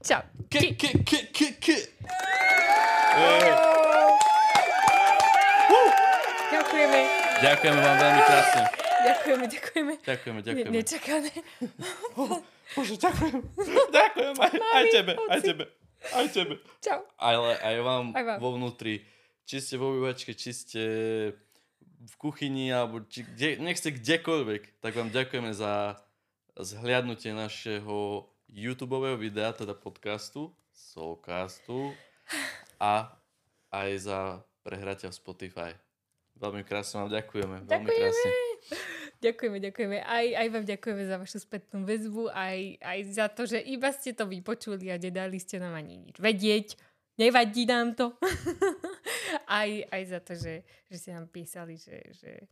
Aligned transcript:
Čau. 0.00 0.22
K, 0.48 0.54
k, 0.74 0.82
k, 1.04 1.10
k, 1.28 1.38
k. 1.54 1.66
Ďakujeme. 6.50 7.00
Ďakujeme 7.40 7.78
vám 7.78 7.96
veľmi 7.98 8.22
krásne. 8.22 8.62
Ďakujeme, 9.00 9.44
ďakujeme. 9.46 9.92
Ďakujeme, 10.02 10.38
Ne, 10.38 10.44
ďakujeme. 10.44 10.72
nečakané. 10.72 11.30
Bože, 12.74 12.94
ďakujem. 12.96 13.38
Ďakujem 13.98 14.34
aj, 14.36 14.52
aj 14.54 14.84
tebe, 14.88 15.12
aj 15.18 15.38
oci. 15.38 15.46
tebe. 15.46 15.64
Aj 16.10 16.26
tebe. 16.28 16.54
Čau. 16.80 17.00
Ale 17.18 17.50
aj 17.58 17.76
vám, 17.80 18.04
Aj 18.12 18.24
vám. 18.24 18.38
vo 18.38 18.48
vnútri. 18.54 19.02
Či 19.42 19.56
ste 19.58 19.74
vo 19.74 19.90
obývačke, 19.90 20.32
či 20.32 20.50
ste 20.50 20.82
v 22.00 22.14
kuchyni, 22.16 22.70
alebo 22.70 23.02
či 23.02 23.26
kde, 23.26 23.58
nech 23.58 23.76
ste 23.76 23.90
kdekoľvek, 23.90 24.80
tak 24.80 24.94
vám 24.94 25.10
ďakujeme 25.10 25.50
za 25.50 25.98
zhliadnutie 26.56 27.32
našeho 27.32 28.24
YouTube 28.50 28.98
videa, 29.16 29.54
teda 29.54 29.78
podcastu, 29.78 30.50
Soulcastu 30.74 31.94
a 32.82 33.14
aj 33.70 33.90
za 33.98 34.18
prehratia 34.66 35.14
v 35.14 35.16
Spotify. 35.16 35.70
Veľmi 36.34 36.66
krásne 36.66 37.04
vám 37.04 37.12
ďakujeme. 37.14 37.56
Veľmi 37.62 37.68
Ďakujeme. 37.68 38.00
krásne. 38.00 38.30
Ďakujeme, 39.20 39.58
ďakujeme. 39.60 39.96
Aj, 40.00 40.26
aj 40.32 40.46
vám 40.48 40.64
ďakujeme 40.64 41.02
za 41.04 41.16
vašu 41.20 41.38
spätnú 41.44 41.84
väzbu, 41.84 42.32
aj, 42.32 42.80
aj 42.80 42.98
za 43.12 43.26
to, 43.28 43.44
že 43.44 43.60
iba 43.60 43.92
ste 43.92 44.16
to 44.16 44.24
vypočuli 44.24 44.88
a 44.88 44.96
nedali 44.96 45.36
ste 45.36 45.60
nám 45.60 45.76
ani 45.76 46.00
nič 46.00 46.16
vedieť. 46.16 46.80
Nevadí 47.20 47.68
nám 47.68 47.92
to. 47.92 48.16
aj, 49.60 49.70
aj 49.92 50.02
za 50.08 50.18
to, 50.24 50.32
že, 50.40 50.64
že 50.88 50.96
ste 50.96 51.10
nám 51.12 51.28
písali, 51.28 51.76
že, 51.76 52.00
že 52.16 52.48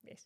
vieš, 0.00 0.24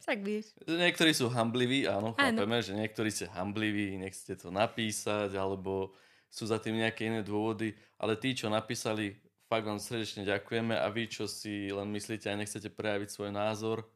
však 0.00 0.18
vieš. 0.22 0.46
Niektorí 0.64 1.12
sú 1.12 1.28
hambliví, 1.28 1.86
áno, 1.86 2.14
Áno. 2.14 2.38
chápeme, 2.38 2.58
že 2.62 2.72
niektorí 2.74 3.10
ste 3.10 3.26
hambliví, 3.28 3.98
nechcete 3.98 4.38
to 4.38 4.48
napísať, 4.48 5.34
alebo 5.34 5.92
sú 6.28 6.44
za 6.44 6.60
tým 6.60 6.78
nejaké 6.78 7.08
iné 7.08 7.20
dôvody, 7.24 7.72
ale 7.96 8.14
tí, 8.14 8.36
čo 8.36 8.52
napísali, 8.52 9.16
fakt 9.48 9.64
vám 9.64 9.80
srdečne 9.80 10.28
ďakujeme 10.28 10.76
a 10.76 10.86
vy, 10.92 11.08
čo 11.08 11.24
si 11.24 11.72
len 11.72 11.88
myslíte 11.88 12.28
a 12.28 12.36
nechcete 12.36 12.68
prejaviť 12.68 13.08
svoj 13.08 13.30
názor, 13.32 13.88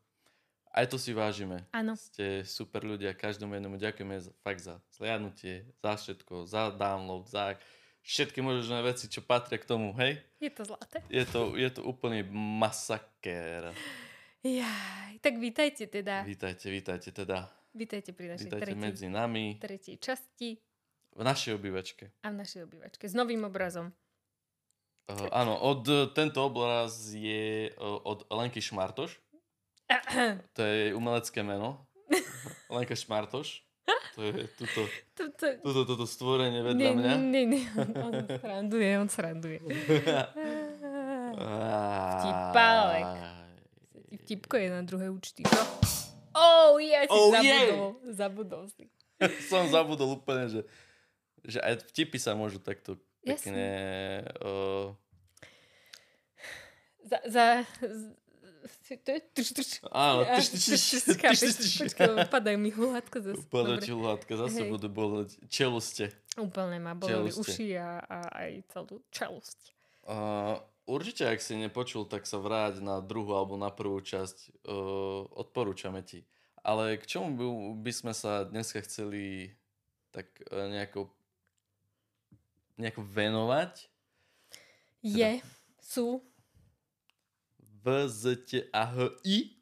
aj 0.72 0.88
to 0.88 0.96
si 0.96 1.12
vážime. 1.12 1.68
Áno. 1.76 1.92
Ste 1.92 2.48
super 2.48 2.80
ľudia, 2.80 3.12
každému 3.12 3.52
jednomu 3.52 3.76
ďakujeme 3.76 4.24
fakt 4.40 4.64
za 4.64 4.80
zliadnutie, 4.96 5.68
za 5.84 6.00
všetko, 6.00 6.48
za 6.48 6.72
download, 6.72 7.28
za 7.28 7.60
všetky 8.00 8.40
možné 8.40 8.80
veci, 8.80 9.12
čo 9.12 9.20
patria 9.20 9.60
k 9.60 9.68
tomu, 9.68 9.92
hej? 10.00 10.16
Je 10.40 10.48
to 10.48 10.64
zlaté. 10.64 11.04
Je 11.12 11.22
to, 11.28 11.54
je 11.60 11.68
to 11.68 11.84
úplný 11.84 12.24
masakér. 12.32 13.76
Jaj, 14.42 15.22
tak 15.22 15.38
vítajte 15.38 15.86
teda. 15.86 16.26
Vítajte, 16.26 16.66
vítajte 16.66 17.14
teda. 17.14 17.46
Vítajte 17.72 18.10
pri 18.10 18.34
našej 18.34 18.50
Vítajte 18.50 18.66
tretej, 18.66 18.82
medzi 18.82 19.06
nami. 19.06 19.56
tretej 19.56 19.96
časti 19.96 20.58
V 21.14 21.22
našej 21.22 21.54
obývačke. 21.56 22.10
a 22.20 22.28
v 22.28 22.36
našej 22.36 22.66
obývačke 22.66 23.06
s 23.06 23.14
novým 23.14 23.46
obrazom. 23.46 23.94
Uh, 25.06 25.30
áno, 25.30 25.54
od, 25.56 25.86
uh, 25.86 26.10
tento 26.10 26.42
obraz 26.42 27.14
je 27.14 27.70
uh, 27.70 28.02
od 28.02 28.26
Lenky 28.28 28.58
Šmartoš. 28.58 29.14
To 30.56 30.60
je 30.60 30.90
jej 30.90 30.92
umelecké 30.92 31.46
meno. 31.46 31.86
Lenka 32.74 32.98
Šmartoš. 32.98 33.62
To 34.12 34.26
je 34.26 34.44
tuto, 34.58 34.82
To, 35.16 35.24
to, 35.32 35.46
tuto, 35.62 35.80
toto 35.86 36.04
stvorenie 36.04 36.60
vedľa 36.60 36.76
nie, 36.76 36.92
mňa. 36.92 37.12
nie, 37.16 37.44
nie, 37.46 37.64
on, 37.72 37.90
on 37.96 38.14
sranduje, 38.28 38.90
on 38.98 39.08
sranduje. 39.08 39.58
Vtipálek. 42.20 43.06
Vtipko 44.22 44.54
je 44.54 44.68
na 44.68 44.82
druhé 44.82 45.06
účty, 45.06 45.42
čo? 45.42 45.60
Oh, 46.32 46.78
ja 46.78 47.04
si 47.04 47.12
Oh, 47.12 47.28
zabudol. 47.30 47.84
Zabudol 48.08 48.64
si. 48.72 48.84
Som 49.50 49.68
zabudol 49.68 50.16
úplne, 50.16 50.48
že, 50.48 50.60
že 51.42 51.58
aj 51.58 51.84
vtipy 51.90 52.16
sa 52.16 52.32
môžu 52.32 52.58
takto 52.58 52.96
pekne... 53.20 53.66
Uh, 54.38 54.94
Za, 57.02 57.18
za, 57.26 57.44
to 59.04 59.10
je 59.10 59.20
trš, 59.34 59.48
trš. 59.52 59.70
áno, 59.90 60.22
tyš, 60.24 60.46
trš, 60.48 60.64
tyš, 60.70 61.02
chápeš? 61.18 61.40
tyš, 61.42 61.54
tyš. 61.58 61.72
Počkaj, 61.82 62.30
padajú 62.30 62.56
mi 62.56 62.70
hľadko 62.70 63.16
zase. 63.20 63.42
Dobre. 63.44 63.82
ti 63.82 63.90
hľadka, 63.90 64.32
zase 64.38 64.60
Hej. 64.62 64.70
budú 64.70 64.86
boleť 64.88 65.30
čeluste. 65.50 66.14
Úplne 66.38 66.78
ma 66.78 66.94
boleli 66.94 67.28
Čeluste. 67.28 67.58
uši 67.58 67.68
a, 67.74 67.90
a 68.00 68.18
aj 68.38 68.50
celú 68.70 69.02
čelosť. 69.10 69.58
Uh, 70.02 70.56
určite, 70.92 71.24
ak 71.24 71.40
si 71.40 71.56
nepočul, 71.56 72.04
tak 72.04 72.28
sa 72.28 72.36
vráť 72.36 72.84
na 72.84 73.00
druhú 73.00 73.32
alebo 73.32 73.56
na 73.56 73.72
prvú 73.72 74.04
časť. 74.04 74.62
Uh, 74.68 75.24
odporúčame 75.32 76.04
ti. 76.04 76.28
Ale 76.60 77.00
k 77.00 77.08
čomu 77.08 77.34
by, 77.34 77.46
by 77.80 77.92
sme 77.96 78.12
sa 78.12 78.44
dneska 78.44 78.84
chceli 78.84 79.56
tak 80.12 80.28
uh, 80.52 80.68
nejako, 80.68 81.08
nejako 82.76 83.02
venovať? 83.08 83.88
Je, 85.02 85.42
sú, 85.82 86.22
V, 87.82 87.86
Z, 88.06 88.22
T, 88.46 88.50
A, 88.70 88.86
H, 88.86 89.10
I? 89.26 89.58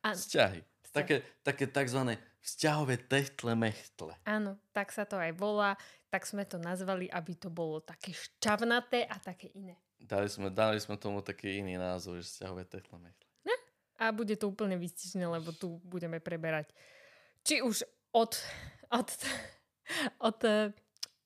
áno, 0.00 0.16
Vzťahy. 0.16 0.64
Také, 0.94 1.26
také 1.42 1.66
takzvané 1.66 2.22
vzťahové 2.40 2.96
techtle 3.10 3.52
mechtle. 3.58 4.14
áno, 4.24 4.54
tak 4.70 4.94
sa 4.94 5.02
to 5.02 5.18
aj 5.18 5.34
volá, 5.34 5.74
tak 6.06 6.22
sme 6.24 6.46
to 6.46 6.56
nazvali, 6.56 7.10
aby 7.10 7.34
to 7.34 7.50
bolo 7.50 7.82
také 7.82 8.14
šťavnaté 8.14 9.02
a 9.10 9.18
také 9.18 9.50
iné. 9.58 9.74
Dali 10.04 10.28
sme, 10.28 10.52
dali 10.52 10.76
sme 10.76 11.00
tomu 11.00 11.24
taký 11.24 11.64
iný 11.64 11.80
názov, 11.80 12.20
že 12.20 12.28
vzťahové 12.28 12.68
techtle 12.68 13.00
mechtle. 13.00 13.24
A 13.96 14.12
bude 14.12 14.36
to 14.36 14.52
úplne 14.52 14.76
vystižné, 14.76 15.24
lebo 15.24 15.54
tu 15.54 15.80
budeme 15.80 16.20
preberať 16.20 16.68
či 17.44 17.60
už 17.60 17.84
od, 18.16 18.32
od, 18.88 19.08
od 20.18 20.38
eh, 20.48 20.72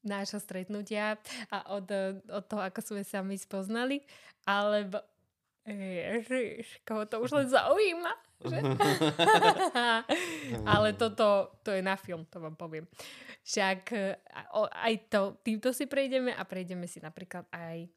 nášho 0.02 0.42
stretnutia 0.42 1.14
a 1.48 1.78
od, 1.78 1.86
eh, 1.94 2.18
od 2.26 2.44
toho, 2.44 2.62
ako 2.66 2.80
sme 2.82 3.02
sa 3.06 3.22
my 3.22 3.38
spoznali, 3.38 4.02
alebo 4.42 4.98
Ježiš, 5.68 6.82
koho 6.82 7.06
to 7.06 7.22
už 7.22 7.30
len 7.38 7.46
zaujíma. 7.54 8.12
Že? 8.38 8.58
Ale 10.72 10.94
toto 10.94 11.58
to 11.66 11.74
je 11.74 11.82
na 11.82 11.98
film, 11.98 12.22
to 12.30 12.38
vám 12.38 12.54
poviem. 12.54 12.86
Však 13.42 13.80
o- 14.54 14.70
aj 14.70 14.94
to, 15.10 15.38
týmto 15.42 15.74
si 15.74 15.90
prejdeme 15.90 16.30
a 16.34 16.42
prejdeme 16.46 16.86
si 16.86 17.02
napríklad 17.02 17.46
aj 17.50 17.90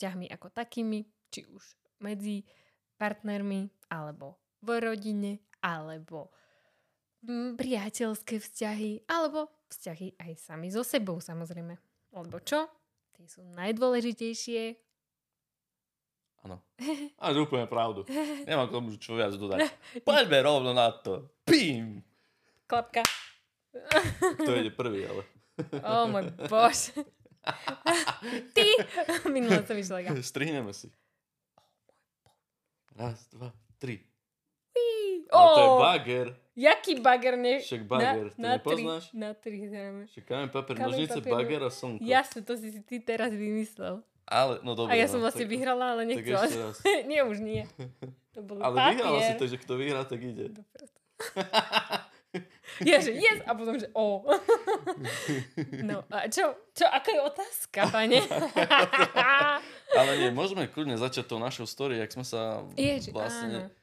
vzťahmi 0.00 0.32
ako 0.32 0.48
takými, 0.48 1.04
či 1.28 1.44
už 1.44 1.76
medzi 2.00 2.48
partnermi, 2.96 3.68
alebo 3.92 4.40
v 4.64 4.80
rodine, 4.80 5.44
alebo 5.60 6.32
priateľské 7.60 8.40
vzťahy, 8.40 9.04
alebo 9.04 9.52
vzťahy 9.68 10.16
aj 10.16 10.32
sami 10.40 10.72
so 10.72 10.80
sebou 10.80 11.20
samozrejme. 11.20 11.76
Lebo 12.16 12.40
čo? 12.40 12.64
Tie 13.12 13.28
sú 13.28 13.44
najdôležitejšie. 13.44 14.80
Áno. 16.48 16.64
Máš 17.20 17.36
úplne 17.36 17.68
pravdu. 17.68 18.08
Nemám 18.48 18.72
k 18.72 18.74
tomu 18.80 18.96
čo 18.96 19.20
viac 19.20 19.36
dodať. 19.36 19.68
Poďme 20.08 20.38
rovno 20.40 20.72
na 20.72 20.88
to. 20.96 21.28
Pím! 21.44 22.00
Klapka. 22.64 23.04
Kto 24.40 24.56
ide 24.56 24.72
prvý, 24.72 25.04
ale... 25.04 25.28
O 25.84 26.08
môj 26.08 26.32
bož. 26.48 26.96
Ty! 28.56 28.66
Minule 29.34 29.62
som 29.62 29.76
išla 29.76 30.00
ja. 30.00 30.10
Strihneme 30.30 30.72
si. 30.72 30.88
Raz, 32.92 33.24
dva, 33.30 33.50
tri. 33.78 34.04
Ó, 35.30 35.38
Ale 35.38 35.48
to 35.48 35.60
je 35.60 35.70
bager. 35.78 36.26
Jaký 36.58 36.92
bager? 36.98 37.34
Ne... 37.38 37.62
Však 37.62 37.86
bager, 37.86 38.34
na, 38.34 38.58
tri, 38.58 38.82
nepoznáš? 38.82 39.04
na 39.14 39.30
tri 39.32 39.62
hráme. 39.62 40.02
Však 40.10 40.24
kameň, 40.26 40.48
papier, 40.50 40.74
Kameň, 40.74 40.86
nožnice, 40.90 41.18
papier, 41.22 41.32
bager 41.32 41.60
a 41.62 41.70
slnko. 41.70 42.02
Jasne, 42.02 42.40
to 42.42 42.52
si 42.58 42.68
ty 42.82 42.98
teraz 42.98 43.30
vymyslel. 43.30 44.02
Ale, 44.26 44.58
no 44.66 44.74
dobre. 44.74 44.90
A 44.90 44.98
ja 44.98 45.06
no, 45.06 45.12
som 45.14 45.20
vlastne 45.22 45.46
tak- 45.46 45.54
vyhrala, 45.54 45.94
ale 45.94 46.02
Tak 46.04 46.10
nechcela. 46.12 46.44
ešte 46.44 46.58
raz. 46.60 46.76
nie, 47.06 47.20
už 47.22 47.38
nie. 47.40 47.62
To 48.34 48.42
bol 48.42 48.58
Ale 48.58 48.74
papier. 48.74 48.90
vyhrala 48.98 49.18
si 49.22 49.34
to, 49.38 49.44
že 49.46 49.56
kto 49.56 49.72
vyhrá, 49.78 50.02
tak 50.02 50.20
ide. 50.20 50.50
Dobre. 50.50 50.84
Ja, 52.86 53.02
že 53.02 53.12
yes, 53.18 53.42
a 53.44 53.52
potom, 53.58 53.74
že 53.76 53.90
o. 53.92 54.22
No, 55.88 56.06
a 56.08 56.30
čo, 56.30 56.54
čo, 56.72 56.86
aká 56.86 57.10
je 57.10 57.20
otázka, 57.26 57.80
pane? 57.90 58.22
Ale 59.98 60.10
nie, 60.22 60.30
môžeme 60.30 60.70
kľudne 60.70 60.94
začať 60.94 61.26
tou 61.26 61.42
našou 61.42 61.66
story, 61.66 61.98
jak 61.98 62.14
sme 62.14 62.24
sa 62.24 62.62
Ježi, 62.78 63.10
vlastne... 63.10 63.68
áno. 63.68 63.78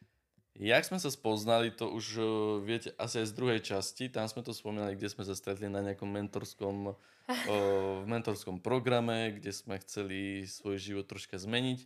Jak 0.58 0.90
sme 0.90 0.98
sa 0.98 1.14
spoznali, 1.14 1.70
to 1.70 1.86
už 1.86 2.06
uh, 2.18 2.26
viete 2.66 2.90
asi 2.98 3.22
aj 3.22 3.30
z 3.30 3.34
druhej 3.38 3.62
časti. 3.62 4.10
Tam 4.10 4.26
sme 4.26 4.42
to 4.42 4.58
spomínali, 4.58 4.98
kde 4.98 5.14
sme 5.14 5.22
sa 5.22 5.38
stretli 5.38 5.70
na 5.70 5.86
nejakom 5.86 6.10
mentorskom, 6.10 6.98
uh, 6.98 8.02
v 8.02 8.06
mentorskom 8.10 8.58
programe, 8.58 9.38
kde 9.38 9.54
sme 9.54 9.78
chceli 9.86 10.50
svoj 10.50 10.82
život 10.82 11.06
troška 11.06 11.38
zmeniť. 11.38 11.86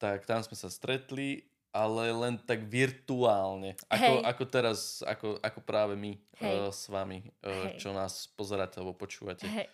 Tak 0.00 0.24
tam 0.24 0.40
sme 0.40 0.56
sa 0.56 0.72
stretli, 0.72 1.44
ale 1.70 2.10
len 2.10 2.34
tak 2.42 2.66
virtuálne. 2.66 3.78
Ako, 3.86 4.12
Hej. 4.20 4.22
ako 4.26 4.42
teraz, 4.50 4.78
ako, 5.06 5.38
ako 5.38 5.60
práve 5.62 5.94
my 5.94 6.18
Hej. 6.42 6.54
uh, 6.54 6.70
s 6.70 6.90
vami, 6.90 7.30
uh, 7.46 7.70
Hej. 7.70 7.78
čo 7.78 7.94
nás 7.94 8.26
pozeráte 8.34 8.82
alebo 8.82 8.98
počúvate. 8.98 9.46
Hej, 9.46 9.70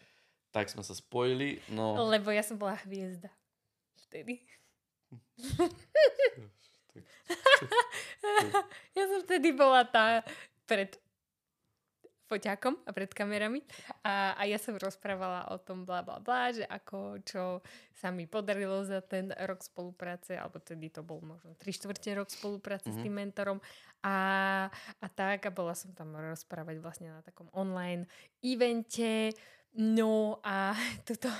Tak 0.52 0.68
sme 0.68 0.84
sa 0.84 0.92
spojili. 0.92 1.60
No, 1.72 1.96
lebo 2.04 2.28
ja 2.32 2.44
som 2.44 2.60
bola 2.60 2.76
hviezda. 2.84 3.32
Vtedy. 4.08 4.44
ja 8.96 9.02
som 9.08 9.20
vtedy 9.24 9.52
bola 9.52 9.84
tá 9.84 10.22
pred 10.66 10.98
foťákom 12.26 12.74
a 12.82 12.90
pred 12.90 13.10
kamerami. 13.14 13.62
A, 14.02 14.34
a 14.34 14.42
ja 14.44 14.58
som 14.58 14.74
rozprávala 14.74 15.46
o 15.54 15.56
tom 15.62 15.86
bla 15.86 16.02
bla 16.02 16.18
bla, 16.18 16.50
že 16.50 16.66
ako, 16.66 17.22
čo 17.22 17.62
sa 17.94 18.10
mi 18.10 18.26
podarilo 18.26 18.82
za 18.82 19.00
ten 19.00 19.30
rok 19.46 19.62
spolupráce, 19.62 20.34
alebo 20.34 20.58
tedy 20.58 20.90
to 20.90 21.06
bol 21.06 21.22
možno 21.22 21.54
3 21.54 21.62
štvrte 21.70 22.10
rok 22.18 22.28
spolupráce 22.28 22.90
mm-hmm. 22.90 23.00
s 23.00 23.04
tým 23.06 23.14
mentorom. 23.14 23.58
A, 24.02 24.16
a 25.00 25.06
tak 25.10 25.46
a 25.46 25.50
bola 25.54 25.72
som 25.72 25.94
tam 25.94 26.14
rozprávať 26.14 26.76
vlastne 26.82 27.08
na 27.14 27.22
takom 27.22 27.46
online 27.54 28.10
evente. 28.42 29.32
No 29.78 30.42
a 30.42 30.74
tuto 31.08 31.30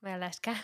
moja 0.00 0.16
láška. 0.16 0.56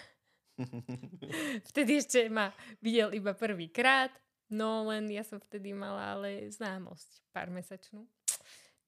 Vtedy 1.71 2.03
ešte 2.03 2.27
ma 2.27 2.51
videl 2.83 3.15
iba 3.15 3.37
prvýkrát. 3.37 4.11
No 4.49 4.89
len 4.89 5.13
ja 5.13 5.21
som 5.29 5.37
vtedy 5.37 5.77
mala 5.77 6.17
ale 6.17 6.49
známosť 6.49 7.21
pár 7.37 7.53
mesačnú 7.53 8.09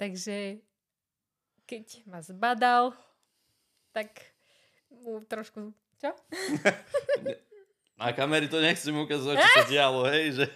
Takže 0.01 0.57
keď 1.69 2.09
ma 2.09 2.25
zbadal, 2.25 2.97
tak 3.93 4.09
mu 4.89 5.21
trošku... 5.29 5.77
Čo? 6.01 6.17
Na 8.01 8.17
kamery 8.17 8.49
to 8.49 8.65
nechcem 8.65 8.97
ukázať, 8.97 9.37
čo 9.37 9.49
sa 9.61 9.65
dialo, 9.69 10.09
hej, 10.09 10.41
že... 10.41 10.49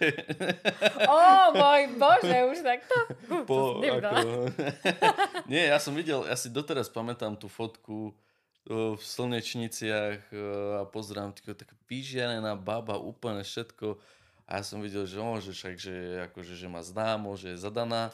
Ó, 1.05 1.53
môj 1.53 1.93
bože, 1.93 2.37
už 2.49 2.65
takto? 2.65 2.97
Po, 3.45 3.85
ako... 3.85 4.49
Nie, 5.53 5.69
ja 5.69 5.77
som 5.77 5.93
videl, 5.93 6.25
ja 6.25 6.33
si 6.33 6.49
doteraz 6.49 6.89
pamätám 6.89 7.37
tú 7.37 7.45
fotku 7.45 8.17
v 8.65 8.97
slnečniciach 8.97 10.33
a 10.81 10.89
pozerám 10.89 11.37
taká 11.37 11.77
vyžiarená 11.85 12.57
baba, 12.57 12.97
úplne 12.97 13.45
všetko. 13.45 14.01
A 14.49 14.57
ja 14.57 14.63
som 14.65 14.81
videl, 14.81 15.05
že, 15.05 15.21
on, 15.21 15.37
že 15.37 15.53
však, 15.53 15.75
že, 15.77 15.95
akože, 16.33 16.57
že 16.57 16.65
má 16.65 16.81
známo, 16.81 17.37
že 17.37 17.53
je 17.53 17.61
zadaná. 17.61 18.09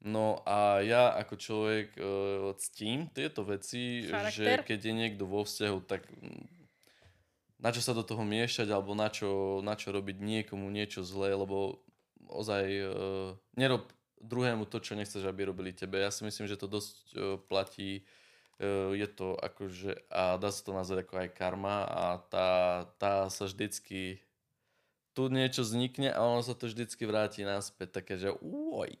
No 0.00 0.40
a 0.48 0.80
ja 0.80 1.12
ako 1.12 1.34
človek 1.36 1.88
uh, 2.00 2.56
ctím 2.56 3.12
tieto 3.12 3.44
veci, 3.44 4.08
Charakter. 4.08 4.32
že 4.32 4.64
keď 4.64 4.80
je 4.80 4.94
niekto 4.96 5.24
vo 5.28 5.44
vzťahu, 5.44 5.78
tak 5.84 6.08
mm, 6.08 6.44
na 7.60 7.68
čo 7.68 7.84
sa 7.84 7.92
do 7.92 8.00
toho 8.00 8.24
miešať 8.24 8.72
alebo 8.72 8.96
na 8.96 9.12
čo, 9.12 9.60
na 9.60 9.76
čo 9.76 9.92
robiť 9.92 10.16
niekomu 10.16 10.72
niečo 10.72 11.04
zlé, 11.04 11.36
lebo 11.36 11.84
ozaj 12.32 12.64
uh, 12.80 13.36
nerob 13.60 13.92
druhému 14.24 14.64
to, 14.72 14.80
čo 14.80 14.96
nechceš, 14.96 15.28
aby 15.28 15.44
robili 15.44 15.76
tebe. 15.76 16.00
Ja 16.00 16.08
si 16.08 16.24
myslím, 16.24 16.48
že 16.48 16.56
to 16.56 16.64
dosť 16.64 16.96
uh, 17.12 17.36
platí. 17.36 18.00
Uh, 18.56 18.96
je 18.96 19.04
to 19.04 19.36
akože, 19.36 20.08
a 20.08 20.40
dá 20.40 20.48
sa 20.48 20.64
to 20.64 20.72
nazvať 20.72 21.04
ako 21.04 21.14
aj 21.20 21.28
karma 21.36 21.84
a 21.84 22.04
tá, 22.32 22.48
tá 22.96 23.28
sa 23.28 23.44
vždycky 23.44 24.24
tu 25.12 25.28
niečo 25.28 25.60
vznikne 25.60 26.08
a 26.08 26.24
ono 26.24 26.40
sa 26.40 26.56
to 26.56 26.70
vždycky 26.70 27.04
vráti 27.04 27.44
naspäť, 27.44 28.00
také, 28.00 28.14
že 28.16 28.32
uoj, 28.40 28.96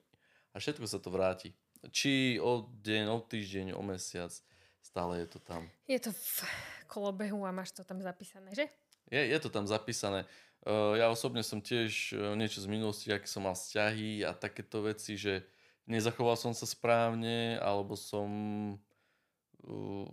a 0.50 0.56
všetko 0.58 0.86
sa 0.86 0.98
to 0.98 1.12
vráti. 1.12 1.54
Či 1.94 2.36
o 2.42 2.68
deň, 2.84 3.04
o 3.08 3.18
týždeň, 3.24 3.66
o 3.72 3.82
mesiac, 3.82 4.34
stále 4.84 5.24
je 5.24 5.26
to 5.32 5.38
tam. 5.40 5.64
Je 5.88 5.96
to 5.96 6.12
v 6.12 6.36
kolobehu 6.90 7.46
a 7.46 7.54
máš 7.54 7.72
to 7.72 7.86
tam 7.86 8.02
zapísané, 8.04 8.52
že? 8.52 8.66
Je, 9.08 9.20
je 9.20 9.38
to 9.40 9.48
tam 9.48 9.64
zapísané. 9.64 10.28
Uh, 10.60 10.92
ja 11.00 11.08
osobne 11.08 11.40
som 11.40 11.64
tiež 11.64 12.12
uh, 12.12 12.36
niečo 12.36 12.60
z 12.60 12.68
minulosti, 12.68 13.08
aký 13.08 13.24
som 13.24 13.48
mal 13.48 13.56
vzťahy 13.56 14.28
a 14.28 14.36
takéto 14.36 14.84
veci, 14.84 15.16
že 15.16 15.40
nezachoval 15.88 16.36
som 16.36 16.52
sa 16.52 16.68
správne, 16.68 17.56
alebo 17.64 17.96
som 17.96 18.28
uh, 19.64 20.08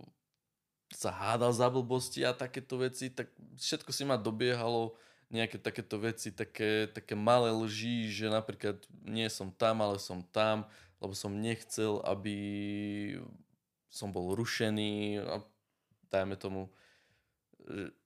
sa 0.88 1.12
hádal 1.12 1.52
za 1.52 1.68
blbosti 1.68 2.24
a 2.24 2.32
takéto 2.32 2.80
veci, 2.80 3.12
tak 3.12 3.28
všetko 3.60 3.92
si 3.92 4.08
ma 4.08 4.16
dobiehalo 4.16 4.96
nejaké 5.28 5.60
takéto 5.60 6.00
veci, 6.00 6.32
také, 6.32 6.88
také 6.88 7.12
malé 7.12 7.52
lži, 7.52 8.08
že 8.08 8.32
napríklad 8.32 8.80
nie 9.04 9.28
som 9.28 9.52
tam, 9.52 9.84
ale 9.84 10.00
som 10.00 10.24
tam, 10.32 10.64
lebo 10.98 11.12
som 11.12 11.36
nechcel, 11.36 12.00
aby 12.04 12.36
som 13.92 14.08
bol 14.08 14.32
rušený 14.32 15.20
a 15.20 15.44
dajme 16.08 16.36
tomu, 16.40 16.72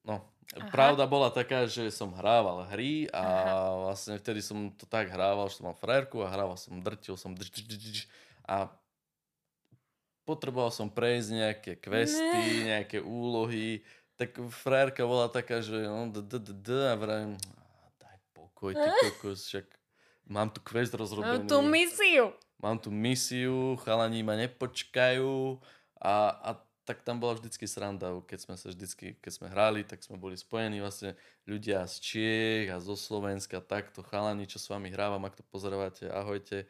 no, 0.03 0.17
Aha. 0.59 0.69
pravda 0.75 1.07
bola 1.07 1.31
taká, 1.31 1.71
že 1.71 1.95
som 1.95 2.11
hrával 2.11 2.67
hry 2.75 3.07
a 3.15 3.23
Aha. 3.23 3.55
vlastne 3.87 4.19
vtedy 4.19 4.43
som 4.43 4.75
to 4.75 4.85
tak 4.91 5.07
hrával, 5.09 5.47
že 5.47 5.63
som 5.63 5.71
mal 5.71 5.79
frérku 5.79 6.27
a 6.27 6.31
hrával 6.31 6.59
som, 6.59 6.83
drtil 6.83 7.15
som 7.15 7.33
drž, 7.39 7.55
drž, 7.55 7.79
drž, 7.79 8.01
a 8.43 8.67
potreboval 10.27 10.71
som 10.71 10.91
prejsť 10.91 11.29
nejaké 11.31 11.73
questy, 11.79 12.67
nejaké 12.67 12.99
úlohy, 13.03 13.83
tak 14.17 14.37
frárka 14.53 15.07
bola 15.07 15.29
taká, 15.29 15.61
že 15.65 15.89
no, 15.89 16.09
d, 16.13 16.23
d, 16.23 16.39
d, 16.39 16.51
d, 16.53 16.69
a 16.89 16.95
vravím, 16.95 17.35
daj 17.99 18.17
pokoj, 18.37 18.73
ty 18.77 18.89
kokos, 19.09 19.49
však 19.49 19.67
mám 20.29 20.49
tu 20.51 20.61
quest 20.63 20.95
rozrobený. 20.95 21.45
Mám 21.45 21.51
tu 21.51 21.59
misiu. 21.63 22.27
Mám 22.63 22.77
tu 22.79 22.91
misiu, 22.95 23.75
chalani 23.83 24.23
ma 24.23 24.39
nepočkajú 24.39 25.59
a, 25.99 26.15
a 26.31 26.51
tak 26.83 27.07
tam 27.07 27.23
bola 27.23 27.39
vždycky 27.39 27.67
sranda, 27.71 28.11
keď 28.27 28.39
sme 28.43 28.55
sa 28.59 28.67
vždycky, 28.71 29.15
keď 29.23 29.33
sme 29.33 29.47
hrali, 29.51 29.87
tak 29.87 30.03
sme 30.03 30.19
boli 30.19 30.35
spojení 30.35 30.83
vlastne 30.83 31.15
ľudia 31.47 31.87
z 31.87 31.95
Čiech 32.03 32.69
a 32.75 32.83
zo 32.83 32.99
Slovenska, 32.99 33.63
takto 33.63 34.03
chalani, 34.03 34.51
čo 34.51 34.59
s 34.59 34.67
vami 34.67 34.91
hrávam, 34.91 35.23
ak 35.23 35.39
to 35.39 35.45
pozerovate, 35.47 36.11
ahojte. 36.11 36.67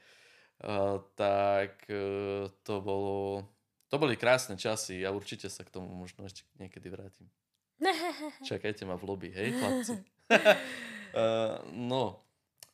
Uh, 0.62 1.00
tak 1.18 1.80
uh, 1.88 2.46
to 2.62 2.74
bolo, 2.84 3.48
to 3.92 4.00
boli 4.00 4.16
krásne 4.16 4.56
časy 4.56 5.04
a 5.04 5.12
určite 5.12 5.52
sa 5.52 5.60
k 5.60 5.68
tomu 5.68 5.92
možno 5.92 6.24
ešte 6.24 6.48
niekedy 6.56 6.88
vrátim. 6.88 7.28
Čakajte 8.48 8.88
ma 8.88 8.96
v 8.96 9.04
lobby, 9.04 9.28
hej, 9.28 9.52
chlapci. 9.60 10.00
uh, 10.32 11.60
no, 11.92 12.24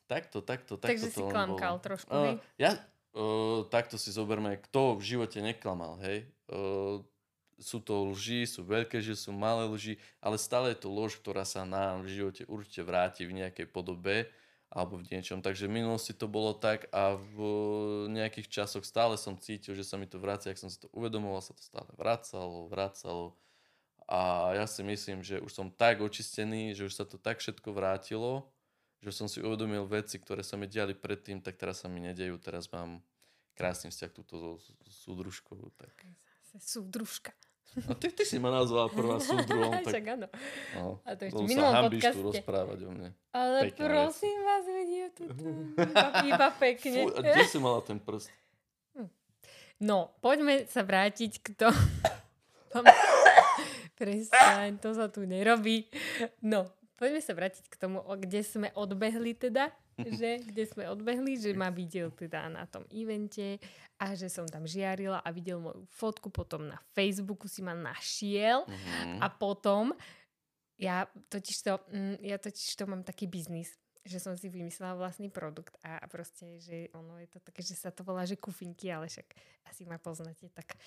takto, 0.07 0.39
takto, 0.47 0.79
takto 0.79 0.95
Takže 0.95 1.11
to 1.11 1.19
si 1.19 1.23
klamkal 1.27 1.83
bolo. 1.83 1.87
trošku, 1.91 2.11
uh, 2.15 2.23
hej? 2.23 2.35
Ja, 2.55 2.79
uh, 3.19 3.67
takto 3.67 3.99
si 3.99 4.15
zoberme, 4.15 4.63
kto 4.71 4.95
v 4.95 5.03
živote 5.03 5.43
neklamal, 5.43 5.99
hej. 6.07 6.31
Uh, 6.47 7.03
sú 7.59 7.83
to 7.83 8.15
lži, 8.15 8.47
sú 8.47 8.63
veľké 8.63 9.03
lži, 9.03 9.19
sú 9.19 9.35
malé 9.35 9.67
lži, 9.67 9.99
ale 10.23 10.39
stále 10.39 10.71
je 10.71 10.87
to 10.87 10.89
lož, 10.95 11.19
ktorá 11.19 11.43
sa 11.43 11.67
nám 11.67 12.07
v 12.07 12.15
živote 12.15 12.47
určite 12.47 12.87
vráti 12.87 13.27
v 13.27 13.43
nejakej 13.43 13.67
podobe 13.67 14.31
alebo 14.69 15.01
v 15.01 15.09
niečom. 15.09 15.41
Takže 15.41 15.67
v 15.67 15.81
minulosti 15.81 16.13
to 16.13 16.29
bolo 16.29 16.53
tak 16.53 16.93
a 16.93 17.17
v 17.17 17.39
nejakých 18.13 18.49
časoch 18.53 18.85
stále 18.85 19.17
som 19.17 19.41
cítil, 19.41 19.73
že 19.73 19.85
sa 19.85 19.97
mi 19.97 20.05
to 20.05 20.21
vracia, 20.21 20.53
ak 20.53 20.61
som 20.61 20.69
si 20.69 20.77
to 20.77 20.93
uvedomoval, 20.93 21.41
sa 21.41 21.57
to 21.57 21.65
stále 21.65 21.89
vracalo, 21.97 22.69
vracalo 22.69 23.37
a 24.09 24.53
ja 24.57 24.65
si 24.65 24.81
myslím, 24.81 25.21
že 25.21 25.37
už 25.37 25.53
som 25.53 25.69
tak 25.69 26.01
očistený, 26.01 26.73
že 26.73 26.89
už 26.89 26.95
sa 26.97 27.05
to 27.05 27.21
tak 27.21 27.45
všetko 27.45 27.77
vrátilo, 27.77 28.49
že 29.05 29.13
som 29.13 29.29
si 29.29 29.45
uvedomil 29.45 29.85
veci, 29.85 30.17
ktoré 30.17 30.41
sa 30.41 30.57
mi 30.57 30.65
diali 30.65 30.97
predtým, 30.97 31.45
tak 31.45 31.61
teraz 31.61 31.85
sa 31.85 31.93
mi 31.93 32.01
nedejú. 32.01 32.41
Teraz 32.41 32.73
mám 32.73 33.05
krásny 33.53 33.93
vzťah 33.93 34.11
túto 34.17 34.57
súdružkou. 34.89 35.61
Tak. 35.77 36.09
Súdružka. 36.57 37.37
A 37.87 37.95
ty, 37.95 38.11
ty 38.11 38.25
si 38.27 38.41
ma 38.43 38.51
nazval 38.51 38.91
prvá 38.91 39.23
súdruhom. 39.23 39.71
tak... 39.87 39.93
Však 39.93 40.05
áno. 40.19 40.27
No, 40.75 40.99
a 41.05 41.11
to 41.15 41.23
ešte 41.31 41.43
minulom 41.47 41.75
podcaste. 41.87 42.17
tu 42.17 42.21
rozprávať 42.27 42.79
o 42.87 42.91
mne. 42.91 43.09
Ale 43.31 43.59
Pekne 43.71 43.85
prosím 43.87 44.39
vec. 44.41 44.47
vás, 44.49 44.65
vedie 44.67 45.05
tu 45.15 45.23
iba, 45.93 46.07
iba 46.27 46.49
pekne. 46.59 46.99
Fú, 47.07 47.15
a 47.15 47.21
kde 47.23 47.45
si 47.47 47.59
mala 47.61 47.81
ten 47.85 47.99
prst? 48.03 48.29
No, 49.79 50.11
poďme 50.19 50.67
sa 50.67 50.83
vrátiť 50.83 51.39
k 51.39 51.49
tomu. 51.55 51.79
Prestaň, 53.99 54.79
to 54.83 54.91
sa 54.95 55.07
tu 55.07 55.23
nerobí. 55.23 55.87
No, 56.43 56.67
poďme 56.99 57.23
sa 57.23 57.35
vrátiť 57.35 57.71
k 57.71 57.75
tomu, 57.79 58.03
kde 58.19 58.43
sme 58.43 58.75
odbehli 58.75 59.39
teda, 59.39 59.71
že, 60.19 60.43
kde 60.47 60.65
sme 60.67 60.85
odbehli, 60.91 61.39
že 61.39 61.51
ma 61.55 61.71
videl 61.71 62.11
teda 62.15 62.47
na 62.51 62.65
tom 62.67 62.87
evente 62.91 63.59
a 63.99 64.15
že 64.15 64.31
som 64.31 64.47
tam 64.47 64.65
žiarila 64.65 65.19
a 65.23 65.29
videl 65.35 65.59
moju 65.59 65.83
fotku, 65.91 66.31
potom 66.31 66.71
na 66.71 66.79
Facebooku 66.95 67.51
si 67.51 67.61
ma 67.61 67.75
našiel 67.75 68.63
mm-hmm. 68.65 69.19
a 69.19 69.27
potom 69.27 69.91
ja 70.79 71.11
totiž 71.31 71.57
to, 71.67 71.73
mm, 71.91 72.17
ja 72.23 72.39
totiž 72.39 72.79
to 72.79 72.85
mám 72.87 73.03
taký 73.03 73.27
biznis, 73.27 73.75
že 74.07 74.23
som 74.23 74.39
si 74.39 74.47
vymyslela 74.47 74.95
vlastný 74.95 75.29
produkt 75.29 75.75
a 75.83 76.07
proste, 76.07 76.63
že 76.63 76.89
ono 76.95 77.19
je 77.19 77.29
to 77.29 77.39
také, 77.43 77.61
že 77.67 77.75
sa 77.75 77.91
to 77.91 78.07
volá, 78.07 78.23
že 78.23 78.39
kufinky, 78.39 78.89
ale 78.89 79.11
však 79.11 79.27
asi 79.67 79.83
ma 79.85 79.99
poznáte, 79.99 80.47
tak 80.55 80.79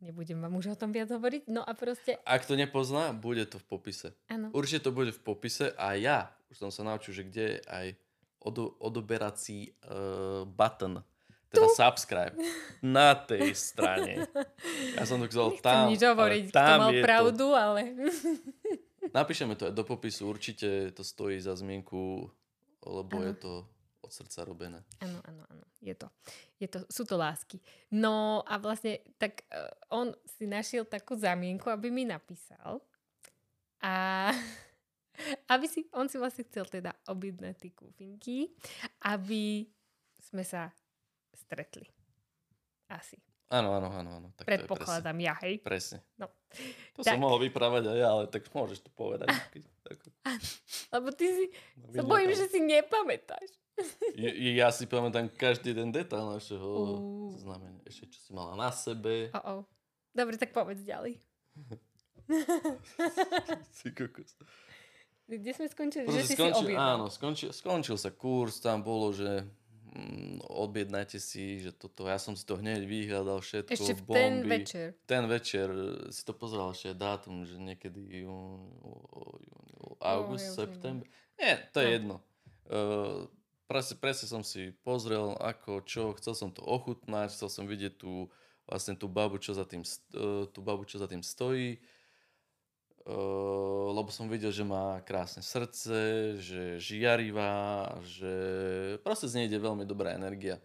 Nebudem 0.00 0.40
vám 0.40 0.56
už 0.56 0.72
o 0.72 0.80
tom 0.80 0.96
viac 0.96 1.12
hovoriť. 1.12 1.52
No 1.52 1.60
a 1.60 1.76
proste... 1.76 2.16
Ak 2.24 2.48
to 2.48 2.56
nepozná, 2.56 3.12
bude 3.12 3.44
to 3.44 3.60
v 3.60 3.66
popise. 3.68 4.16
Áno. 4.32 4.48
Určite 4.56 4.88
to 4.88 4.96
bude 4.96 5.12
v 5.12 5.20
popise 5.20 5.76
a 5.76 5.92
ja 5.92 6.32
už 6.48 6.56
som 6.66 6.70
sa 6.72 6.82
naučil, 6.82 7.12
že 7.14 7.28
kde 7.28 7.44
je 7.44 7.58
aj 7.68 7.86
odo, 8.40 8.76
odoberací 8.80 9.72
uh, 9.86 10.44
button, 10.48 11.04
teda 11.50 11.66
tu? 11.66 11.74
subscribe, 11.74 12.34
na 12.80 13.14
tej 13.14 13.52
strane. 13.52 14.26
Ja 14.94 15.04
som 15.04 15.20
to 15.20 15.26
chcel 15.32 15.58
tam. 15.60 15.90
nič 15.90 16.00
hovoriť, 16.00 16.44
tam 16.54 16.66
kto 16.66 16.74
mal 16.80 16.92
pravdu, 17.04 17.46
to. 17.52 17.56
ale... 17.56 17.80
Napíšeme 19.18 19.58
to 19.58 19.66
aj 19.66 19.74
do 19.74 19.82
popisu, 19.82 20.30
určite 20.30 20.94
to 20.94 21.02
stojí 21.02 21.42
za 21.42 21.58
zmienku, 21.58 22.30
lebo 22.86 23.14
ano. 23.18 23.26
je 23.26 23.34
to 23.42 23.52
od 24.00 24.10
srdca 24.12 24.46
robené. 24.46 24.80
Áno, 25.02 25.18
áno, 25.26 25.42
áno. 25.50 25.64
Je 25.80 25.94
to. 25.96 26.06
Je 26.60 26.68
to. 26.68 26.84
Sú 26.92 27.08
to 27.08 27.16
lásky. 27.16 27.58
No 27.90 28.44
a 28.44 28.60
vlastne 28.60 29.00
tak 29.16 29.48
uh, 29.48 29.66
on 29.90 30.12
si 30.28 30.44
našiel 30.44 30.84
takú 30.84 31.16
zamienku, 31.16 31.66
aby 31.72 31.88
mi 31.88 32.04
napísal. 32.04 32.78
A 33.80 34.28
aby 35.48 35.66
si, 35.66 35.86
on 35.92 36.06
si 36.06 36.16
vlastne 36.16 36.44
chcel 36.46 36.64
teda 36.64 36.92
objednať 37.06 37.54
tie 37.56 37.72
kúfinky, 37.72 38.36
aby 39.04 39.66
sme 40.20 40.44
sa 40.44 40.70
stretli. 41.34 41.86
Asi. 42.86 43.18
Áno, 43.50 43.74
áno, 43.74 43.90
áno. 43.90 44.10
áno. 44.14 44.28
Tak 44.38 44.46
Predpokladám 44.46 45.18
ja, 45.18 45.34
hej. 45.42 45.58
Presne. 45.58 46.06
No. 46.14 46.30
To 46.94 47.02
Tak. 47.02 47.18
som 47.18 47.22
mohol 47.22 47.42
vyprávať 47.42 47.90
aj 47.90 47.98
ja, 47.98 48.08
ale 48.10 48.24
tak 48.30 48.46
môžeš 48.50 48.86
to 48.86 48.90
povedať. 48.94 49.26
Ako- 49.90 50.14
Lebo 50.94 51.08
ty 51.10 51.26
si, 51.26 51.44
no, 51.90 51.98
sa 51.98 52.02
bojím, 52.06 52.30
že 52.30 52.46
si 52.46 52.62
nepamätáš. 52.62 53.50
Je- 54.14 54.54
Ja 54.54 54.70
si 54.70 54.86
pamätám 54.86 55.26
každý 55.34 55.74
ten 55.74 55.90
detail 55.90 56.30
našeho 56.30 56.62
Ú. 56.62 57.34
znamenia. 57.34 57.82
Ešte 57.90 58.06
čo 58.14 58.18
si 58.22 58.30
mala 58.30 58.54
na 58.54 58.70
sebe. 58.70 59.34
Oh, 59.34 59.42
oh. 59.42 59.60
Dobre, 60.14 60.38
tak 60.38 60.54
povedz 60.54 60.86
ďalej. 60.86 61.18
Si 63.74 63.90
kokos. 63.90 64.38
Kde 65.30 65.52
sme 65.52 65.66
skončili? 65.66 66.04
Proste 66.04 66.18
že 66.18 66.26
si 66.26 66.34
skončil, 66.34 66.58
si 66.58 66.66
objednal. 66.74 66.90
áno, 66.92 67.06
skončil, 67.06 67.50
skončil 67.50 67.94
sa 67.94 68.10
kurz, 68.10 68.58
tam 68.58 68.82
bolo, 68.82 69.14
že 69.14 69.46
mm, 69.94 70.42
objednajte 70.42 71.16
si, 71.16 71.60
že 71.60 71.70
toto, 71.70 72.04
ja 72.04 72.18
som 72.18 72.34
si 72.34 72.42
to 72.42 72.58
hneď 72.58 72.82
vyhľadal 72.82 73.38
všetko, 73.38 73.70
Ešte 73.70 73.94
v 73.94 74.02
bomby. 74.02 74.18
ten 74.18 74.34
večer. 74.42 74.86
Ten 75.06 75.24
večer 75.24 75.68
e, 75.68 75.82
si 76.10 76.22
to 76.22 76.34
pozeral 76.34 76.74
ešte 76.74 76.92
dátum, 76.92 77.46
že 77.46 77.56
niekedy 77.56 78.26
jún, 78.26 78.66
jún, 79.38 79.94
august, 79.98 80.44
ja 80.44 80.52
už 80.52 80.58
september. 80.58 81.06
Nie, 81.36 81.54
to 81.70 81.78
je 81.78 81.86
No. 81.86 81.94
jedno. 81.94 82.16
Uh, 82.66 83.26
presne, 83.66 83.94
presne 83.96 84.26
som 84.26 84.42
si 84.42 84.70
pozrel, 84.82 85.34
ako, 85.38 85.82
čo, 85.82 86.14
chcel 86.18 86.34
som 86.34 86.50
to 86.50 86.62
ochutnať, 86.62 87.30
chcel 87.30 87.50
som 87.50 87.64
vidieť 87.66 87.98
tú, 87.98 88.30
vlastne 88.62 88.94
tú 88.94 89.10
babu, 89.10 89.38
čo 89.38 89.54
za 89.54 89.66
tým, 89.66 89.82
uh, 89.82 90.46
tú 90.46 90.60
babu, 90.60 90.86
čo 90.86 90.98
za 90.98 91.06
tým 91.06 91.22
stojí. 91.22 91.78
Lebo 93.90 94.12
som 94.12 94.28
videl, 94.28 94.52
že 94.52 94.60
má 94.60 95.00
krásne 95.02 95.40
srdce, 95.40 95.96
že 96.36 96.76
je 96.76 96.84
žiarivá, 96.84 97.88
že 98.04 98.34
proste 99.00 99.26
z 99.26 99.40
nej 99.40 99.44
ide 99.48 99.56
veľmi 99.56 99.88
dobrá 99.88 100.12
energia. 100.12 100.60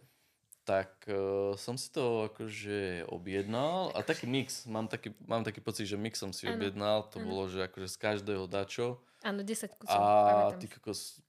Tak 0.66 1.06
uh, 1.06 1.54
som 1.54 1.78
si 1.78 1.86
to 1.94 2.26
akože 2.26 3.06
objednal. 3.06 3.94
A 3.94 4.02
taký 4.02 4.26
mix, 4.26 4.66
mám 4.66 4.90
taký, 4.90 5.14
mám 5.22 5.46
taký 5.46 5.62
pocit, 5.62 5.86
že 5.86 5.94
mix 5.94 6.18
som 6.18 6.34
si 6.34 6.50
Áno, 6.50 6.58
objednal, 6.58 7.06
to 7.06 7.22
áno. 7.22 7.26
bolo, 7.30 7.42
že 7.46 7.70
akože 7.70 7.86
z 7.86 7.96
každého 8.02 8.50
dačo. 8.50 8.98
Áno, 9.22 9.46
10 9.46 9.78
kusov. 9.78 9.94
a 9.94 10.50
ty 10.58 10.66
kokos, 10.66 11.22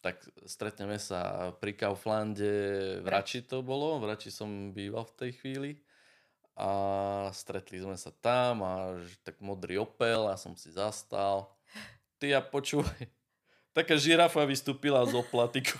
tak 0.00 0.24
stretneme 0.48 0.96
sa 0.96 1.52
pri 1.60 1.76
Kauflande, 1.76 2.98
v 3.04 3.06
Rači 3.06 3.44
to 3.44 3.60
bolo, 3.60 4.00
v 4.00 4.08
Rači 4.08 4.32
som 4.32 4.72
býval 4.72 5.04
v 5.04 5.16
tej 5.20 5.30
chvíli 5.36 5.70
a 6.56 6.68
stretli 7.36 7.76
sme 7.76 8.00
sa 8.00 8.08
tam 8.08 8.64
a 8.64 8.96
tak 9.20 9.36
modrý 9.44 9.76
Opel 9.76 10.24
a 10.24 10.40
som 10.40 10.56
si 10.56 10.72
zastal. 10.72 11.52
Ty 12.16 12.26
ja 12.32 12.40
počúvaj, 12.40 13.12
taká 13.76 14.00
žirafa 14.00 14.40
vystúpila 14.48 15.04
z 15.04 15.20
Opla, 15.20 15.52
ty. 15.52 15.60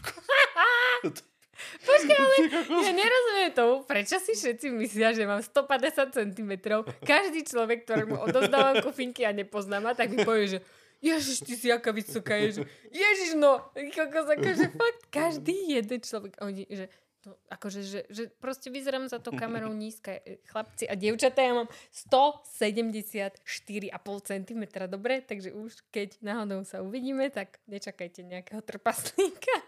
Počkaj, 1.56 2.16
ale 2.20 2.36
ja 2.84 2.92
nerozumiem 2.92 3.52
tomu, 3.56 3.80
prečo 3.88 4.20
si 4.20 4.36
všetci 4.36 4.68
myslia, 4.76 5.16
že 5.16 5.24
mám 5.24 5.40
150 5.40 6.12
cm. 6.12 6.52
Každý 7.00 7.40
človek, 7.48 7.88
ktorému 7.88 8.20
odozdávam 8.28 8.84
kufinky 8.84 9.24
a 9.24 9.32
nepoznám 9.32 9.80
ma, 9.80 9.92
tak 9.96 10.12
mi 10.12 10.20
povie, 10.20 10.60
že 10.60 10.60
Ježiš, 11.00 11.44
ty 11.44 11.52
si 11.56 11.68
aká 11.68 11.92
vysoká, 11.92 12.40
ježiš. 12.40 12.64
Ježiš, 12.88 13.36
no, 13.36 13.60
kokos, 13.72 14.32
akože 14.32 14.72
fakt, 14.72 15.00
každý 15.12 15.76
jeden 15.76 16.00
človek, 16.00 16.40
oni, 16.40 16.64
že, 16.68 16.88
to, 17.26 17.34
akože, 17.50 17.82
že, 17.82 18.06
že 18.06 18.30
proste 18.38 18.70
vyzerám 18.70 19.10
za 19.10 19.18
tou 19.18 19.34
kamerou 19.42 19.74
nízka. 19.74 20.22
E, 20.22 20.38
Chlapci 20.46 20.86
a 20.86 20.94
dievčatá, 20.94 21.42
ja 21.42 21.58
mám 21.58 21.66
174,5 21.90 23.34
cm, 24.22 24.62
dobre? 24.86 25.26
Takže 25.26 25.50
už 25.50 25.82
keď 25.90 26.22
náhodou 26.22 26.62
sa 26.62 26.86
uvidíme, 26.86 27.26
tak 27.34 27.58
nečakajte 27.66 28.22
nejakého 28.22 28.62
trpaslíka. 28.62 29.58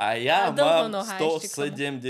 A 0.00 0.16
ja 0.16 0.48
A 0.48 0.56
mám 0.56 0.88
noha 0.90 1.04
ešte 1.04 1.52
k 1.52 1.76
tomu. 1.76 2.00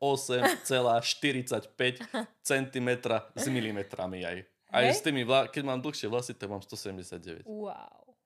178,45 0.00 2.00
cm 2.40 2.88
s 3.36 3.44
milimetrami 3.46 4.24
aj. 4.24 4.40
Aj 4.72 4.82
Hej? 4.88 4.96
s 4.98 5.00
tými, 5.04 5.20
vla- 5.22 5.46
keď 5.46 5.62
mám 5.62 5.78
dlhšie 5.84 6.08
vlasy, 6.10 6.34
tak 6.34 6.50
mám 6.50 6.58
179. 6.64 7.46
Wow. 7.46 8.16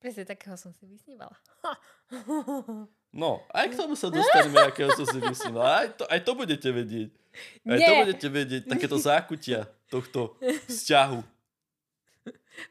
Presne 0.00 0.24
takého 0.24 0.56
som 0.56 0.72
si 0.72 0.88
vysnívala. 0.88 1.36
No, 3.12 3.44
aj 3.52 3.68
k 3.68 3.76
tomu 3.76 3.92
sa 3.92 4.08
dostaneme, 4.14 4.58
akého 4.64 4.88
som 4.92 5.04
si 5.04 5.20
vysníval. 5.20 5.62
Aj 5.62 5.88
to, 5.92 6.04
aj 6.04 6.20
to 6.20 6.32
budete 6.32 6.68
vedieť. 6.68 7.10
Aj 7.64 7.78
to 7.78 7.92
Nie. 7.92 8.00
budete 8.02 8.28
vedieť, 8.28 8.62
takéto 8.66 8.96
zákutia 8.96 9.64
tohto 9.86 10.36
vzťahu. 10.66 11.20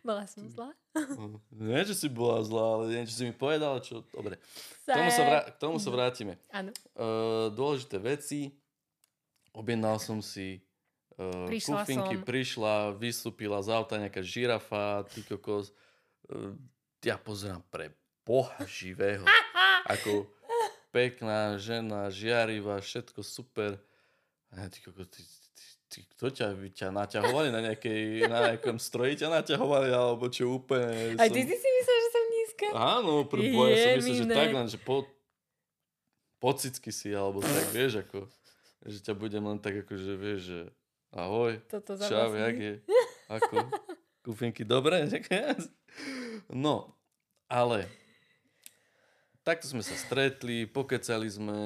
Bola 0.06 0.26
som 0.30 0.46
zlá? 0.46 0.74
Hm, 0.94 1.42
Nie, 1.58 1.82
že 1.82 1.98
si 1.98 2.06
bola 2.06 2.46
zlá, 2.46 2.66
ale 2.78 2.84
nie, 2.90 3.02
že 3.04 3.18
si 3.18 3.24
mi 3.24 3.34
povedala, 3.34 3.82
čo... 3.82 4.06
Dobre, 4.14 4.38
k 4.86 4.94
tomu 4.94 5.10
sa, 5.10 5.24
vrá- 5.26 5.46
k 5.50 5.56
tomu 5.58 5.78
sa 5.82 5.90
vrátime. 5.90 6.34
Áno. 6.50 6.70
Uh, 6.94 7.50
dôležité 7.50 7.98
veci. 7.98 8.54
Objednal 9.52 9.98
som 9.98 10.22
si 10.22 10.62
uh, 11.18 11.50
Prišla 11.50 11.82
kufinky, 11.82 12.16
som. 12.18 12.24
prišla, 12.24 12.74
vystúpila 12.94 13.58
z 13.60 13.70
auta 13.74 13.98
nejaká 13.98 14.22
žirafa, 14.22 15.02
ty 15.10 15.26
kokos. 15.26 15.74
Uh, 16.30 16.54
ja 17.02 17.18
pozerám 17.18 17.66
pre 17.68 17.90
boha 18.22 18.62
živého. 18.70 19.26
Ako 19.88 20.30
pekná 20.92 21.56
žena, 21.58 22.12
žiarivá, 22.12 22.78
všetko 22.84 23.24
super. 23.24 23.80
A 24.52 24.68
ja, 24.68 24.68
ty 24.68 24.84
ty, 24.84 24.92
ty, 24.92 25.24
ty, 25.88 26.00
kto 26.16 26.28
ťa, 26.28 26.48
ťa 26.76 26.88
naťahovali 26.92 27.50
na, 27.56 27.60
nejakej, 27.72 28.28
na 28.28 28.52
nejakom 28.52 28.76
stroji 28.76 29.16
ťa 29.16 29.32
naťahovali, 29.32 29.90
alebo 29.96 30.28
čo 30.28 30.52
úplne... 30.60 31.16
Aj 31.16 31.32
ty 31.32 31.42
si 31.48 31.56
si 31.56 31.68
myslel, 31.72 31.98
že 31.98 32.10
som 32.12 32.26
nízka? 32.28 32.66
Áno, 32.76 33.14
pre 33.24 33.40
boja 33.56 33.76
som 33.76 33.92
myslel, 34.04 34.16
že 34.16 34.26
Jemine. 34.28 34.36
tak 34.36 34.50
len, 34.52 34.68
že 34.68 34.80
po, 34.84 35.08
pocicky 36.44 36.92
si, 36.92 37.16
alebo 37.16 37.40
tak, 37.40 37.72
vieš, 37.72 38.04
ako, 38.04 38.28
že 38.84 38.98
ťa 39.00 39.14
budem 39.16 39.44
len 39.48 39.60
tak, 39.64 39.88
ako, 39.88 39.94
že 39.96 40.14
vieš, 40.20 40.42
že 40.52 40.62
ahoj, 41.16 41.56
Toto 41.72 41.96
čau, 41.96 42.36
jak 42.36 42.56
je, 42.60 42.74
ako, 43.32 43.56
kufinky, 44.28 44.68
dobre, 44.68 45.08
no, 46.52 46.92
ale, 47.48 47.88
takto 49.52 49.68
sme 49.68 49.82
sa 49.82 49.94
stretli, 49.94 50.64
pokecali 50.64 51.28
sme, 51.28 51.58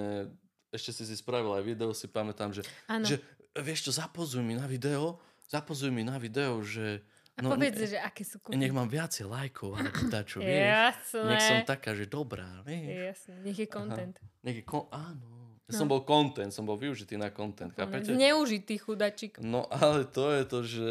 ešte 0.69 0.91
si 0.91 1.03
si 1.03 1.13
spravil 1.13 1.53
aj 1.53 1.63
video, 1.63 1.89
si 1.91 2.07
pamätám, 2.07 2.49
že, 2.51 2.65
Áno. 2.85 3.03
že 3.03 3.21
vieš 3.55 3.85
čo, 3.85 3.91
zapozuj 3.93 4.41
mi 4.41 4.53
na 4.53 4.65
video, 4.65 5.21
zapozuj 5.45 5.89
mi 5.89 6.01
na 6.01 6.17
video, 6.17 6.57
že, 6.59 7.05
A 7.35 7.39
no, 7.39 7.51
povedz, 7.51 7.77
ne- 7.77 7.87
že 7.87 7.97
aké 7.97 8.23
sú 8.23 8.41
nech 8.51 8.67
kuchyne. 8.67 8.73
mám 8.73 8.87
viacej 8.87 9.25
lajkov, 9.25 9.69
alebo 9.71 10.01
dačo, 10.09 10.39
vieš. 10.39 10.65
Jasné. 10.65 11.27
Nech 11.27 11.43
som 11.43 11.59
taká, 11.63 11.91
že 11.91 12.05
dobrá, 12.05 12.49
vieš. 12.61 12.89
Jasné, 13.21 13.33
nech 13.43 13.57
je 13.57 13.67
content. 13.67 14.15
Nech 14.41 14.57
je 14.57 14.65
kon- 14.65 14.89
áno. 14.89 15.31
Ja 15.63 15.71
No. 15.71 15.79
som 15.79 15.87
bol 15.87 16.01
content, 16.01 16.49
som 16.49 16.61
bol 16.61 16.75
využitý 16.75 17.15
na 17.15 17.29
content, 17.29 17.69
chápete? 17.71 18.07
Zneužitý 18.07 18.77
chudačik. 18.77 19.37
No 19.39 19.65
ale 19.67 20.05
to 20.05 20.29
je 20.29 20.43
to, 20.43 20.59
že 20.61 20.89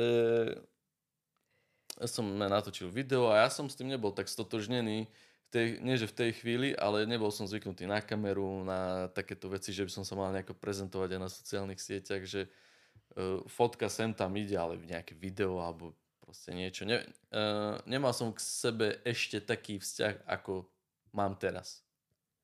ja 1.95 2.09
som 2.11 2.27
natočil 2.27 2.91
video 2.91 3.31
a 3.31 3.41
ja 3.41 3.49
som 3.49 3.65
s 3.65 3.79
tým 3.79 3.87
nebol 3.87 4.11
tak 4.11 4.27
stotožnený, 4.27 5.07
tej, 5.55 5.67
nie 5.79 5.95
že 5.95 6.11
v 6.11 6.19
tej 6.19 6.31
chvíli, 6.35 6.69
ale 6.75 7.07
nebol 7.07 7.31
som 7.31 7.47
zvyknutý 7.47 7.87
na 7.87 8.03
kameru, 8.03 8.67
na 8.67 9.07
takéto 9.15 9.47
veci, 9.47 9.71
že 9.71 9.87
by 9.87 9.93
som 9.95 10.05
sa 10.05 10.19
mal 10.19 10.35
nejako 10.35 10.59
prezentovať 10.59 11.15
aj 11.15 11.21
na 11.23 11.31
sociálnych 11.31 11.79
sieťach, 11.79 12.27
že 12.27 12.51
uh, 12.51 13.39
fotka 13.47 13.87
sem 13.87 14.11
tam 14.11 14.35
ide, 14.35 14.59
ale 14.59 14.83
nejaké 14.83 15.15
video 15.15 15.63
alebo 15.63 15.95
proste 16.19 16.51
niečo. 16.51 16.83
Ne, 16.83 17.07
uh, 17.31 17.79
nemal 17.87 18.11
som 18.11 18.35
k 18.35 18.43
sebe 18.43 18.99
ešte 19.07 19.39
taký 19.39 19.79
vzťah, 19.79 20.27
ako 20.27 20.67
mám 21.15 21.39
teraz. 21.39 21.87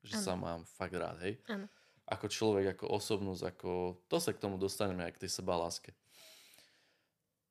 Že 0.07 0.15
Áno. 0.17 0.25
sa 0.25 0.33
mám 0.39 0.61
fakt 0.65 0.95
rád, 0.95 1.19
hej? 1.27 1.43
Áno. 1.51 1.67
Ako 2.07 2.27
človek, 2.31 2.79
ako 2.79 2.95
osobnosť, 2.95 3.43
ako... 3.55 3.71
To 4.07 4.17
sa 4.19 4.31
k 4.35 4.43
tomu 4.43 4.59
dostaneme 4.59 5.07
aj 5.07 5.19
k 5.19 5.23
tej 5.27 5.31
sebaláske. 5.43 5.91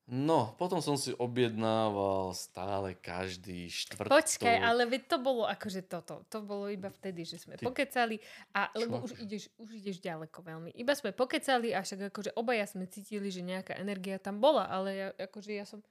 No, 0.09 0.57
potom 0.57 0.81
som 0.81 0.97
si 0.97 1.13
objednával 1.13 2.33
stále 2.33 2.97
každý 2.97 3.69
štvrtok. 3.69 4.09
Počkaj, 4.09 4.57
ale 4.57 4.89
veď 4.89 5.05
to 5.05 5.17
bolo 5.21 5.45
akože 5.45 5.85
toto. 5.85 6.25
To 6.33 6.41
bolo 6.41 6.65
iba 6.65 6.89
vtedy, 6.89 7.29
že 7.29 7.37
sme 7.37 7.61
Ty- 7.61 7.69
pokecali. 7.69 8.17
A, 8.57 8.73
lebo 8.73 9.05
Čo? 9.05 9.05
už 9.05 9.11
ideš, 9.21 9.53
už 9.61 9.69
ideš 9.77 10.01
ďaleko 10.01 10.41
veľmi. 10.41 10.73
Iba 10.73 10.97
sme 10.97 11.13
pokecali 11.13 11.77
a 11.77 11.85
však 11.85 12.09
akože 12.09 12.33
obaja 12.33 12.65
sme 12.65 12.89
cítili, 12.89 13.29
že 13.29 13.45
nejaká 13.45 13.77
energia 13.77 14.17
tam 14.17 14.41
bola, 14.41 14.65
ale 14.65 14.89
ja, 14.97 15.07
akože 15.13 15.51
ja 15.53 15.69
som... 15.69 15.85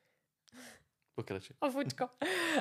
Pokračuj. 1.15 1.55
O, 1.63 1.71
fučko. 1.71 2.11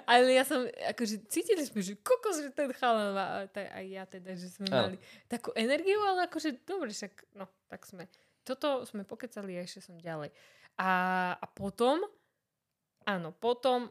Ale 0.05 0.37
ja 0.37 0.45
som, 0.45 0.61
akože 0.61 1.25
cítili 1.25 1.65
sme, 1.65 1.81
že 1.81 1.97
kokos, 1.97 2.37
že 2.37 2.53
ten 2.53 2.69
chalan 2.77 3.17
má, 3.17 3.49
a 3.49 3.79
ja 3.81 4.05
teda, 4.05 4.37
že 4.37 4.53
sme 4.53 4.69
mali 4.69 5.01
takú 5.25 5.49
energiu, 5.57 5.97
ale 6.05 6.29
akože 6.29 6.65
dobre, 6.69 6.93
však, 6.93 7.33
no, 7.33 7.49
tak 7.65 7.81
sme. 7.89 8.05
Toto 8.45 8.85
sme 8.85 9.03
pokecali 9.03 9.57
a 9.57 9.65
ešte 9.65 9.81
som 9.81 9.97
ďalej. 9.97 10.29
A, 10.77 10.91
a 11.37 11.45
potom, 11.49 12.05
áno, 13.03 13.33
potom, 13.33 13.89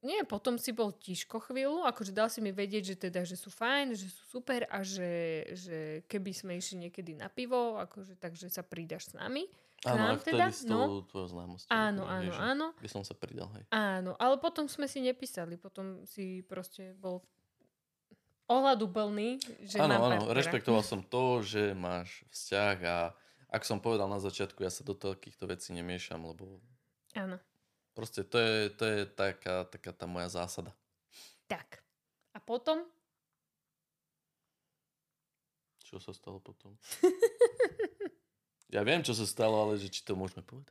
nie, 0.00 0.24
potom 0.24 0.56
si 0.56 0.72
bol 0.72 0.96
tiško 0.96 1.44
chvíľu, 1.44 1.84
akože 1.84 2.16
dal 2.16 2.32
si 2.32 2.40
mi 2.40 2.56
vedieť, 2.56 2.96
že 2.96 2.96
teda, 2.96 3.20
že 3.28 3.36
sú 3.36 3.52
fajn, 3.52 3.92
že 3.92 4.08
sú 4.08 4.40
super 4.40 4.64
a 4.72 4.80
že, 4.80 5.44
že 5.52 5.78
keby 6.08 6.32
sme 6.32 6.52
išli 6.56 6.88
niekedy 6.88 7.12
na 7.20 7.28
pivo, 7.28 7.76
akože 7.76 8.16
takže 8.16 8.48
sa 8.48 8.64
pridaš 8.64 9.12
s 9.12 9.20
nami. 9.20 9.44
K 9.80 9.96
Áno, 9.96 10.12
nám 10.12 10.20
teda, 10.20 10.52
s 10.52 10.68
no. 10.68 11.04
tvojou 11.08 11.28
známosťou. 11.32 11.72
Áno, 11.72 12.04
áno, 12.04 12.20
vieš, 12.20 12.36
áno. 12.36 12.66
By 12.84 12.88
som 12.92 13.00
sa 13.00 13.16
pridal, 13.16 13.48
hej. 13.56 13.64
Áno, 13.72 14.12
ale 14.20 14.36
potom 14.36 14.68
sme 14.68 14.84
si 14.84 15.00
nepísali, 15.00 15.56
potom 15.56 16.04
si 16.04 16.44
proste 16.44 16.92
bol 17.00 17.24
ohľaduplný, 18.50 19.40
že 19.62 19.78
áno, 19.78 19.96
áno, 19.96 20.26
partnera. 20.26 20.36
rešpektoval 20.36 20.82
som 20.84 21.00
to, 21.06 21.40
že 21.40 21.72
máš 21.72 22.26
vzťah 22.34 22.76
a 22.82 22.98
ak 23.50 23.66
som 23.66 23.82
povedal 23.82 24.06
na 24.06 24.22
začiatku, 24.22 24.62
ja 24.62 24.70
sa 24.70 24.86
do 24.86 24.94
takýchto 24.94 25.50
vecí 25.50 25.74
nemiešam, 25.74 26.22
lebo 26.22 26.62
Áno, 27.18 27.36
proste 27.92 28.22
to 28.22 28.38
je, 28.38 28.70
to 28.70 28.84
je 28.86 29.00
taká, 29.10 29.66
taká 29.66 29.90
tá 29.90 30.06
moja 30.06 30.30
zásada. 30.30 30.70
tak. 31.50 31.82
A 32.30 32.38
potom? 32.38 32.86
Čo 35.82 35.98
sa 35.98 36.14
stalo 36.14 36.38
potom? 36.38 36.78
ja 38.74 38.86
viem, 38.86 39.02
čo 39.02 39.10
sa 39.10 39.26
stalo, 39.26 39.66
ale 39.66 39.74
že 39.74 39.90
či 39.90 40.06
to 40.06 40.14
môžeme 40.14 40.46
povedať. 40.46 40.70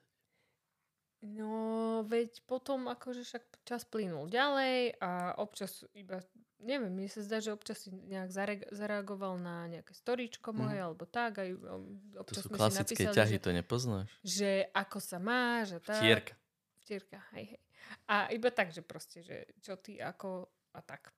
No, 1.22 1.54
veď 2.02 2.40
potom 2.44 2.88
akože 2.88 3.22
však 3.22 3.44
čas 3.64 3.84
plynul 3.84 4.28
ďalej 4.28 4.96
a 4.98 5.36
občas 5.36 5.84
iba, 5.92 6.24
neviem, 6.58 6.88
mne 6.88 7.06
sa 7.06 7.20
zdá, 7.20 7.38
že 7.38 7.52
občas 7.52 7.76
si 7.78 7.92
nejak 7.92 8.30
zare- 8.30 8.70
zareagoval 8.70 9.36
na 9.36 9.68
nejaké 9.68 9.92
storíčko 9.92 10.52
moje, 10.52 10.76
Mhm. 10.76 10.86
alebo 10.86 11.04
tak, 11.04 11.38
aj 11.38 11.50
um, 11.52 12.00
To 12.14 12.24
občas 12.24 12.44
sú 12.44 12.50
klasické 12.50 13.04
napísali, 13.04 13.18
ťahy, 13.18 13.36
že, 13.36 13.44
to 13.44 13.50
nepoznáš? 13.52 14.10
že 14.22 14.52
ako 14.72 14.98
sa 14.98 15.18
máš 15.18 15.76
a 15.76 15.80
tak. 15.82 16.00
Tierka. 16.00 16.34
Vtierka, 16.80 17.20
hej, 17.34 17.46
hej. 17.52 17.62
A 18.06 18.32
iba 18.32 18.50
tak, 18.50 18.72
že 18.72 18.80
proste, 18.80 19.20
že 19.20 19.44
čo 19.60 19.76
ty, 19.76 20.00
ako 20.00 20.48
a 20.72 20.80
tak. 20.80 21.12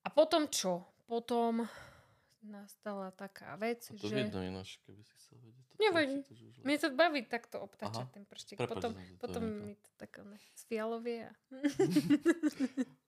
A 0.00 0.08
potom 0.08 0.46
čo? 0.46 0.78
Potom 1.04 1.66
nastala 2.44 3.10
taká 3.10 3.56
vec, 3.56 3.88
A 3.90 3.96
to 3.96 4.08
že... 4.08 4.16
vidno 4.16 4.40
ináč, 4.44 4.78
keby 4.84 5.00
si 5.02 5.14
chcel 5.18 5.40
vedieť. 5.40 5.64
To 5.64 5.76
Nevadí. 5.80 6.16
to 6.22 6.32
už 6.32 6.56
Mne 6.62 6.76
to 6.78 6.88
baví 6.94 7.20
takto 7.26 7.56
obtačať 7.58 8.06
Aha. 8.06 8.14
ten 8.14 8.24
prštek. 8.28 8.56
Prepáč, 8.60 8.70
potom 8.70 8.90
to 8.94 9.16
potom 9.18 9.42
vynechal. 9.42 9.66
mi 9.66 9.74
to 9.74 9.90
tak 9.98 10.10
ono 10.22 10.36
sfialovie 10.54 11.18
a... 11.26 11.32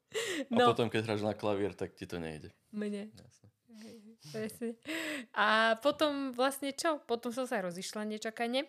A 0.49 0.55
no, 0.55 0.73
potom, 0.73 0.89
keď 0.89 1.03
hráš 1.13 1.23
na 1.27 1.35
klavír, 1.37 1.77
tak 1.77 1.93
ti 1.93 2.07
to 2.09 2.17
nejde. 2.17 2.55
mne. 2.73 3.11
Jasne. 3.13 3.49
Presne. 4.33 4.71
A 5.37 5.77
potom 5.83 6.33
vlastne 6.33 6.73
čo? 6.73 7.03
Potom 7.05 7.35
som 7.35 7.45
sa 7.45 7.61
rozišla 7.61 8.07
nečakane 8.09 8.65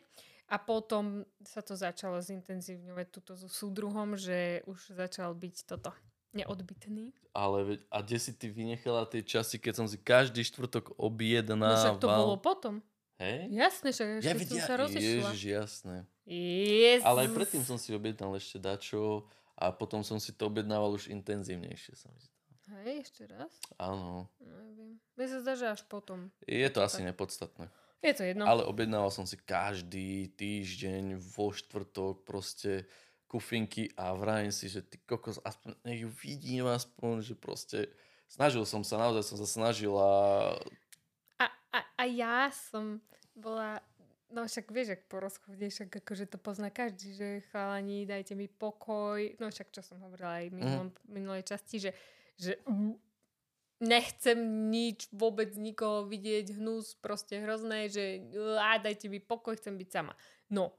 a 0.47 0.55
potom 0.59 1.23
sa 1.43 1.63
to 1.63 1.75
začalo 1.75 2.19
zintenzívňovať 2.19 3.07
túto 3.11 3.33
so 3.35 3.47
súdruhom, 3.47 4.15
že 4.19 4.63
už 4.67 4.97
začal 4.97 5.31
byť 5.35 5.55
toto 5.67 5.91
neodbitný. 6.33 7.13
Ale 7.31 7.79
a 7.87 7.97
kde 8.01 8.17
si 8.17 8.31
ty 8.33 8.47
vynechala 8.47 9.05
tie 9.05 9.21
časy, 9.21 9.57
keď 9.57 9.73
som 9.75 9.87
si 9.87 9.95
každý 9.95 10.41
štvrtok 10.43 10.91
No 10.91 11.05
objednával? 11.05 11.77
však 11.77 12.01
to 12.01 12.07
bolo 12.07 12.35
potom. 12.35 12.81
Hej? 13.17 13.49
Jasné, 13.49 13.89
že 13.91 14.03
Ja 14.21 14.33
som 14.33 14.39
vidia, 14.39 14.63
sa 14.63 14.75
rozišla. 14.77 15.31
Ježiš, 15.33 15.41
jasné. 15.43 15.97
Yes. 16.23 17.01
Ale 17.01 17.25
aj 17.25 17.33
predtým 17.33 17.63
som 17.63 17.77
si 17.77 17.89
objednal 17.89 18.35
ešte 18.35 18.57
dačo 18.57 19.25
a 19.55 19.69
potom 19.69 20.05
som 20.05 20.17
si 20.17 20.29
to 20.31 20.45
objednával 20.45 20.93
už 20.93 21.09
intenzívnejšie. 21.09 21.97
Zdá. 21.97 22.11
Hej, 22.83 23.09
ešte 23.09 23.23
raz? 23.25 23.49
Áno, 23.79 24.27
Neviem. 24.37 24.99
Mne 25.15 25.25
sa 25.25 25.37
zdá, 25.41 25.53
že 25.55 25.65
až 25.67 25.81
potom. 25.87 26.29
je 26.43 26.67
to 26.67 26.79
asi 26.83 27.01
nepodstatné. 27.01 27.71
Je 28.05 28.13
to 28.13 28.21
jedno. 28.21 28.45
Ale 28.45 28.61
objednával 28.61 29.09
som 29.09 29.25
si 29.25 29.33
každý 29.33 30.29
týždeň 30.37 31.17
vo 31.17 31.49
štvrtok 31.49 32.21
proste 32.21 32.85
kufinky 33.27 33.91
a 33.99 34.15
vrajím 34.15 34.55
si, 34.55 34.71
že 34.71 34.81
ty 34.81 34.97
kokos, 35.03 35.39
aspoň 35.43 35.75
nech 35.83 35.99
ju 36.01 36.09
vidím 36.23 36.65
aspoň, 36.67 37.21
že 37.21 37.35
proste 37.35 37.91
snažil 38.27 38.63
som 38.63 38.81
sa, 38.87 38.95
naozaj 38.95 39.23
som 39.23 39.37
sa 39.37 39.47
snažil 39.47 39.91
a 39.95 40.11
A, 41.37 41.45
a, 41.75 41.79
a 41.99 42.03
ja 42.07 42.49
som 42.49 43.03
bola, 43.35 43.83
no 44.31 44.47
však 44.47 44.71
vieš, 44.73 44.97
ak 44.97 45.01
po 45.11 45.21
rozchode, 45.21 45.67
však 45.69 46.01
akože 46.01 46.25
to 46.25 46.37
pozná 46.41 46.71
každý, 46.71 47.13
že 47.13 47.29
chalani, 47.53 48.07
dajte 48.07 48.33
mi 48.33 48.47
pokoj, 48.49 49.21
no 49.37 49.51
však 49.51 49.69
čo 49.75 49.85
som 49.85 50.01
hovorila 50.01 50.41
aj 50.41 50.45
v 50.49 50.55
minulom, 50.57 50.89
minulej 51.05 51.43
časti, 51.45 51.77
že, 51.77 51.91
že 52.39 52.57
mm, 52.65 52.95
nechcem 53.85 54.39
nič, 54.73 55.11
vôbec 55.13 55.53
nikoho 55.53 56.09
vidieť, 56.09 56.57
hnus, 56.57 56.97
proste 56.97 57.37
hrozné, 57.37 57.91
že 57.93 58.25
á, 58.57 58.81
dajte 58.81 59.11
mi 59.11 59.21
pokoj, 59.21 59.53
chcem 59.53 59.77
byť 59.77 59.89
sama. 59.93 60.17
No, 60.49 60.73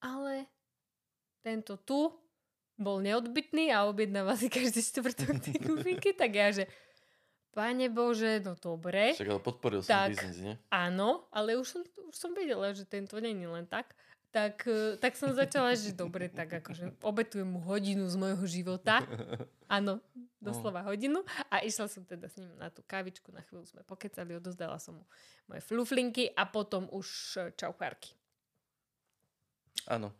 ale 0.00 0.48
tento 1.40 1.76
tu 1.80 2.12
bol 2.80 3.04
neodbitný 3.04 3.68
a 3.72 3.84
objednáva 3.84 4.36
si 4.36 4.48
každý 4.48 4.80
štvrtok 4.80 5.36
tie 5.40 5.56
kufinky, 5.68 6.16
tak 6.16 6.32
ja, 6.32 6.48
že 6.52 6.64
Pane 7.50 7.90
Bože, 7.90 8.38
no 8.46 8.54
dobre. 8.54 9.10
však 9.10 9.26
ale 9.26 9.42
podporil 9.42 9.82
som 9.82 9.90
Tak. 9.90 10.08
biznis, 10.14 10.38
nie? 10.38 10.54
Áno, 10.70 11.26
ale 11.34 11.58
už 11.58 11.66
som, 11.66 11.82
už 11.82 12.14
som 12.14 12.30
vedela, 12.30 12.70
že 12.70 12.86
tento 12.86 13.18
není 13.18 13.42
len 13.42 13.66
tak. 13.66 13.90
Tak, 14.30 14.62
eh, 14.70 14.94
tak 15.02 15.18
som 15.18 15.34
začala, 15.34 15.74
že 15.74 15.90
dobre, 15.90 16.30
tak 16.30 16.46
akože 16.62 17.02
obetujem 17.02 17.50
mu 17.50 17.58
hodinu 17.66 18.06
z 18.06 18.14
môjho 18.14 18.46
života. 18.46 19.02
Áno, 19.66 19.98
doslova 20.38 20.86
hodinu. 20.86 21.26
A 21.50 21.58
išla 21.66 21.90
som 21.90 22.06
teda 22.06 22.30
s 22.30 22.38
ním 22.38 22.54
na 22.54 22.70
tú 22.70 22.86
kávičku, 22.86 23.34
na 23.34 23.42
chvíľu 23.42 23.66
sme 23.66 23.82
pokecali, 23.82 24.38
odozdala 24.38 24.78
som 24.78 25.02
mu 25.02 25.04
moje 25.50 25.66
fluflinky 25.66 26.30
a 26.30 26.46
potom 26.46 26.86
už 26.94 27.06
eh, 27.34 27.50
čauchárky. 27.58 28.14
Áno. 29.90 30.14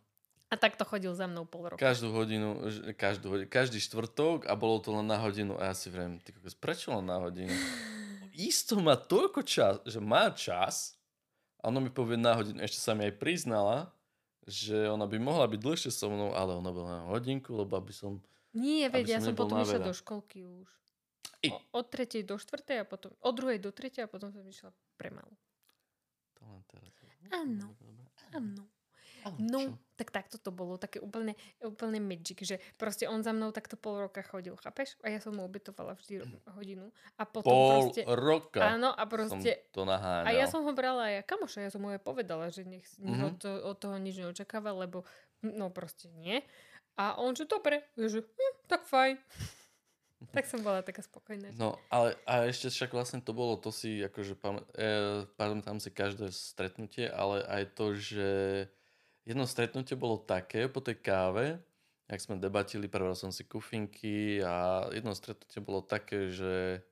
A 0.51 0.59
takto 0.59 0.83
chodil 0.83 1.15
za 1.15 1.31
mnou 1.31 1.47
pol 1.47 1.71
roka. 1.71 1.79
Každú 1.79 2.11
hodinu, 2.11 2.59
každú 2.99 3.31
hodinu, 3.31 3.47
každý 3.47 3.79
štvrtok 3.79 4.43
a 4.45 4.53
bolo 4.53 4.83
to 4.83 4.91
len 4.91 5.07
na 5.07 5.15
hodinu 5.15 5.55
a 5.55 5.71
ja 5.71 5.75
si 5.75 5.87
vrem, 5.87 6.19
ty 6.19 6.35
kokos, 6.35 6.51
prečo 6.53 6.91
len 6.91 7.07
na 7.07 7.23
hodinu? 7.23 7.47
Isto 8.35 8.75
má 8.83 8.99
toľko 8.99 9.47
čas, 9.47 9.79
že 9.87 10.03
má 10.03 10.27
čas 10.35 10.99
a 11.63 11.71
ona 11.71 11.79
mi 11.79 11.87
povie 11.87 12.19
na 12.19 12.35
hodinu. 12.35 12.59
Ešte 12.59 12.83
sa 12.83 12.91
mi 12.91 13.07
aj 13.07 13.15
priznala, 13.15 13.95
že 14.43 14.91
ona 14.91 15.07
by 15.07 15.17
mohla 15.23 15.47
byť 15.47 15.59
dlhšie 15.61 15.87
so 15.87 16.11
mnou, 16.11 16.35
ale 16.35 16.51
ona 16.51 16.71
bola 16.75 16.89
na 16.99 17.01
hodinku, 17.07 17.55
lebo 17.55 17.79
aby 17.79 17.95
som... 17.95 18.19
Nie, 18.51 18.91
veď 18.91 19.05
ja 19.07 19.19
som 19.23 19.31
potom 19.31 19.63
išla 19.63 19.87
do 19.87 19.95
školky 19.95 20.43
už. 20.43 20.67
I- 21.41 21.53
O, 21.71 21.79
od 21.79 21.87
tretej 21.87 22.27
do 22.27 22.35
štvrtej 22.35 22.83
a 22.83 22.85
potom, 22.85 23.15
od 23.23 23.33
druhej 23.33 23.57
do 23.57 23.71
tretej 23.71 24.03
a 24.03 24.11
potom 24.11 24.29
som 24.35 24.43
išla 24.43 24.69
premalu. 24.99 25.31
To 26.37 26.43
len 26.43 26.61
teraz. 26.67 26.91
Áno. 27.31 27.71
Áno. 28.35 28.63
Ale 29.21 29.35
No, 29.37 29.59
čo? 29.61 29.77
tak 29.95 30.09
takto 30.09 30.35
to 30.35 30.49
bolo, 30.49 30.75
také 30.75 30.97
úplne, 30.97 31.33
úplne 31.59 31.97
magic, 31.97 32.41
že 32.41 32.57
proste 32.73 33.05
on 33.05 33.19
za 33.19 33.29
mnou 33.29 33.49
takto 33.49 33.75
pol 33.75 34.01
roka 34.01 34.21
chodil, 34.21 34.53
chápeš? 34.55 34.97
A 34.99 35.09
ja 35.09 35.17
som 35.17 35.31
mu 35.31 35.43
obetovala 35.43 35.93
vždy 35.93 36.13
ro- 36.19 36.41
hodinu. 36.51 36.89
A 37.15 37.23
potom 37.23 37.47
Pol 37.47 37.69
proste... 37.87 38.01
roka 38.05 38.61
Áno, 38.67 38.89
a 38.89 38.99
som 38.99 39.11
proste... 39.37 39.61
to 39.69 39.81
naháňal. 39.83 40.25
A 40.25 40.31
ja 40.31 40.45
som 40.45 40.61
ho 40.61 40.71
brala 40.71 41.11
aj 41.11 41.23
kamoša, 41.23 41.59
ja 41.61 41.69
som 41.69 41.79
mu 41.79 41.89
aj 41.89 41.99
povedala, 41.99 42.47
že 42.47 42.63
nech, 42.63 42.85
Mhm. 42.97 43.21
od, 43.23 43.33
to, 43.37 43.49
od 43.63 43.77
toho 43.77 43.95
nič 43.95 44.17
neočakáva, 44.17 44.71
lebo 44.71 45.05
no 45.41 45.69
proste 45.69 46.09
nie. 46.11 46.41
A 46.93 47.15
on, 47.15 47.31
že 47.31 47.45
dobre, 47.45 47.85
ja, 47.93 48.07
že 48.07 48.21
hm, 48.21 48.53
tak 48.65 48.83
fajn. 48.83 49.15
tak 50.33 50.45
som 50.45 50.59
bola 50.59 50.81
taká 50.81 51.01
spokojná. 51.01 51.49
No, 51.55 51.81
ale 51.87 52.13
a 52.23 52.45
ešte 52.45 52.69
však 52.69 52.91
vlastne 52.91 53.19
to 53.19 53.31
bolo, 53.31 53.55
to 53.55 53.69
si 53.69 53.97
akože 53.99 54.33
pam, 54.35 54.61
e, 54.71 54.93
pamätám 55.31 55.77
si 55.77 55.89
každé 55.89 56.29
stretnutie, 56.29 57.05
ale 57.05 57.41
aj 57.43 57.63
to, 57.73 57.85
že 57.91 58.29
jedno 59.23 59.45
stretnutie 59.45 59.93
bolo 59.93 60.17
také 60.17 60.65
po 60.65 60.79
tej 60.79 60.97
káve, 60.97 61.59
jak 62.07 62.19
sme 62.19 62.35
debatili, 62.35 62.91
prebral 62.91 63.15
som 63.15 63.31
si 63.31 63.47
kufinky 63.47 64.43
a 64.43 64.85
jedno 64.91 65.15
stretnutie 65.15 65.63
bolo 65.63 65.79
také, 65.79 66.27
že, 66.27 66.83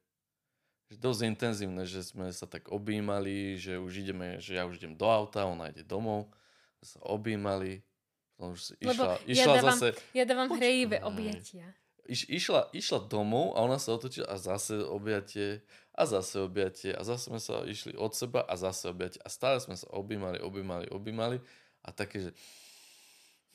že 0.88 0.96
dosť 0.96 1.22
intenzívne, 1.28 1.84
že 1.84 2.00
sme 2.00 2.32
sa 2.32 2.48
tak 2.48 2.72
objímali, 2.72 3.60
že 3.60 3.76
už 3.76 4.00
ideme, 4.00 4.40
že 4.40 4.56
ja 4.56 4.64
už 4.64 4.80
idem 4.80 4.96
do 4.96 5.06
auta, 5.06 5.44
ona 5.44 5.68
ide 5.68 5.84
domov, 5.84 6.32
sa 6.80 7.04
objímali, 7.04 7.84
potom 8.40 8.56
už 8.56 8.62
si 8.64 8.74
Lebo 8.80 8.96
išla, 8.96 9.14
ja 9.20 9.20
išla 9.28 9.54
dávam- 9.60 9.76
zase, 9.76 9.88
Ja 10.16 10.24
dávam 10.24 10.50
hrejivé 10.56 11.04
objatia. 11.04 11.68
iš, 12.08 12.24
išla, 12.32 12.72
išla 12.72 13.04
domov 13.04 13.52
a 13.54 13.68
ona 13.68 13.76
sa 13.76 13.92
otočila 13.92 14.32
a 14.32 14.40
zase 14.40 14.80
objatie 14.80 15.60
a 15.92 16.08
zase 16.08 16.40
objatie 16.40 16.96
a 16.96 17.04
zase 17.04 17.28
sme 17.28 17.44
sa 17.44 17.68
išli 17.68 18.00
od 18.00 18.16
seba 18.16 18.40
a 18.48 18.56
zase 18.56 18.88
objatie. 18.88 19.20
A 19.20 19.28
stále 19.28 19.60
sme 19.60 19.76
sa 19.76 19.92
objímali, 19.92 20.40
objímali, 20.40 20.88
objímali 20.88 21.44
a 21.86 21.90
také, 21.92 22.30
že 22.30 22.32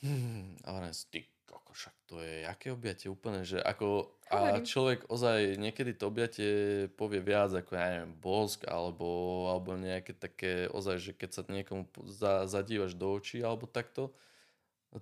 hmm, 0.04 0.64
a 0.64 0.66
hovorím 0.72 0.94
si, 0.96 1.04
ty 1.10 1.20
koko, 1.44 1.72
však 1.76 1.94
to 2.08 2.18
je 2.20 2.42
jaké 2.48 2.72
objatie? 2.72 3.08
Úplne, 3.12 3.46
že 3.46 3.62
ako 3.62 4.10
a 4.32 4.58
človek 4.64 5.06
ozaj 5.12 5.60
niekedy 5.60 5.94
to 5.94 6.10
objatie 6.10 6.52
povie 6.98 7.22
viac 7.22 7.54
ako 7.54 7.70
ja 7.76 7.86
neviem, 7.94 8.14
bosk 8.18 8.66
alebo, 8.66 9.06
alebo 9.52 9.78
nejaké 9.78 10.16
také 10.16 10.66
ozaj, 10.72 10.96
že 10.98 11.12
keď 11.14 11.30
sa 11.30 11.42
niekomu 11.46 11.86
za, 12.08 12.48
zadívaš 12.50 12.98
do 12.98 13.14
očí 13.14 13.44
alebo 13.44 13.70
takto, 13.70 14.10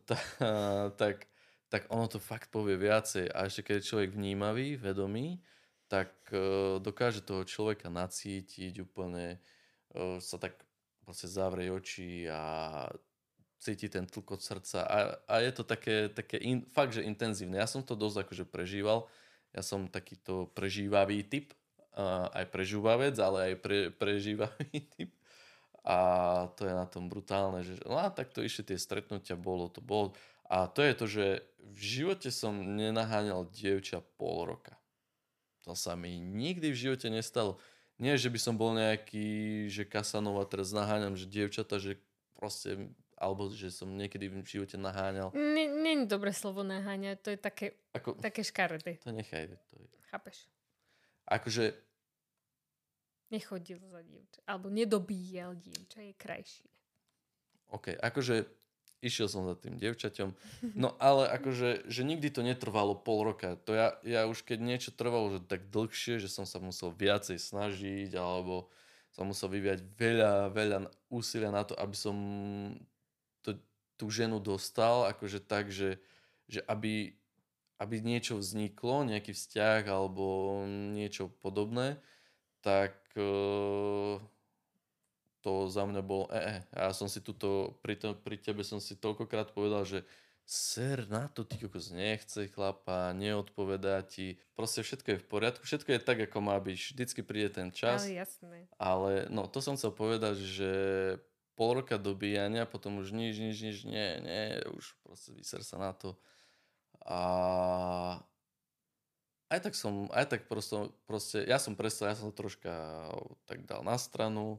tá, 0.05 0.19
tak, 1.01 1.31
tak 1.73 1.89
ono 1.89 2.11
to 2.11 2.21
fakt 2.21 2.53
povie 2.53 2.77
viacej. 2.77 3.33
A 3.33 3.49
ešte 3.49 3.73
keď 3.73 3.75
je 3.81 3.89
človek 3.89 4.11
vnímavý, 4.13 4.77
vedomý, 4.77 5.41
tak 5.89 6.13
uh, 6.33 6.81
dokáže 6.81 7.25
toho 7.25 7.45
človeka 7.45 7.89
nacítiť 7.89 8.85
úplne, 8.85 9.41
uh, 9.97 10.21
sa 10.21 10.37
tak 10.37 10.57
proste 11.05 11.29
zavrie 11.29 11.69
oči 11.73 12.29
a 12.29 12.89
cíti 13.63 13.87
ten 13.87 14.11
tlkot 14.11 14.43
srdca 14.43 14.83
a, 14.83 14.99
a 15.31 15.35
je 15.39 15.53
to 15.55 15.63
také, 15.63 16.11
také 16.11 16.43
in, 16.43 16.67
fakt, 16.67 16.99
že 16.99 17.07
intenzívne. 17.07 17.63
Ja 17.63 17.71
som 17.71 17.87
to 17.87 17.95
dosť 17.95 18.27
akože 18.27 18.45
prežíval. 18.51 19.07
Ja 19.55 19.63
som 19.63 19.87
takýto 19.87 20.51
prežívavý 20.51 21.23
typ, 21.23 21.55
uh, 21.95 22.27
aj 22.35 22.51
prežúvavec, 22.51 23.15
ale 23.23 23.39
aj 23.53 23.55
pre, 23.63 23.79
prežívavý 23.95 24.83
typ. 24.99 25.15
A 25.87 25.97
to 26.59 26.67
je 26.67 26.75
na 26.75 26.87
tom 26.91 27.07
brutálne, 27.07 27.63
že 27.63 27.79
no 27.87 27.99
a 27.99 28.11
takto 28.11 28.43
išli 28.43 28.75
tie 28.75 28.79
stretnutia, 28.79 29.39
bolo 29.39 29.71
to, 29.71 29.79
bolo. 29.79 30.15
A 30.47 30.67
to 30.67 30.83
je 30.83 30.95
to, 30.95 31.07
že 31.07 31.27
v 31.63 31.79
živote 31.79 32.31
som 32.35 32.55
nenaháňal 32.55 33.47
dievča 33.51 34.03
pol 34.19 34.47
roka. 34.47 34.75
to 35.63 35.79
sa 35.79 35.95
mi 35.95 36.19
nikdy 36.19 36.75
v 36.75 36.81
živote 36.91 37.07
nestalo. 37.11 37.63
Nie, 38.03 38.19
že 38.19 38.31
by 38.31 38.39
som 38.39 38.55
bol 38.59 38.75
nejaký, 38.75 39.71
že 39.71 39.87
Kasanova 39.87 40.43
teraz 40.51 40.75
naháňam, 40.75 41.15
že 41.15 41.31
dievčata, 41.31 41.79
že 41.79 42.03
proste, 42.35 42.91
alebo 43.23 43.47
že 43.55 43.71
som 43.71 43.87
niekedy 43.87 44.27
v 44.27 44.43
živote 44.43 44.75
naháňal. 44.75 45.31
Není 45.55 46.11
dobré 46.11 46.35
slovo 46.35 46.67
naháňať, 46.67 47.17
to 47.23 47.29
je 47.31 47.39
také, 47.39 47.67
Ako, 47.95 48.19
také 48.19 48.43
škaredé. 48.43 48.99
To 49.07 49.15
nechaj. 49.15 49.55
To 49.71 49.75
je. 49.79 49.87
Chápeš? 50.11 50.51
Akože... 51.31 51.79
Nechodil 53.31 53.81
za 53.89 54.03
dievča, 54.03 54.41
alebo 54.45 54.69
nedobíjal 54.69 55.57
dievča, 55.57 56.05
je 56.05 56.13
krajšie. 56.19 56.69
OK, 57.73 57.97
akože 57.97 58.45
išiel 59.01 59.27
som 59.27 59.49
za 59.49 59.57
tým 59.59 59.81
dievčaťom. 59.81 60.31
No 60.77 60.95
ale 61.01 61.27
akože, 61.33 61.91
že 61.91 62.03
nikdy 62.05 62.29
to 62.29 62.45
netrvalo 62.45 62.95
pol 62.95 63.27
roka. 63.27 63.59
To 63.67 63.75
ja, 63.75 63.97
ja 64.07 64.29
už 64.31 64.47
keď 64.47 64.59
niečo 64.63 64.91
trvalo 64.95 65.33
že 65.33 65.41
tak 65.43 65.67
dlhšie, 65.73 66.23
že 66.23 66.31
som 66.31 66.45
sa 66.45 66.63
musel 66.63 66.95
viacej 66.95 67.41
snažiť, 67.41 68.13
alebo 68.15 68.71
som 69.13 69.29
musel 69.29 69.53
vyviať 69.53 69.81
veľa, 69.99 70.33
veľa 70.55 70.79
úsilia 71.13 71.53
na 71.53 71.67
to, 71.67 71.77
aby 71.77 71.97
som 71.97 72.17
tú 74.03 74.11
ženu 74.11 74.43
dostal, 74.43 75.07
akože 75.15 75.39
tak, 75.39 75.71
že, 75.71 76.03
že 76.51 76.59
aby, 76.67 77.15
aby 77.79 78.03
niečo 78.03 78.35
vzniklo, 78.35 79.07
nejaký 79.07 79.31
vzťah 79.31 79.87
alebo 79.87 80.59
niečo 80.67 81.31
podobné, 81.39 82.03
tak 82.67 82.99
uh, 83.15 84.19
to 85.47 85.71
za 85.71 85.87
mňa 85.87 86.03
bolo 86.03 86.27
e, 86.35 86.43
e. 86.43 86.57
Ja 86.75 86.91
som 86.91 87.07
si 87.07 87.23
tuto, 87.23 87.79
pri, 87.79 87.95
to, 87.95 88.19
pri 88.19 88.43
tebe 88.43 88.67
som 88.67 88.83
si 88.83 88.99
toľkokrát 88.99 89.55
povedal, 89.55 89.87
že 89.87 90.03
ser 90.43 91.07
na 91.07 91.31
to 91.31 91.47
ty 91.47 91.55
kokos 91.63 91.95
nechce 91.95 92.51
chlapa, 92.51 93.15
neodpovedá 93.15 94.03
ti. 94.03 94.35
Proste 94.59 94.83
všetko 94.83 95.15
je 95.15 95.23
v 95.23 95.27
poriadku, 95.31 95.63
všetko 95.63 95.95
je 95.95 96.01
tak, 96.03 96.19
ako 96.27 96.39
má 96.43 96.59
byť. 96.59 96.99
Vždycky 96.99 97.23
príde 97.23 97.55
ten 97.55 97.71
čas. 97.71 98.03
Ale 98.03 98.19
jasné. 98.19 98.59
Ale 98.83 99.31
no, 99.31 99.47
to 99.47 99.63
som 99.63 99.79
chcel 99.79 99.95
povedať, 99.95 100.43
že 100.43 100.73
pol 101.55 101.81
roka 101.81 102.01
dobíjania, 102.01 102.65
potom 102.65 103.01
už 103.05 103.13
nič, 103.13 103.37
nič, 103.39 103.57
nič, 103.61 103.79
nie, 103.85 104.09
nie, 104.25 104.45
už 104.73 104.97
proste 105.05 105.37
vyser 105.37 105.61
sa 105.63 105.77
na 105.77 105.93
to. 105.93 106.17
A 107.03 107.21
aj 109.53 109.61
tak 109.69 109.75
som, 109.77 110.09
aj 110.17 110.27
tak 110.33 110.41
proste, 110.49 110.89
proste 111.05 111.45
ja 111.45 111.61
som 111.61 111.77
prestal, 111.77 112.09
ja 112.09 112.17
som 112.17 112.33
to 112.33 112.41
troška 112.47 112.73
tak 113.45 113.69
dal 113.69 113.85
na 113.85 114.01
stranu 114.01 114.57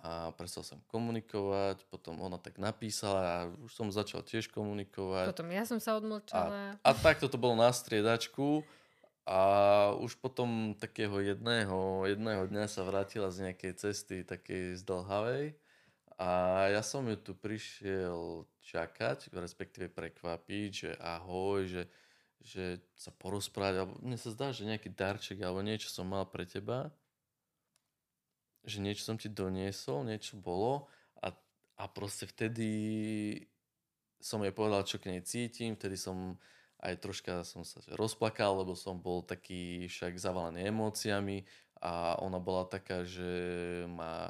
a 0.00 0.32
prestal 0.32 0.64
som 0.64 0.80
komunikovať, 0.88 1.84
potom 1.92 2.22
ona 2.24 2.40
tak 2.40 2.56
napísala 2.56 3.20
a 3.20 3.38
už 3.60 3.72
som 3.74 3.92
začal 3.92 4.24
tiež 4.24 4.48
komunikovať. 4.48 5.28
Potom 5.34 5.50
ja 5.52 5.66
som 5.68 5.76
sa 5.76 5.98
odmlčala. 5.98 6.80
A, 6.80 6.88
a 6.88 6.90
takto 6.96 7.28
to 7.28 7.36
bolo 7.36 7.58
na 7.58 7.68
striedačku 7.68 8.64
a 9.28 9.40
už 10.00 10.16
potom 10.16 10.72
takého 10.78 11.20
jedného, 11.20 12.08
jedného 12.08 12.48
dňa 12.48 12.64
sa 12.70 12.86
vrátila 12.86 13.28
z 13.28 13.50
nejakej 13.50 13.72
cesty 13.76 14.16
takej 14.24 14.80
zdlhavej 14.80 15.52
a 16.20 16.28
ja 16.68 16.84
som 16.84 17.08
ju 17.08 17.16
tu 17.16 17.32
prišiel 17.32 18.44
čakať, 18.60 19.32
respektíve 19.32 19.88
prekvapiť, 19.88 20.68
že 20.68 20.90
ahoj, 21.00 21.64
že, 21.64 21.82
že 22.44 22.64
sa 22.92 23.08
porozprávať, 23.08 23.74
alebo 23.80 23.96
mne 24.04 24.20
sa 24.20 24.28
zdá, 24.28 24.52
že 24.52 24.68
nejaký 24.68 24.92
darček 24.92 25.40
alebo 25.40 25.64
niečo 25.64 25.88
som 25.88 26.04
mal 26.04 26.28
pre 26.28 26.44
teba. 26.44 26.92
Že 28.68 28.84
niečo 28.84 29.08
som 29.08 29.16
ti 29.16 29.32
doniesol, 29.32 30.04
niečo 30.04 30.36
bolo 30.36 30.92
a, 31.24 31.32
a 31.80 31.84
proste 31.88 32.28
vtedy 32.28 32.68
som 34.20 34.44
jej 34.44 34.52
povedal, 34.52 34.84
čo 34.84 35.00
k 35.00 35.16
nej 35.16 35.24
cítim, 35.24 35.72
vtedy 35.72 35.96
som 35.96 36.36
aj 36.84 37.00
troška 37.00 37.48
som 37.48 37.64
sa 37.64 37.80
rozplakal, 37.96 38.60
lebo 38.60 38.76
som 38.76 39.00
bol 39.00 39.24
taký 39.24 39.88
však 39.88 40.20
zavalený 40.20 40.68
emóciami 40.68 41.48
a 41.80 42.20
ona 42.20 42.36
bola 42.36 42.68
taká, 42.68 43.08
že 43.08 43.24
ma 43.88 44.28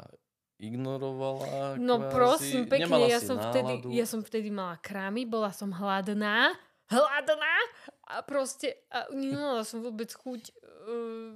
ignorovala. 0.61 1.81
No 1.81 1.97
kvázi. 1.99 2.13
prosím, 2.13 2.63
pekne, 2.69 3.09
ja 3.09 3.19
som, 3.19 3.41
vtedy, 3.41 3.73
ja 3.97 4.05
som 4.05 4.21
vtedy 4.21 4.53
mala 4.53 4.77
krámy, 4.77 5.25
bola 5.25 5.49
som 5.57 5.73
hladná, 5.73 6.53
hladná 6.93 7.57
a 8.05 8.21
proste 8.21 8.77
a 8.93 9.09
nemala 9.11 9.65
som 9.65 9.81
vôbec 9.81 10.13
chuť 10.13 10.53
uh, 10.53 11.33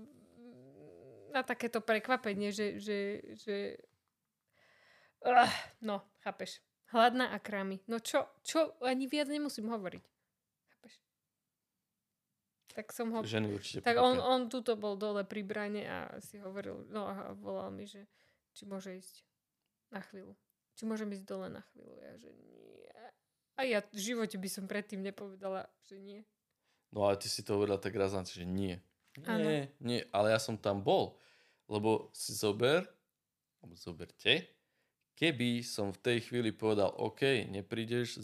na 1.33 1.41
takéto 1.41 1.81
prekvapenie, 1.81 2.53
že, 2.53 2.77
že, 2.77 2.99
že... 3.41 3.57
Uh, 5.25 5.49
no, 5.81 6.05
chápeš. 6.21 6.61
Hladná 6.93 7.33
a 7.33 7.41
krámy. 7.41 7.81
No 7.89 7.99
čo, 7.99 8.29
čo, 8.45 8.77
ani 8.85 9.09
viac 9.09 9.27
nemusím 9.33 9.73
hovoriť. 9.73 10.05
Tak 12.75 12.91
som 12.91 13.15
ho... 13.15 13.23
Ženy 13.23 13.55
určite 13.55 13.87
Tak 13.87 14.03
on, 14.03 14.19
on 14.19 14.51
tuto 14.51 14.75
bol 14.75 14.99
dole 14.99 15.23
pri 15.23 15.47
brane 15.47 15.87
a 15.87 15.99
si 16.19 16.43
hovoril, 16.43 16.91
no 16.91 17.07
a 17.07 17.31
volal 17.39 17.71
mi, 17.71 17.87
že 17.87 18.03
či 18.55 18.65
môže 18.65 18.95
ísť 18.95 19.27
na 19.91 20.01
chvíľu. 20.01 20.39
Či 20.75 20.83
môžem 20.87 21.11
ísť 21.15 21.27
dole 21.27 21.51
na 21.51 21.63
chvíľu. 21.71 21.95
Ja, 21.99 22.13
že 22.19 22.31
nie. 22.35 22.55
A 23.55 23.61
ja 23.63 23.79
v 23.87 24.01
živote 24.01 24.35
by 24.35 24.49
som 24.51 24.67
predtým 24.67 24.99
nepovedala, 25.03 25.71
že 25.87 26.03
nie. 26.03 26.27
No 26.91 27.07
ale 27.07 27.19
ty 27.19 27.31
si 27.31 27.47
to 27.47 27.55
hovorila 27.55 27.79
tak 27.79 27.95
razance, 27.95 28.35
že 28.35 28.47
nie. 28.47 28.83
Nie, 29.15 29.31
ano. 29.31 29.49
nie, 29.79 30.01
ale 30.11 30.35
ja 30.35 30.43
som 30.43 30.59
tam 30.59 30.83
bol. 30.83 31.19
Lebo 31.71 32.11
si 32.11 32.35
zober, 32.35 32.83
alebo 33.63 33.79
zoberte, 33.79 34.51
keby 35.15 35.63
som 35.63 35.95
v 35.95 36.03
tej 36.03 36.19
chvíli 36.27 36.51
povedal, 36.51 36.91
OK, 36.99 37.47
neprídeš, 37.47 38.19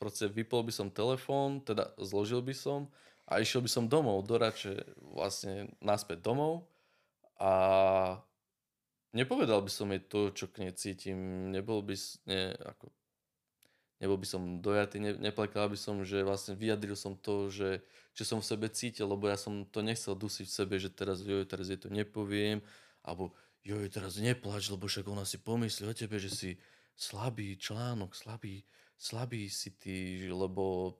proste 0.00 0.24
vypol 0.32 0.64
by 0.64 0.72
som 0.72 0.88
telefón, 0.88 1.60
teda 1.60 1.92
zložil 2.00 2.40
by 2.40 2.56
som 2.56 2.88
a 3.28 3.44
išiel 3.44 3.60
by 3.60 3.70
som 3.70 3.84
domov, 3.90 4.24
do 4.24 4.40
Rače, 4.40 4.80
vlastne 5.12 5.68
naspäť 5.84 6.24
domov 6.24 6.64
a 7.36 7.52
nepovedal 9.16 9.64
by 9.64 9.72
som 9.72 9.88
jej 9.88 10.04
to, 10.04 10.28
čo 10.36 10.52
k 10.52 10.68
nej 10.68 10.72
cítim, 10.76 11.48
nebol 11.48 11.80
by, 11.80 11.96
ne, 12.28 12.52
ako, 12.60 12.92
nebol 14.04 14.20
by 14.20 14.28
som 14.28 14.60
dojatý, 14.60 15.00
ne, 15.00 15.16
neplakal 15.16 15.72
by 15.72 15.78
som, 15.80 16.04
že 16.04 16.20
vlastne 16.20 16.52
vyjadril 16.52 16.92
som 16.92 17.16
to, 17.16 17.48
že 17.48 17.80
čo 18.12 18.28
som 18.28 18.44
v 18.44 18.48
sebe 18.52 18.68
cítil, 18.68 19.08
lebo 19.08 19.24
ja 19.32 19.40
som 19.40 19.64
to 19.64 19.80
nechcel 19.80 20.12
dusiť 20.12 20.46
v 20.48 20.56
sebe, 20.56 20.74
že 20.76 20.92
teraz, 20.92 21.24
joj, 21.24 21.48
teraz 21.48 21.72
je 21.72 21.80
to 21.80 21.88
nepoviem, 21.88 22.60
alebo 23.00 23.32
joj, 23.64 23.88
teraz 23.88 24.20
neplač, 24.20 24.68
lebo 24.68 24.84
však 24.84 25.08
ona 25.08 25.24
si 25.24 25.40
pomyslí 25.40 25.88
o 25.88 25.96
tebe, 25.96 26.20
že 26.20 26.28
si 26.28 26.50
slabý 26.92 27.56
článok, 27.56 28.12
slabý, 28.12 28.64
slabý 28.96 29.48
si 29.48 29.76
ty, 29.76 30.28
lebo 30.28 30.96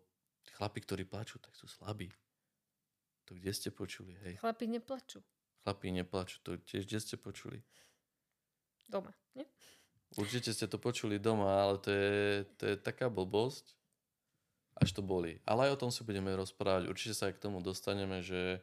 chlapi, 0.57 0.81
ktorí 0.81 1.05
plačú, 1.05 1.37
tak 1.41 1.53
sú 1.53 1.69
slabí. 1.69 2.09
To 3.27 3.35
kde 3.35 3.53
ste 3.53 3.69
počuli, 3.75 4.15
hej? 4.25 4.39
Chlapi 4.39 4.71
neplačú. 4.71 5.21
Chlapi 5.67 5.91
neplačú, 5.91 6.37
to 6.47 6.51
tiež 6.63 6.87
kde 6.87 6.99
ste 7.03 7.17
počuli? 7.19 7.59
Doma, 8.87 9.11
nie? 9.35 9.47
Určite 10.15 10.55
ste 10.55 10.71
to 10.71 10.79
počuli 10.79 11.19
doma, 11.19 11.67
ale 11.67 11.77
to 11.83 11.91
je, 11.91 12.47
to 12.57 12.63
je 12.73 12.77
taká 12.79 13.11
blbosť, 13.11 13.75
až 14.79 14.95
to 14.95 15.03
boli. 15.03 15.43
Ale 15.43 15.69
aj 15.69 15.75
o 15.77 15.81
tom 15.87 15.91
si 15.91 16.07
budeme 16.07 16.31
rozprávať. 16.33 16.87
Určite 16.87 17.15
sa 17.19 17.29
aj 17.29 17.37
k 17.37 17.43
tomu 17.43 17.59
dostaneme, 17.61 18.23
že, 18.23 18.63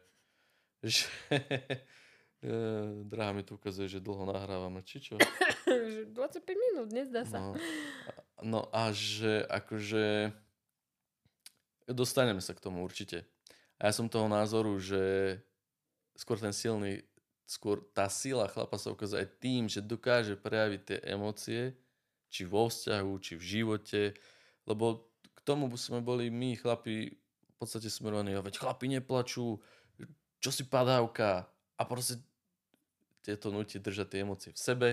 že 0.80 1.06
drahá 3.10 3.32
mi 3.36 3.44
tu 3.44 3.56
ukazuje, 3.56 3.88
že 3.88 4.04
dlho 4.04 4.24
nahrávame, 4.28 4.80
či 4.84 5.00
čo? 5.00 5.20
25 6.12 6.14
minút, 6.48 6.88
nezdá 6.92 7.24
sa. 7.28 7.38
No, 7.40 7.52
no 8.40 8.60
a 8.72 8.92
že 8.92 9.44
akože 9.48 10.32
dostaneme 11.88 12.40
sa 12.40 12.56
k 12.56 12.62
tomu 12.64 12.80
určite. 12.80 13.28
A 13.76 13.90
ja 13.90 13.92
som 13.92 14.08
toho 14.08 14.30
názoru, 14.30 14.80
že 14.80 15.36
skôr 16.14 16.38
ten 16.38 16.54
silný, 16.54 17.02
skôr 17.44 17.84
tá 17.92 18.08
sila 18.08 18.48
chlapa 18.48 18.80
sa 18.80 18.92
ukazuje 18.92 19.24
aj 19.24 19.30
tým, 19.40 19.68
že 19.68 19.84
dokáže 19.84 20.36
prejaviť 20.40 20.80
tie 20.84 20.98
emócie, 21.12 21.76
či 22.32 22.42
vo 22.48 22.66
vzťahu, 22.66 23.12
či 23.20 23.32
v 23.38 23.44
živote, 23.44 24.02
lebo 24.66 25.06
tomu 25.44 25.68
sme 25.76 26.00
boli 26.00 26.32
my, 26.32 26.56
chlapi, 26.56 27.12
v 27.14 27.54
podstate 27.60 27.92
smerovaní, 27.92 28.32
a 28.34 28.42
veď 28.42 28.58
chlapi 28.58 28.90
neplačú, 28.90 29.60
čo 30.40 30.50
si 30.50 30.64
padávka. 30.64 31.46
A 31.76 31.82
proste 31.84 32.22
tieto 33.20 33.52
nutí 33.52 33.78
držať 33.78 34.06
tie 34.08 34.22
emócie 34.24 34.50
v 34.54 34.60
sebe, 34.60 34.88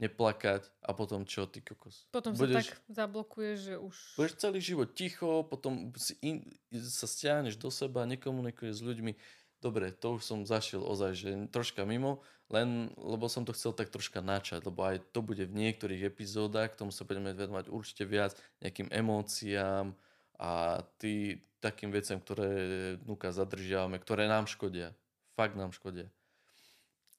neplakať 0.00 0.64
a 0.80 0.96
potom 0.96 1.28
čo, 1.28 1.44
ty 1.44 1.60
kokos? 1.60 2.08
Potom 2.08 2.32
budeš, 2.32 2.56
sa 2.56 2.60
tak 2.64 2.70
zablokuješ, 2.88 3.56
že 3.60 3.74
už... 3.76 3.96
Budeš 4.16 4.34
celý 4.40 4.60
život 4.64 4.88
ticho, 4.96 5.44
potom 5.44 5.92
si 5.92 6.16
in, 6.24 6.40
sa 6.72 7.04
stiahneš 7.04 7.60
do 7.60 7.68
seba, 7.68 8.08
nekomunikuješ 8.08 8.80
s 8.80 8.82
ľuďmi. 8.82 9.12
Dobre, 9.60 9.92
to 9.92 10.16
už 10.16 10.24
som 10.24 10.48
zašiel 10.48 10.80
ozaj, 10.80 11.12
že 11.12 11.28
troška 11.52 11.84
mimo, 11.84 12.24
len 12.48 12.88
lebo 12.96 13.28
som 13.28 13.44
to 13.44 13.52
chcel 13.52 13.76
tak 13.76 13.92
troška 13.92 14.24
načať, 14.24 14.64
lebo 14.64 14.80
aj 14.88 15.04
to 15.12 15.20
bude 15.20 15.44
v 15.44 15.52
niektorých 15.52 16.08
epizódach, 16.08 16.72
k 16.72 16.80
tomu 16.80 16.90
sa 16.90 17.04
budeme 17.04 17.36
venovať 17.36 17.68
určite 17.68 18.08
viac, 18.08 18.32
nejakým 18.64 18.88
emóciám 18.88 19.92
a 20.40 20.80
tý, 20.96 21.44
takým 21.60 21.92
veciam, 21.92 22.16
ktoré 22.16 22.96
nuka 23.04 23.28
zadržiavame, 23.36 24.00
ktoré 24.00 24.24
nám 24.24 24.48
škodia. 24.48 24.96
Fakt 25.36 25.60
nám 25.60 25.76
škodia. 25.76 26.08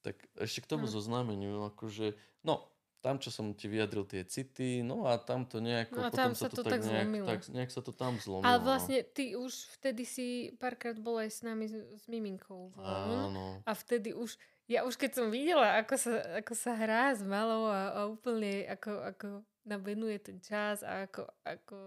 Tak 0.02 0.18
ešte 0.34 0.66
k 0.66 0.70
tomu 0.74 0.90
hm. 0.90 0.92
zoznámeniu, 0.98 1.70
akože, 1.70 2.18
no, 2.42 2.66
tam, 3.02 3.18
čo 3.18 3.34
som 3.34 3.50
ti 3.50 3.66
vyjadril 3.66 4.06
tie 4.06 4.22
city, 4.22 4.86
no 4.86 5.10
a 5.10 5.18
tam 5.18 5.42
to 5.42 5.58
nejako, 5.58 5.98
No 5.98 6.06
a 6.06 6.10
potom 6.14 6.18
tam 6.22 6.32
sa 6.38 6.46
sa 6.46 6.54
to, 6.54 6.62
to 6.62 6.70
tak, 6.70 6.78
tak 6.78 6.80
nejak, 6.86 7.02
zlomilo. 7.02 7.26
tak, 7.26 7.40
nejak 7.50 7.70
sa 7.74 7.80
to 7.82 7.92
tam 7.92 8.14
zlomilo. 8.22 8.46
Ale 8.46 8.58
no. 8.62 8.64
vlastne 8.64 8.98
ty 9.02 9.34
už 9.34 9.52
vtedy 9.74 10.06
si 10.06 10.26
párkrát 10.62 10.94
bol 10.94 11.18
aj 11.18 11.30
s 11.34 11.40
nami 11.42 11.66
s, 11.66 11.74
s 11.74 12.04
Miminkou. 12.06 12.70
Áno. 12.78 13.58
A 13.66 13.72
vtedy 13.74 14.14
už, 14.14 14.38
ja 14.70 14.86
už 14.86 14.94
keď 14.94 15.18
som 15.18 15.26
videla, 15.34 15.82
ako 15.82 15.98
sa, 15.98 16.14
ako 16.38 16.54
sa 16.54 16.78
hrá 16.78 17.10
s 17.10 17.26
malou 17.26 17.66
a, 17.66 17.90
a 17.90 18.00
úplne 18.06 18.70
ako, 18.70 18.92
ako 19.10 19.26
nám 19.66 19.82
venuje 19.82 20.22
ten 20.22 20.38
čas 20.38 20.86
a 20.86 21.10
ako, 21.10 21.26
ako, 21.42 21.78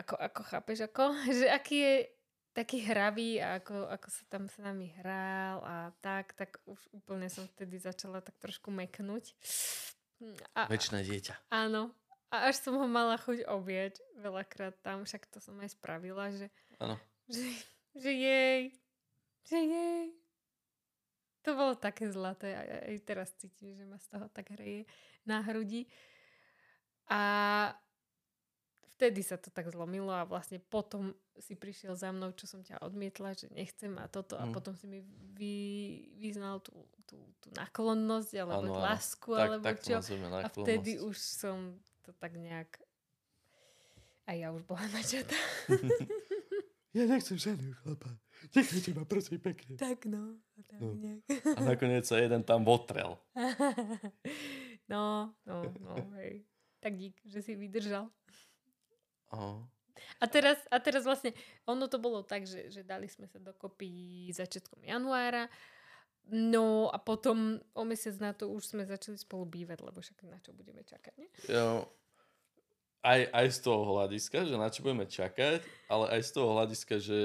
ako, 0.00 0.14
ako 0.16 0.40
chápeš, 0.48 0.78
ako, 0.88 1.04
že 1.44 1.46
aký 1.52 1.76
je 1.76 1.96
taký 2.54 2.86
hravý 2.86 3.42
a 3.42 3.58
ako, 3.58 3.90
ako 3.90 4.08
sa 4.08 4.22
tam 4.30 4.46
s 4.46 4.56
nami 4.62 4.94
hral 4.96 5.58
a 5.60 5.76
tak, 5.98 6.38
tak 6.38 6.62
už 6.64 6.78
úplne 6.94 7.26
som 7.26 7.44
vtedy 7.50 7.76
začala 7.76 8.22
tak 8.22 8.38
trošku 8.38 8.70
meknúť. 8.70 9.34
A, 10.54 10.70
Večné 10.70 11.02
dieťa. 11.02 11.50
áno. 11.50 11.90
A 12.30 12.50
až 12.50 12.58
som 12.66 12.74
ho 12.74 12.86
mala 12.90 13.14
chuť 13.14 13.46
objať 13.46 14.02
veľakrát 14.18 14.74
tam, 14.82 15.06
však 15.06 15.30
to 15.30 15.38
som 15.38 15.54
aj 15.62 15.70
spravila, 15.70 16.34
že, 16.34 16.50
Áno. 16.82 16.98
že, 17.30 17.46
že 17.94 18.10
jej, 18.10 18.60
že 19.46 19.58
jej. 19.58 20.06
To 21.46 21.54
bolo 21.54 21.78
také 21.78 22.10
zlaté. 22.10 22.56
Aj, 22.58 22.90
aj 22.90 22.96
teraz 23.06 23.30
cítim, 23.38 23.70
že 23.78 23.86
ma 23.86 24.02
z 24.02 24.08
toho 24.10 24.26
tak 24.34 24.50
hreje 24.50 24.82
na 25.22 25.46
hrudi. 25.46 25.86
A 27.06 27.20
vtedy 28.94 29.20
sa 29.20 29.34
to 29.34 29.50
tak 29.50 29.66
zlomilo 29.68 30.08
a 30.08 30.22
vlastne 30.22 30.58
potom 30.58 31.10
si 31.34 31.52
prišiel 31.52 31.94
za 31.94 32.08
mnou, 32.08 32.30
čo 32.30 32.46
som 32.46 32.60
ťa 32.60 32.78
odmietla, 32.80 33.34
že 33.34 33.50
nechcem 33.50 33.90
a 33.98 34.06
toto 34.06 34.38
a 34.38 34.44
Mm. 34.44 34.52
potom 34.52 34.72
si 34.72 34.86
mi 34.86 35.02
vy, 35.34 35.54
vyznal 36.16 36.62
tú, 36.62 36.70
tú, 37.04 37.18
tú 37.38 37.50
náklonnosť 37.52 38.30
alebo 38.36 38.70
áno. 38.70 38.78
lásku 38.80 39.28
Tak, 39.28 39.42
alebo 39.42 39.64
tak 39.64 39.76
čo. 39.80 39.98
nazveme 39.98 40.28
A 40.30 40.48
vtedy 40.48 40.98
už 40.98 41.16
som 41.18 41.74
to 42.00 42.14
tak 42.14 42.34
nejak... 42.34 42.70
A 44.24 44.32
ja 44.32 44.48
už 44.50 44.62
bola 44.62 44.86
načatá. 44.88 45.36
Ja 46.94 47.10
nechcem 47.10 47.34
žiadneho 47.34 47.74
chlapa. 47.74 48.06
Nechajte 48.54 48.94
ma 48.94 49.02
prosím 49.02 49.42
pekne. 49.42 49.74
tak 49.74 50.06
no. 50.06 50.38
Tak 50.62 50.78
No. 50.78 50.94
nejak. 50.94 51.26
A 51.58 51.60
nakoniec 51.66 52.06
sa 52.06 52.22
jeden 52.22 52.38
tam 52.40 52.62
votrel. 52.62 53.18
no, 54.86 55.34
no, 55.42 55.56
no, 55.80 55.94
hej. 56.14 56.46
Tak 56.78 56.94
dík, 56.94 57.18
že 57.24 57.40
si 57.40 57.56
vydržal. 57.56 58.06
Aha. 59.34 59.52
A 60.22 60.24
teraz, 60.30 60.58
a 60.70 60.78
teraz 60.78 61.02
vlastne, 61.02 61.34
ono 61.66 61.90
to 61.90 61.98
bolo 61.98 62.22
tak, 62.22 62.46
že, 62.46 62.70
že 62.70 62.86
dali 62.86 63.10
sme 63.10 63.26
sa 63.26 63.42
dokopy 63.42 64.30
začiatkom 64.30 64.86
januára, 64.86 65.50
no 66.30 66.88
a 66.88 66.96
potom 67.02 67.58
o 67.74 67.82
mesiac 67.82 68.14
na 68.22 68.32
to 68.32 68.48
už 68.48 68.72
sme 68.72 68.86
začali 68.86 69.18
spolu 69.18 69.44
bývať, 69.44 69.82
lebo 69.82 69.98
však 69.98 70.24
na 70.30 70.38
čo 70.38 70.54
budeme 70.54 70.86
čakať, 70.86 71.14
nie? 71.18 71.28
Jo, 71.50 71.84
aj, 73.04 73.20
aj 73.36 73.46
z 73.52 73.58
toho 73.60 73.80
hľadiska, 73.84 74.48
že 74.48 74.56
na 74.56 74.72
čo 74.72 74.80
budeme 74.80 75.04
čakať, 75.04 75.60
ale 75.92 76.04
aj 76.16 76.20
z 76.24 76.30
toho 76.32 76.48
hľadiska, 76.56 76.94
že 77.04 77.20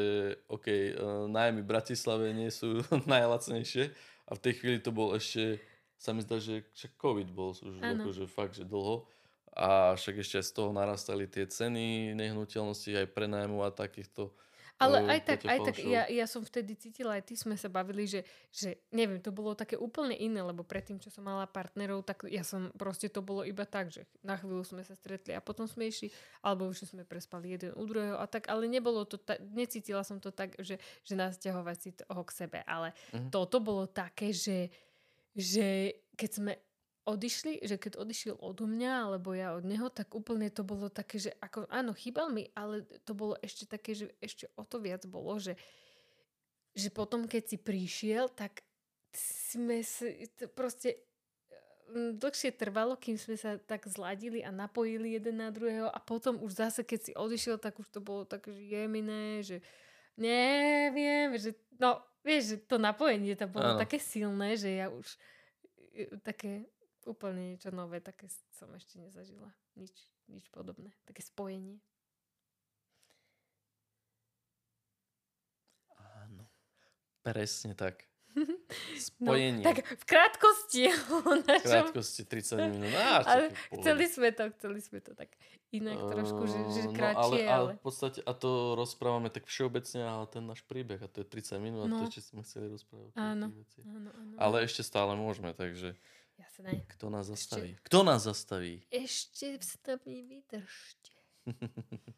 OK, 0.51 0.67
uh, 0.67 0.83
nájmy 1.31 1.63
v 1.63 1.71
Bratislave 1.71 2.35
nie 2.35 2.51
sú 2.51 2.83
najlacnejšie. 3.07 3.87
A 4.29 4.35
v 4.37 4.43
tej 4.43 4.53
chvíli 4.61 4.77
to 4.83 4.91
bol 4.91 5.15
ešte, 5.15 5.57
sa 5.95 6.11
mi 6.11 6.21
zdá, 6.21 6.37
že 6.37 6.67
však 6.75 6.99
COVID 6.99 7.31
bol 7.31 7.55
už 7.55 7.79
akože 7.81 8.27
fakt, 8.27 8.59
že 8.59 8.67
dlho 8.67 9.07
a 9.55 9.93
však 9.97 10.15
ešte 10.21 10.35
aj 10.41 10.45
z 10.49 10.53
toho 10.55 10.69
narastali 10.73 11.25
tie 11.29 11.45
ceny 11.49 12.13
nehnuteľnosti 12.15 12.91
aj 12.95 13.07
prenájmu 13.13 13.59
a 13.65 13.69
takýchto 13.73 14.33
Ale 14.79 15.03
eh, 15.03 15.11
aj 15.11 15.19
tak, 15.27 15.39
aj 15.43 15.59
tak, 15.59 15.75
ja, 15.83 16.07
ja 16.07 16.23
som 16.23 16.39
vtedy 16.39 16.71
cítila, 16.79 17.19
aj 17.19 17.27
ty 17.27 17.35
sme 17.35 17.59
sa 17.59 17.67
bavili, 17.67 18.07
že, 18.07 18.23
že 18.47 18.79
neviem, 18.95 19.19
to 19.19 19.35
bolo 19.35 19.51
také 19.51 19.75
úplne 19.75 20.15
iné, 20.15 20.39
lebo 20.39 20.63
predtým, 20.63 21.03
čo 21.03 21.11
som 21.11 21.27
mala 21.27 21.43
partnerov, 21.51 22.07
tak 22.07 22.23
ja 22.31 22.47
som, 22.47 22.71
proste 22.79 23.11
to 23.11 23.19
bolo 23.19 23.43
iba 23.43 23.67
tak, 23.67 23.91
že 23.91 24.07
na 24.23 24.39
chvíľu 24.39 24.63
sme 24.63 24.79
sa 24.87 24.95
stretli 24.95 25.35
a 25.35 25.43
potom 25.43 25.67
sme 25.67 25.91
išli, 25.91 26.15
alebo 26.39 26.71
že 26.71 26.87
sme 26.87 27.03
prespali 27.03 27.59
jeden 27.59 27.75
u 27.75 27.83
druhého 27.83 28.15
a 28.15 28.25
tak, 28.31 28.47
ale 28.47 28.71
nebolo 28.71 29.03
to, 29.03 29.19
ta, 29.19 29.35
necítila 29.51 29.99
som 30.07 30.23
to 30.23 30.31
tak, 30.31 30.55
že, 30.63 30.79
že 31.03 31.13
nasťahovať 31.19 31.77
si 31.83 31.89
toho 31.99 32.23
k 32.23 32.31
sebe, 32.31 32.59
ale 32.63 32.95
Mhm. 33.13 33.29
toto 33.35 33.59
bolo 33.59 33.83
také, 33.83 34.31
že, 34.31 34.71
že 35.35 35.91
keď 36.15 36.29
sme 36.31 36.53
odišli, 37.09 37.65
že 37.65 37.81
keď 37.81 37.97
odišiel 37.97 38.37
odo 38.37 38.69
mňa, 38.69 39.09
alebo 39.09 39.33
ja 39.33 39.57
od 39.57 39.65
neho, 39.65 39.89
tak 39.89 40.13
úplne 40.13 40.53
to 40.53 40.61
bolo 40.61 40.93
také, 40.93 41.17
že 41.17 41.31
ako, 41.41 41.65
áno, 41.73 41.97
chýbal 41.97 42.29
mi, 42.29 42.45
ale 42.53 42.85
to 43.03 43.17
bolo 43.17 43.33
ešte 43.41 43.65
také, 43.65 43.97
že 43.97 44.13
ešte 44.21 44.45
o 44.53 44.61
to 44.61 44.77
viac 44.77 45.03
bolo, 45.09 45.41
že, 45.41 45.57
že 46.77 46.93
potom, 46.93 47.25
keď 47.25 47.43
si 47.49 47.57
prišiel, 47.57 48.29
tak 48.29 48.61
sme 49.17 49.81
si, 49.81 50.29
to 50.37 50.45
proste 50.53 51.01
mm, 51.89 52.21
dlhšie 52.21 52.53
trvalo, 52.53 52.93
kým 52.93 53.17
sme 53.17 53.33
sa 53.33 53.57
tak 53.57 53.89
zladili 53.89 54.45
a 54.45 54.53
napojili 54.53 55.17
jeden 55.17 55.41
na 55.41 55.49
druhého 55.49 55.89
a 55.89 55.97
potom 55.97 56.37
už 56.45 56.61
zase, 56.61 56.85
keď 56.85 56.99
si 57.01 57.11
odišiel, 57.17 57.57
tak 57.57 57.81
už 57.81 57.89
to 57.89 57.99
bolo 57.99 58.29
také, 58.29 58.53
že 58.53 58.61
jemné, 58.61 59.41
že 59.41 59.57
neviem, 60.13 61.33
že 61.41 61.57
no, 61.81 61.97
vieš, 62.21 62.53
že 62.53 62.57
to 62.69 62.77
napojenie 62.77 63.33
tam 63.33 63.49
bolo 63.49 63.73
Áno. 63.73 63.81
také 63.81 63.97
silné, 63.97 64.59
že 64.59 64.77
ja 64.77 64.91
už 64.91 65.07
e, 65.95 66.05
také 66.21 66.69
úplne 67.05 67.55
niečo 67.55 67.69
nové, 67.69 67.99
také 67.99 68.27
som 68.51 68.67
ešte 68.73 68.99
nezažila. 68.99 69.47
Nič, 69.75 69.93
nič 70.27 70.49
podobné. 70.49 70.91
Také 71.05 71.21
spojenie. 71.21 71.79
Áno. 75.97 76.43
Presne 77.21 77.75
tak. 77.75 78.05
No, 78.69 79.33
Spojenie. 79.33 79.65
tak 79.65 79.81
v 79.81 80.03
krátkosti 80.05 80.93
v 81.49 81.63
krátkosti 81.65 82.21
30 82.23 82.69
minút. 82.69 82.93
Á, 82.93 83.25
Ale 83.25 83.49
chceli 83.73 84.05
sme 84.05 84.29
to, 84.29 84.53
chceli 84.53 84.79
sme 84.79 85.01
to 85.01 85.17
tak 85.17 85.33
inak 85.73 85.97
trošku, 85.97 86.45
že, 86.45 86.59
že 86.69 86.81
Eh, 86.85 86.93
kratšie, 86.93 87.17
no, 87.17 87.49
ale, 87.49 87.49
ale 87.49 87.49
ale... 87.49 87.71
v 87.75 87.81
podstate, 87.81 88.21
a 88.21 88.31
to 88.31 88.77
rozprávame 88.77 89.33
tak 89.33 89.49
všeobecne, 89.49 90.05
ale 90.05 90.29
ten 90.29 90.45
náš 90.45 90.61
príbeh, 90.63 91.01
a 91.01 91.09
to 91.09 91.25
je 91.25 91.27
30 91.27 91.57
minút, 91.57 91.81
a 91.83 91.87
No. 91.89 91.97
to 91.99 92.13
ešte 92.13 92.21
sme 92.29 92.45
chceli 92.45 92.69
rozprávať. 92.69 93.11
Áno. 93.17 93.49
Áno, 93.81 94.09
áno. 94.13 94.33
Ale 94.37 94.55
ešte 94.61 94.85
stále 94.85 95.17
môžeme, 95.17 95.51
takže 95.51 95.97
Jasné. 96.39 96.87
kto 96.87 97.11
nás 97.11 97.27
zastaví? 97.27 97.75
Kto 97.83 97.99
nás 98.07 98.23
zastaví? 98.23 98.79
Ešte 98.87 99.59
vstavní 99.59 100.23
vydržte. 100.23 101.11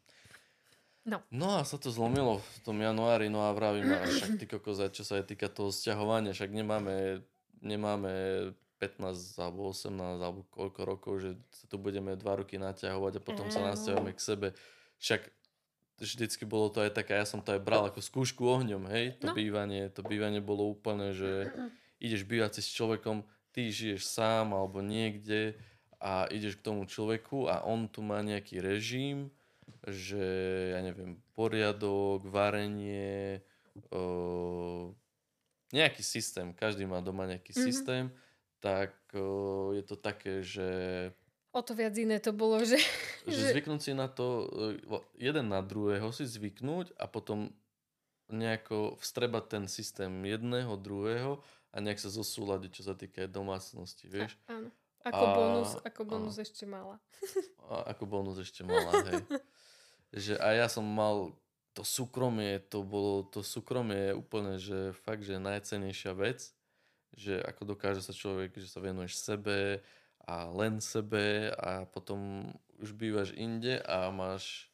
No 1.34 1.58
a 1.58 1.66
sa 1.66 1.82
to 1.82 1.90
zlomilo 1.90 2.38
v 2.38 2.58
tom 2.62 2.78
januári, 2.78 3.26
no 3.26 3.42
a 3.42 3.50
vravím, 3.50 3.90
a 3.90 4.06
však 4.06 4.38
ty 4.38 4.46
kokos, 4.46 4.78
aj 4.78 4.94
čo 4.94 5.02
sa 5.02 5.18
aj 5.18 5.34
týka 5.34 5.50
toho 5.50 5.74
sťahovania, 5.74 6.30
však 6.30 6.54
nemáme, 6.54 7.26
nemáme 7.58 8.12
15 8.78 9.34
alebo 9.42 9.74
18 9.74 9.98
alebo 9.98 10.46
koľko 10.54 10.80
rokov, 10.86 11.14
že 11.18 11.30
sa 11.50 11.66
tu 11.66 11.82
budeme 11.82 12.14
dva 12.14 12.38
roky 12.38 12.54
naťahovať 12.54 13.18
a 13.18 13.24
potom 13.24 13.50
sa 13.50 13.66
nasťahujeme 13.66 14.14
k 14.14 14.20
sebe. 14.22 14.48
Však 15.02 15.26
vždycky 15.98 16.46
bolo 16.46 16.70
to 16.70 16.86
aj 16.86 16.94
také, 16.94 17.18
ja 17.18 17.26
som 17.26 17.42
to 17.42 17.50
aj 17.50 17.62
bral 17.66 17.82
ako 17.90 17.98
skúšku 17.98 18.46
ohňom, 18.46 18.86
hej, 18.94 19.18
to 19.18 19.26
No. 19.26 19.34
bývanie, 19.34 19.90
to 19.90 20.06
bývanie 20.06 20.38
bolo 20.38 20.70
úplne, 20.70 21.10
že 21.10 21.50
ideš 21.98 22.22
bývať 22.30 22.58
si 22.58 22.60
s 22.62 22.70
človekom, 22.78 23.26
ty 23.52 23.68
žiješ 23.68 24.04
sám 24.04 24.52
alebo 24.52 24.80
niekde 24.80 25.54
a 26.00 26.26
ideš 26.28 26.58
k 26.58 26.66
tomu 26.66 26.82
človeku 26.88 27.46
a 27.46 27.62
on 27.62 27.86
tu 27.86 28.02
má 28.02 28.18
nejaký 28.20 28.58
režim, 28.58 29.30
že 29.86 30.24
ja 30.74 30.80
neviem, 30.82 31.20
poriadok, 31.32 32.26
varenie, 32.26 33.40
o, 33.92 34.92
nejaký 35.70 36.02
systém, 36.02 36.50
každý 36.52 36.84
má 36.84 36.98
doma 37.00 37.24
nejaký 37.26 37.54
Mhm. 37.54 37.62
systém, 37.62 38.04
tak 38.58 38.92
o, 39.14 39.72
je 39.72 39.82
to 39.86 39.96
také, 39.96 40.42
že, 40.42 40.70
O 41.52 41.60
to 41.60 41.76
viac 41.76 41.92
iné 42.00 42.16
to 42.16 42.32
bolo, 42.32 42.64
že... 42.64 42.80
že 43.28 43.52
zvyknúť 43.52 43.80
si 43.84 43.92
na 43.92 44.08
to, 44.08 44.48
jeden 45.20 45.52
na 45.52 45.60
druhého 45.60 46.08
si 46.08 46.24
zvyknúť 46.24 46.96
a 46.96 47.04
potom 47.04 47.52
nejako 48.32 48.96
vstrebať 48.96 49.44
ten 49.52 49.64
systém 49.68 50.08
jedného, 50.24 50.80
druhého 50.80 51.44
a 51.72 51.76
nejak 51.80 51.98
sa 51.98 52.12
zosúľadiť, 52.12 52.70
čo 52.70 52.82
sa 52.84 52.92
týka 52.92 53.24
domácnosti, 53.24 54.04
vieš. 54.06 54.36
Áno. 54.46 54.68
Ako 55.02 55.24
A- 55.26 55.34
bonus, 55.34 55.70
ako 55.82 56.00
a- 56.04 56.08
bonus 56.14 56.36
ešte 56.38 56.62
mala. 56.68 57.00
A 57.66 57.90
ako 57.96 58.04
bonus 58.06 58.38
ešte 58.38 58.62
mala, 58.62 58.92
hej. 59.08 59.24
že 60.30 60.34
a 60.38 60.52
ja 60.54 60.68
som 60.68 60.84
mal 60.84 61.34
to 61.72 61.82
súkromie, 61.82 62.60
to 62.68 62.84
bolo, 62.84 63.24
to 63.24 63.40
súkromie 63.40 64.12
je 64.12 64.14
úplne, 64.14 64.54
že 64.60 64.92
fakt, 64.92 65.24
že 65.24 65.40
najcenejšia 65.40 66.12
vec, 66.12 66.52
že 67.16 67.40
ako 67.40 67.74
dokáže 67.74 68.04
sa 68.04 68.12
človek, 68.12 68.52
že 68.60 68.68
sa 68.68 68.84
venuješ 68.84 69.16
sebe 69.16 69.80
a 70.22 70.46
len 70.52 70.78
sebe 70.84 71.50
a 71.56 71.88
potom 71.88 72.52
už 72.78 72.92
bývaš 72.92 73.32
inde 73.34 73.80
a 73.88 74.12
máš 74.12 74.68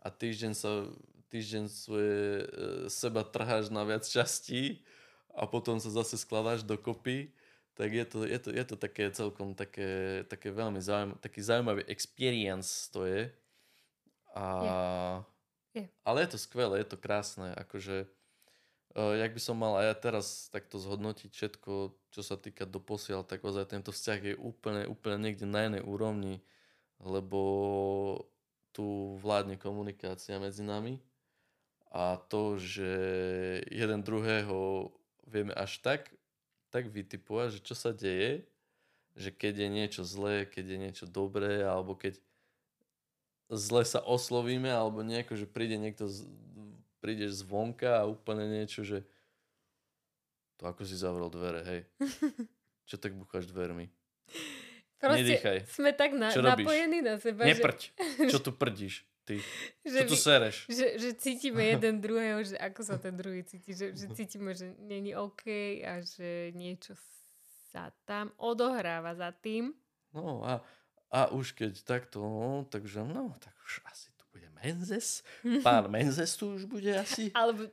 a 0.00 0.08
týždeň 0.08 0.52
sa 0.56 0.88
týždeň 1.28 1.64
svoje 1.68 2.18
e, 2.40 2.44
seba 2.88 3.20
trháš 3.20 3.68
na 3.68 3.84
viac 3.84 4.08
častí 4.08 4.80
a 5.38 5.46
potom 5.46 5.78
sa 5.78 5.94
zase 5.94 6.18
skladáš 6.18 6.66
dokopy 6.66 7.30
tak 7.78 7.94
je 7.94 8.04
to, 8.04 8.18
je 8.26 8.38
to, 8.42 8.50
je 8.50 8.64
to 8.66 8.74
také 8.74 9.06
celkom 9.14 9.54
také, 9.54 10.26
také 10.26 10.50
veľmi 10.50 10.82
zaujímavé, 10.82 11.22
taký 11.22 11.40
zaujímavý 11.46 11.82
experience 11.86 12.90
to 12.90 13.06
je. 13.06 13.30
A, 14.34 14.44
Je. 14.66 14.72
Je. 15.78 15.84
Ale 16.02 16.26
je 16.26 16.34
to 16.34 16.38
skvelé, 16.42 16.82
je 16.82 16.90
to 16.90 16.98
krásne, 16.98 17.54
akože 17.54 18.10
uh, 18.98 19.14
jak 19.14 19.30
by 19.30 19.38
som 19.38 19.54
mal 19.54 19.78
aj 19.78 19.94
ja 19.94 19.96
teraz 20.10 20.50
takto 20.50 20.82
zhodnotiť 20.82 21.30
všetko, 21.30 21.72
čo 22.10 22.22
sa 22.26 22.34
týka 22.34 22.66
doposiaľ, 22.66 23.22
tak 23.22 23.46
ozaj 23.46 23.70
tento 23.70 23.94
vzťah 23.94 24.20
je 24.26 24.34
úplne, 24.34 24.82
úplne 24.90 25.30
niekde 25.30 25.46
na 25.46 25.70
inej 25.70 25.86
úrovni, 25.86 26.42
lebo 26.98 27.40
tu 28.74 29.14
vládne 29.22 29.54
komunikácia 29.54 30.42
medzi 30.42 30.66
nami 30.66 30.98
a 31.94 32.18
to, 32.26 32.58
že 32.58 32.90
jeden 33.70 34.02
druhého 34.02 34.90
vieme 35.28 35.52
až 35.52 35.78
tak, 35.84 36.10
tak 36.72 36.88
vytipovať, 36.88 37.58
že 37.58 37.60
čo 37.64 37.74
sa 37.76 37.92
deje, 37.92 38.44
že 39.18 39.32
keď 39.32 39.66
je 39.66 39.68
niečo 39.68 40.02
zlé, 40.04 40.46
keď 40.46 40.64
je 40.64 40.78
niečo 40.78 41.06
dobré, 41.08 41.64
alebo 41.64 41.96
keď 41.96 42.20
zle 43.48 43.82
sa 43.82 44.04
oslovíme, 44.04 44.68
alebo 44.68 45.00
nejako, 45.00 45.34
že 45.34 45.46
príde 45.48 45.80
niekto, 45.80 46.06
z, 46.06 46.28
prídeš 47.00 47.42
zvonka 47.42 48.04
a 48.04 48.08
úplne 48.08 48.44
niečo, 48.44 48.84
že 48.84 49.02
to 50.60 50.68
ako 50.68 50.84
si 50.84 50.98
zavrel 50.98 51.30
dvere, 51.32 51.62
hej. 51.64 51.80
Čo 52.88 52.96
tak 52.98 53.14
bucháš 53.14 53.48
dvermi? 53.48 53.88
Proste 54.98 55.22
Nedýchaj. 55.22 55.58
sme 55.70 55.94
tak 55.94 56.10
na, 56.18 56.34
napojení 56.34 56.98
na 57.06 57.22
seba, 57.22 57.46
Neprť. 57.46 57.94
Čo 58.26 58.42
tu 58.42 58.50
prdíš? 58.60 59.06
Ty. 59.28 59.36
že, 59.84 59.98
Čo 60.08 60.08
tu 60.08 60.16
sereš? 60.16 60.56
že, 60.72 60.96
že 60.96 61.10
cítime 61.20 61.60
jeden 61.76 62.00
druhého, 62.00 62.40
že 62.40 62.56
ako 62.56 62.80
sa 62.80 62.96
ten 62.96 63.12
druhý 63.12 63.44
cíti, 63.44 63.76
že, 63.76 63.92
že 63.92 64.08
cítime, 64.16 64.56
že 64.56 64.72
není 64.80 65.12
OK 65.12 65.44
a 65.84 66.00
že 66.00 66.56
niečo 66.56 66.96
sa 67.68 67.92
tam 68.08 68.32
odohráva 68.40 69.12
za 69.12 69.28
tým. 69.36 69.76
No 70.16 70.40
a, 70.40 70.64
a 71.12 71.28
už 71.28 71.52
keď 71.52 71.84
takto, 71.84 72.24
no, 72.24 72.64
takže 72.64 73.04
no, 73.04 73.36
tak 73.36 73.52
už 73.68 73.84
asi 73.84 74.08
tu 74.16 74.24
bude 74.32 74.48
Menzes. 74.64 75.20
Pán 75.66 75.92
Menzes 75.92 76.32
tu 76.32 76.56
už 76.56 76.64
bude 76.64 76.88
asi. 76.96 77.28
Alebo, 77.36 77.68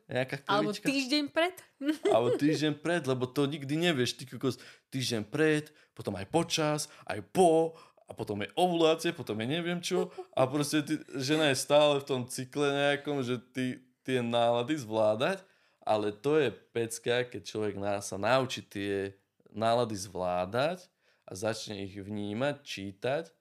alebo 0.51 0.75
týždeň 0.75 1.31
pred. 1.31 1.55
Alebo 2.11 2.35
týždeň 2.35 2.83
pred, 2.83 3.03
lebo 3.07 3.31
to 3.31 3.47
nikdy 3.47 3.79
nevieš. 3.79 4.19
Ty 4.19 4.27
kokos, 4.27 4.59
týždeň 4.91 5.23
pred, 5.31 5.71
potom 5.95 6.19
aj 6.19 6.27
počas, 6.27 6.91
aj 7.07 7.23
po, 7.31 7.79
a 8.05 8.11
potom 8.13 8.41
je 8.45 8.49
ovulácie, 8.53 9.09
potom 9.09 9.41
je 9.41 9.47
neviem 9.49 9.81
čo. 9.81 10.13
A 10.37 10.45
proste 10.45 10.85
ty, 10.85 11.01
žena 11.17 11.49
je 11.49 11.57
stále 11.57 11.97
v 12.01 12.07
tom 12.07 12.21
cykle 12.29 12.69
nejakom, 12.69 13.25
že 13.25 13.41
ty 13.51 13.81
tie 14.05 14.21
nálady 14.21 14.77
zvládať, 14.77 15.41
ale 15.81 16.13
to 16.13 16.37
je 16.37 16.53
pecka, 16.53 17.25
keď 17.25 17.41
človek 17.41 17.75
sa 18.05 18.17
naučí 18.21 18.61
tie 18.61 19.17
nálady 19.49 19.97
zvládať 19.97 20.85
a 21.25 21.33
začne 21.33 21.81
ich 21.81 21.97
vnímať, 21.97 22.61
čítať 22.61 23.33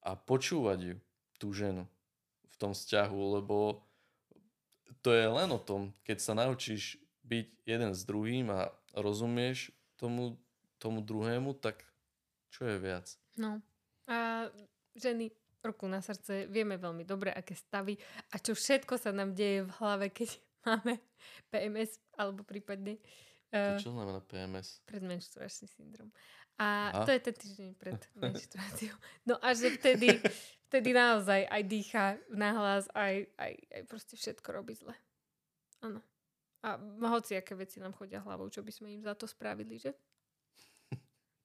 a 0.00 0.16
počúvať 0.16 0.78
ju, 0.80 0.96
tú 1.36 1.52
ženu 1.52 1.84
v 2.48 2.56
tom 2.56 2.72
vzťahu, 2.72 3.20
lebo 3.36 3.84
to 5.04 5.12
je 5.12 5.28
len 5.28 5.48
o 5.52 5.60
tom, 5.60 5.92
keď 6.04 6.18
sa 6.20 6.32
naučíš 6.32 6.96
byť 7.24 7.46
jeden 7.68 7.92
s 7.92 8.04
druhým 8.08 8.48
a 8.52 8.72
rozumieš 8.96 9.72
tomu, 10.00 10.40
tomu 10.80 11.04
druhému, 11.04 11.56
tak 11.60 11.84
čo 12.52 12.64
je 12.64 12.76
viac? 12.80 13.06
No. 13.36 13.60
A 14.10 14.50
ženy, 14.98 15.30
ruku 15.62 15.86
na 15.86 16.02
srdce, 16.02 16.50
vieme 16.50 16.74
veľmi 16.74 17.06
dobre, 17.06 17.30
aké 17.30 17.54
stavy 17.54 17.94
a 18.34 18.42
čo 18.42 18.58
všetko 18.58 18.98
sa 18.98 19.14
nám 19.14 19.36
deje 19.36 19.62
v 19.68 19.72
hlave, 19.78 20.06
keď 20.10 20.30
máme 20.66 20.98
PMS 21.48 22.02
alebo 22.18 22.42
prípadne 22.42 22.98
To 23.54 23.76
uh, 23.76 23.78
čo 23.78 23.94
znamená 23.94 24.20
PMS? 24.26 24.82
predmenštruačný 24.90 25.70
syndrom. 25.70 26.10
A 26.60 26.92
Aha. 26.92 27.04
to 27.08 27.10
je 27.16 27.20
ten 27.24 27.36
týždeň 27.36 27.70
pred 27.80 28.00
menštruáciou. 28.20 28.96
No 29.24 29.40
a 29.40 29.56
že 29.56 29.72
vtedy, 29.80 30.20
vtedy 30.68 30.92
naozaj 30.92 31.48
aj 31.48 31.62
dýcha 31.64 32.04
nahlas, 32.34 32.84
aj, 32.92 33.30
aj, 33.40 33.52
aj 33.56 33.82
proste 33.88 34.14
všetko 34.20 34.48
robí 34.52 34.76
zle. 34.76 34.92
Áno. 35.80 36.04
A 36.60 36.76
hoci 37.08 37.40
aké 37.40 37.56
veci 37.56 37.80
nám 37.80 37.96
chodia 37.96 38.20
hlavou, 38.20 38.52
čo 38.52 38.60
by 38.60 38.68
sme 38.68 38.92
im 38.92 39.00
za 39.00 39.16
to 39.16 39.24
spravili, 39.24 39.80
že? 39.80 39.96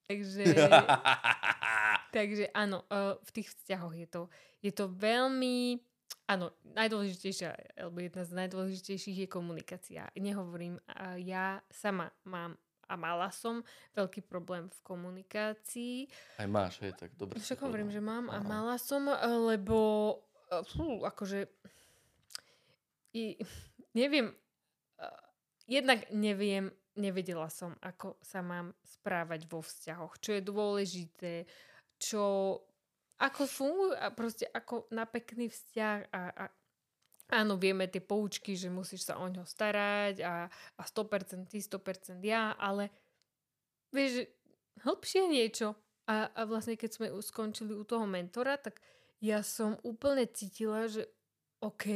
Takže, 0.06 0.44
takže 2.18 2.46
áno, 2.54 2.86
eh, 2.90 3.18
v 3.18 3.30
tých 3.34 3.48
vzťahoch 3.54 3.96
je 3.98 4.08
to, 4.08 4.22
je 4.62 4.72
to 4.74 4.86
veľmi, 4.90 5.82
áno, 6.30 6.54
najdôležitejšia, 6.78 7.80
alebo 7.82 8.06
jedna 8.06 8.24
z 8.26 8.32
najdôležitejších 8.46 9.26
je 9.26 9.28
komunikácia. 9.30 10.10
Nehovorím, 10.14 10.78
ja 11.22 11.62
sama 11.74 12.14
mám 12.26 12.58
a 12.86 12.94
mala 12.94 13.34
som 13.34 13.66
veľký 13.98 14.30
problém 14.30 14.70
v 14.70 14.80
komunikácii. 14.86 16.06
Aj 16.38 16.46
máš, 16.46 16.86
hej, 16.86 16.94
tak 16.94 17.18
dobre. 17.18 17.42
Však 17.42 17.66
hovorím, 17.66 17.90
že 17.90 17.98
mám 17.98 18.30
a 18.30 18.38
mala 18.46 18.78
som, 18.78 19.10
eh, 19.10 19.18
lebo 19.26 19.78
eh, 20.54 20.62
fú, 20.70 21.02
akože 21.02 21.50
i, 23.16 23.40
neviem, 23.96 24.36
jednak 25.66 26.06
neviem, 26.14 26.70
nevedela 26.96 27.52
som, 27.52 27.76
ako 27.84 28.20
sa 28.24 28.40
mám 28.40 28.72
správať 28.84 29.48
vo 29.48 29.60
vzťahoch, 29.60 30.20
čo 30.20 30.36
je 30.36 30.42
dôležité, 30.42 31.34
čo, 32.00 32.58
ako 33.20 33.42
fungujú 33.48 33.94
a 33.96 34.08
proste 34.12 34.48
ako 34.48 34.88
na 34.92 35.04
pekný 35.08 35.52
vzťah 35.52 36.00
a, 36.12 36.22
a 36.32 36.44
áno, 37.36 37.58
vieme 37.60 37.88
tie 37.88 38.04
poučky, 38.04 38.56
že 38.56 38.72
musíš 38.72 39.08
sa 39.08 39.20
o 39.20 39.28
ňo 39.28 39.44
starať 39.48 40.22
a, 40.22 40.48
a 40.52 40.84
100% 40.84 41.52
ty, 41.52 41.60
100% 41.60 42.22
ja, 42.24 42.54
ale 42.56 42.92
vieš, 43.90 44.28
hĺbšie 44.84 45.24
niečo. 45.32 45.74
A, 46.06 46.30
a 46.30 46.42
vlastne 46.46 46.78
keď 46.78 46.92
sme 46.92 47.08
skončili 47.18 47.74
u 47.74 47.82
toho 47.82 48.06
mentora, 48.06 48.62
tak 48.62 48.78
ja 49.24 49.42
som 49.42 49.74
úplne 49.82 50.30
cítila, 50.30 50.86
že 50.86 51.10
OK, 51.66 51.90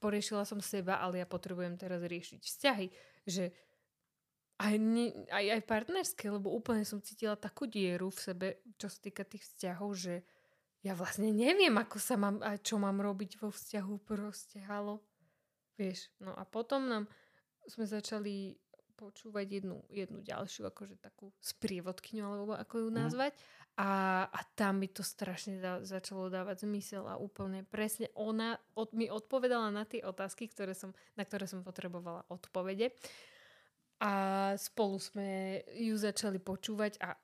poriešila 0.00 0.48
som 0.48 0.62
seba, 0.64 1.02
ale 1.04 1.20
ja 1.20 1.26
potrebujem 1.28 1.76
teraz 1.76 2.00
riešiť 2.00 2.40
vzťahy. 2.40 2.86
Že 3.28 3.44
aj, 4.56 4.74
ne, 4.78 5.06
aj, 5.28 5.60
aj 5.60 5.62
partnerské, 5.68 6.32
lebo 6.32 6.48
úplne 6.52 6.82
som 6.84 7.00
cítila 7.04 7.36
takú 7.36 7.68
dieru 7.68 8.08
v 8.08 8.20
sebe, 8.20 8.46
čo 8.80 8.88
sa 8.88 8.98
týka 9.00 9.22
tých 9.24 9.44
vzťahov, 9.44 9.90
že 9.92 10.14
ja 10.80 10.94
vlastne 10.94 11.34
neviem, 11.34 11.74
ako 11.76 11.98
sa 11.98 12.14
mám, 12.16 12.38
a 12.40 12.56
čo 12.56 12.78
mám 12.78 13.02
robiť 13.02 13.42
vo 13.42 13.50
vzťahu 13.50 13.94
proste, 14.06 14.62
halo. 14.64 15.02
Vieš, 15.76 16.08
no 16.24 16.32
a 16.32 16.46
potom 16.48 16.88
nám 16.88 17.04
sme 17.66 17.84
začali 17.84 18.56
počúvať 18.96 19.60
jednu, 19.60 19.84
jednu 19.92 20.24
ďalšiu, 20.24 20.64
akože 20.72 20.96
takú 20.96 21.28
sprievodkyňu, 21.44 22.24
alebo 22.24 22.56
ako 22.56 22.86
ju 22.86 22.88
Mhm. 22.88 22.96
nazvať. 22.96 23.32
A, 23.76 24.24
a 24.24 24.40
tam 24.56 24.80
mi 24.80 24.88
to 24.88 25.04
strašne 25.04 25.60
da, 25.60 25.84
začalo 25.84 26.32
dávať 26.32 26.64
zmysel 26.64 27.04
a 27.04 27.20
úplne 27.20 27.60
presne 27.60 28.08
ona 28.16 28.56
od, 28.72 28.96
mi 28.96 29.12
odpovedala 29.12 29.68
na 29.68 29.84
tie 29.84 30.00
otázky, 30.00 30.48
ktoré 30.48 30.72
som, 30.72 30.96
na 31.12 31.28
ktoré 31.28 31.44
som 31.44 31.60
potrebovala 31.60 32.24
odpovede. 32.32 32.96
A 33.96 34.12
spolu 34.60 35.00
sme 35.00 35.60
ju 35.72 35.96
začali 35.96 36.36
počúvať 36.36 37.00
a 37.00 37.16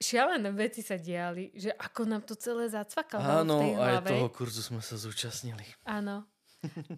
šialené 0.00 0.48
veci 0.52 0.80
sa 0.80 0.96
diali, 0.96 1.52
že 1.52 1.72
ako 1.72 2.00
nám 2.08 2.22
to 2.24 2.36
celé 2.36 2.68
zacvakalo 2.68 3.24
v 3.24 3.32
Áno, 3.44 3.56
tej 3.60 3.72
aj 3.72 3.78
hlave. 3.80 4.08
toho 4.12 4.28
kurzu 4.32 4.60
sme 4.64 4.80
sa 4.80 4.96
zúčastnili. 4.96 5.64
Áno. 5.84 6.24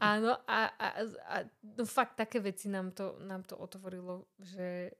Áno 0.01 0.33
a, 0.47 0.71
a, 0.79 0.88
a 1.29 1.37
no 1.77 1.83
fakt 1.85 2.17
také 2.17 2.38
veci 2.41 2.71
nám 2.71 2.95
to, 2.95 3.19
nám 3.21 3.43
to 3.45 3.59
otvorilo, 3.59 4.31
že 4.38 4.95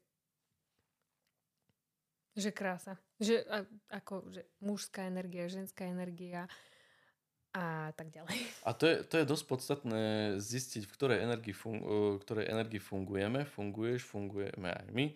že 2.38 2.55
krása. 2.55 2.95
Že 3.19 3.43
a, 3.51 3.67
ako, 3.99 4.31
že 4.31 4.47
mužská 4.62 5.11
energia, 5.11 5.51
ženská 5.51 5.91
energia 5.91 6.47
a 7.54 7.92
tak 7.96 8.12
ďalej. 8.12 8.37
A 8.68 8.70
to 8.76 8.84
je, 8.84 8.96
to 9.04 9.14
je 9.18 9.24
dosť 9.24 9.44
podstatné 9.48 10.04
zistiť, 10.37 10.84
v 10.84 10.92
ktorej 10.92 11.18
energii, 11.24 11.56
fun- 11.56 11.82
v 12.16 12.20
ktorej 12.20 12.52
energii 12.52 12.80
fungujeme. 12.82 13.48
Funguješ, 13.48 14.04
fungujeme 14.04 14.68
aj 14.68 14.88
my. 14.92 15.06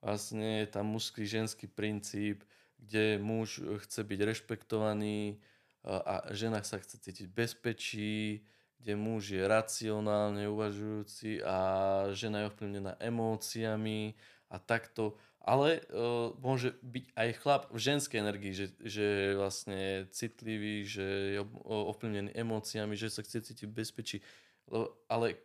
Vlastne 0.00 0.64
je 0.64 0.68
tam 0.72 0.90
mužský, 0.90 1.28
ženský 1.28 1.68
princíp, 1.68 2.42
kde 2.80 3.20
muž 3.20 3.60
chce 3.84 4.00
byť 4.00 4.20
rešpektovaný 4.24 5.36
a, 5.84 6.00
a 6.00 6.14
žena 6.32 6.64
sa 6.64 6.80
chce 6.80 6.96
cítiť 6.96 7.28
bezpečí, 7.28 8.40
kde 8.80 8.96
muž 8.96 9.36
je 9.36 9.44
racionálne 9.44 10.48
uvažujúci 10.48 11.44
a 11.44 11.56
žena 12.16 12.40
je 12.40 12.48
ovplyvnená 12.48 12.96
emóciami 12.96 14.16
a 14.48 14.56
takto. 14.56 15.20
Ale 15.40 15.80
uh, 15.88 16.36
môže 16.36 16.76
byť 16.84 17.04
aj 17.16 17.28
chlap 17.40 17.62
v 17.72 17.78
ženskej 17.80 18.20
energii, 18.20 18.52
že, 18.52 18.66
že 18.84 19.04
je 19.04 19.32
vlastne 19.40 19.80
citlivý, 20.12 20.84
že 20.84 21.06
je 21.36 21.40
ovplyvnený 21.64 22.36
emóciami, 22.36 22.92
že 22.92 23.08
sa 23.08 23.24
chce 23.24 23.48
cítiť 23.48 23.64
v 23.64 23.76
bezpečí. 23.80 24.18
Ale 25.08 25.40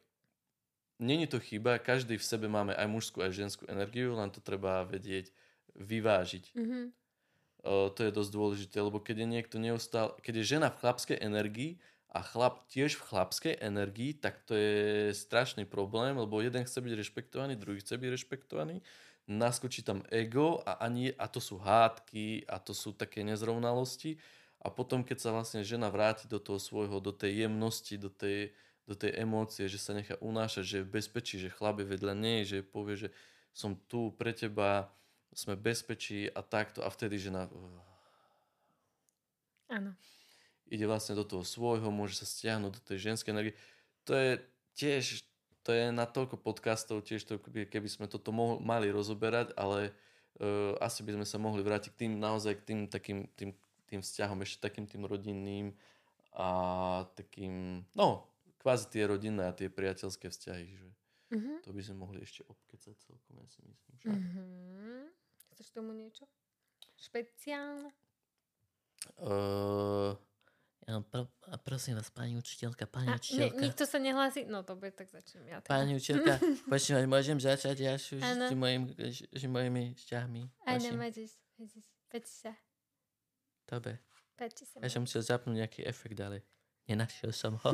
není 1.00 1.28
to 1.32 1.40
chyba, 1.40 1.80
každý 1.80 2.20
v 2.20 2.28
sebe 2.28 2.52
máme 2.52 2.76
aj 2.76 2.88
mužskú, 2.92 3.24
aj 3.24 3.40
ženskú 3.40 3.64
energiu, 3.72 4.20
len 4.20 4.28
to 4.32 4.44
treba 4.44 4.84
vedieť 4.84 5.32
vyvážiť. 5.76 6.46
Mhm. 6.56 6.80
Uh, 7.66 7.90
to 7.98 8.06
je 8.06 8.14
dosť 8.14 8.32
dôležité, 8.36 8.78
lebo 8.78 9.02
keď 9.02 9.26
je 9.26 9.28
niekto 9.32 9.58
neustále, 9.58 10.14
keď 10.22 10.44
je 10.44 10.52
žena 10.60 10.68
v 10.70 10.80
chlapskej 10.86 11.18
energii 11.18 11.82
a 12.14 12.22
chlap 12.22 12.68
tiež 12.70 12.94
v 12.96 13.06
chlapskej 13.10 13.54
energii, 13.58 14.14
tak 14.14 14.40
to 14.46 14.54
je 14.54 15.12
strašný 15.18 15.66
problém, 15.66 16.14
lebo 16.14 16.46
jeden 16.46 16.62
chce 16.62 16.78
byť 16.78 16.94
rešpektovaný, 16.94 17.58
druhý 17.58 17.82
chce 17.82 17.98
byť 17.98 18.10
rešpektovaný, 18.12 18.86
naskočí 19.26 19.82
tam 19.82 20.06
ego 20.14 20.62
a, 20.66 20.86
ani, 20.86 21.10
a 21.18 21.26
to 21.26 21.42
sú 21.42 21.58
hádky 21.58 22.46
a 22.46 22.62
to 22.62 22.78
sú 22.78 22.94
také 22.94 23.26
nezrovnalosti 23.26 24.22
a 24.66 24.74
potom, 24.74 25.06
keď 25.06 25.18
sa 25.22 25.30
vlastne 25.30 25.62
žena 25.62 25.94
vráti 25.94 26.26
do 26.26 26.42
toho 26.42 26.58
svojho, 26.58 26.98
do 26.98 27.14
tej 27.14 27.46
jemnosti, 27.46 28.02
do 28.02 28.10
tej, 28.10 28.50
do 28.90 28.98
tej 28.98 29.14
emócie, 29.22 29.70
že 29.70 29.78
sa 29.78 29.94
nechá 29.94 30.18
unášať, 30.18 30.64
že 30.66 30.76
je 30.82 30.86
v 30.90 30.94
bezpečí, 30.98 31.36
že 31.38 31.54
chlap 31.54 31.82
je 31.82 31.90
vedľa 31.90 32.14
nej, 32.18 32.50
že 32.50 32.66
povie, 32.66 32.98
že 32.98 33.10
som 33.54 33.78
tu 33.86 34.10
pre 34.18 34.34
teba, 34.34 34.90
sme 35.36 35.60
bezpečí 35.60 36.32
a 36.32 36.40
takto 36.42 36.80
a 36.82 36.88
vtedy 36.88 37.20
žena 37.20 37.52
Áno. 39.68 39.92
ide 40.72 40.86
vlastne 40.88 41.14
do 41.14 41.28
toho 41.28 41.44
svojho, 41.44 41.92
môže 41.92 42.18
sa 42.18 42.26
stiahnuť 42.26 42.72
do 42.72 42.82
tej 42.82 43.12
ženskej 43.12 43.36
energie. 43.36 43.56
To 44.08 44.16
je 44.16 44.40
tiež, 44.80 45.22
to 45.66 45.74
je 45.74 45.90
na 45.90 46.06
toľko 46.06 46.38
podcastov 46.38 47.02
tiež, 47.02 47.26
to, 47.26 47.42
keby, 47.42 47.90
sme 47.90 48.06
toto 48.06 48.30
mohli, 48.30 48.62
mali 48.62 48.88
rozoberať, 48.94 49.58
ale 49.58 49.90
uh, 50.38 50.78
asi 50.78 51.02
by 51.02 51.18
sme 51.18 51.26
sa 51.26 51.42
mohli 51.42 51.66
vrátiť 51.66 51.90
k 51.98 52.00
tým 52.06 52.22
naozaj 52.22 52.62
k 52.62 52.66
tým 52.70 52.80
takým 52.86 53.26
tým, 53.34 53.50
tým 53.90 54.02
vzťahom, 54.06 54.46
ešte 54.46 54.62
takým 54.62 54.86
tým 54.86 55.10
rodinným 55.10 55.74
a 56.38 56.48
takým, 57.18 57.82
no, 57.98 58.30
kvázi 58.62 58.94
tie 58.94 59.10
rodinné 59.10 59.50
a 59.50 59.58
tie 59.58 59.74
priateľské 59.74 60.30
vzťahy, 60.30 60.68
že 60.70 60.88
Mhm. 61.34 61.66
to 61.66 61.74
by 61.74 61.82
sme 61.82 62.06
mohli 62.06 62.22
ešte 62.22 62.46
obkecať 62.46 62.94
celkom, 63.02 63.34
ja 63.42 63.48
si 63.50 63.60
myslím. 63.66 63.94
Že? 63.98 64.08
Mhm. 64.14 64.46
Chceš 65.58 65.68
tomu 65.74 65.92
niečo? 65.98 66.30
Špeciálne? 67.02 67.90
Uh, 69.18 70.14
Ja, 70.86 71.02
pro, 71.02 71.26
a 71.26 71.35
prosím 71.66 71.98
vás, 71.98 72.14
pani 72.14 72.38
učiteľka, 72.38 72.86
pani 72.86 73.10
A, 73.10 73.12
ne, 73.12 73.18
učiteľka. 73.18 73.58
nikto 73.58 73.84
sa 73.90 73.98
nehlási? 73.98 74.46
No 74.46 74.62
dobre, 74.62 74.94
tak 74.94 75.10
začnem 75.10 75.50
ja. 75.50 75.58
Teda. 75.66 75.74
Pani 75.74 75.98
učiteľka, 75.98 76.38
počúvať, 76.72 77.06
môžem 77.10 77.42
začať 77.42 77.78
ja 77.82 77.98
už 77.98 78.22
s 78.22 78.54
mojim, 78.54 78.94
s 79.10 79.44
mojimi 79.50 79.98
vzťahmi. 79.98 80.44
Áno, 80.70 80.88
môžeš. 81.02 81.34
môžeš. 81.58 81.86
Peď 82.14 82.24
sa. 82.30 82.54
Dobre. 83.66 83.98
Peď 84.38 84.62
sa. 84.62 84.78
Ja 84.78 84.90
som 84.94 85.10
musel 85.10 85.26
zapnúť 85.26 85.66
nejaký 85.66 85.82
efekt, 85.90 86.22
ale 86.22 86.46
nenašiel 86.86 87.34
som 87.34 87.58
ho. 87.58 87.70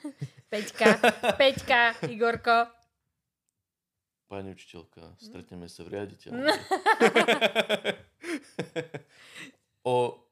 Peťka, 0.52 0.96
Peťka, 1.36 2.08
Igorko. 2.08 2.72
Pani 4.26 4.50
učiteľka, 4.56 5.14
stretneme 5.20 5.68
sa 5.70 5.86
v 5.86 5.88
riaditeľ. 5.92 6.30
o... 9.86 10.25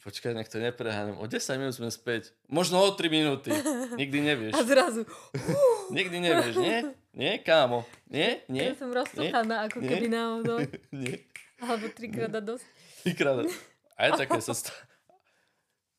Počkaj, 0.00 0.32
nech 0.32 0.48
to 0.48 0.56
nepreháňam. 0.56 1.20
O 1.20 1.28
10 1.28 1.36
minút 1.56 1.76
sme 1.76 1.92
späť. 1.92 2.32
Možno 2.48 2.80
o 2.80 2.88
3 2.88 3.04
minúty. 3.06 3.52
Nikdy 3.94 4.18
nevieš. 4.22 4.52
A 4.58 4.64
zrazu. 4.64 5.04
Nikdy 5.96 6.16
nevieš, 6.18 6.56
nie? 6.56 6.76
Nie, 7.12 7.36
kámo? 7.36 7.84
Nie? 8.08 8.40
Ja 8.48 8.72
Nie? 8.72 8.72
som 8.74 8.88
roztochaná, 8.88 9.68
ako 9.68 9.78
Nie? 9.78 9.88
keby 9.90 10.06
naozaj. 10.08 10.60
Nie? 10.94 11.20
Alebo 11.60 11.92
trikrát 11.92 12.32
a 12.32 12.40
dosť. 12.40 12.64
Trikrát. 13.04 13.44
Aj 13.92 14.10
také 14.16 14.40
sa 14.40 14.56
stáva. 14.56 14.80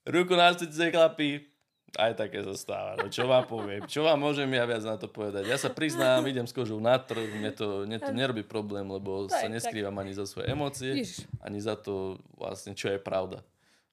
Ruku 0.01 0.33
na 0.33 0.49
srdce, 0.49 0.89
chlapi. 0.89 1.45
Aj 1.93 2.15
také 2.15 2.41
sa 2.41 2.55
stáva. 2.57 2.97
No 2.97 3.05
čo 3.05 3.27
vám 3.27 3.45
poviem? 3.45 3.83
Čo 3.85 4.01
vám 4.01 4.17
môžem 4.17 4.47
ja 4.49 4.65
viac 4.65 4.81
na 4.81 4.95
to 4.95 5.05
povedať? 5.05 5.45
Ja 5.45 5.59
sa 5.59 5.69
priznám, 5.69 6.23
idem 6.23 6.47
s 6.47 6.55
kožou 6.55 6.79
na 6.79 6.95
trh, 6.97 7.29
mne 7.29 7.51
to, 7.51 7.83
mne 7.83 7.99
to 7.99 8.09
nerobí 8.09 8.41
problém, 8.41 8.87
lebo 8.87 9.27
To 9.27 9.29
sa 9.29 9.43
je 9.43 9.51
tak. 9.51 9.55
neskrývam 9.59 9.93
ani 9.93 10.15
za 10.15 10.23
svoje 10.23 10.49
emócie, 10.49 10.95
Ježiš, 10.95 11.27
ani 11.37 11.59
za 11.59 11.75
to 11.75 12.15
vlastne, 12.33 12.73
čo 12.73 12.87
je 12.87 12.97
pravda. 12.97 13.43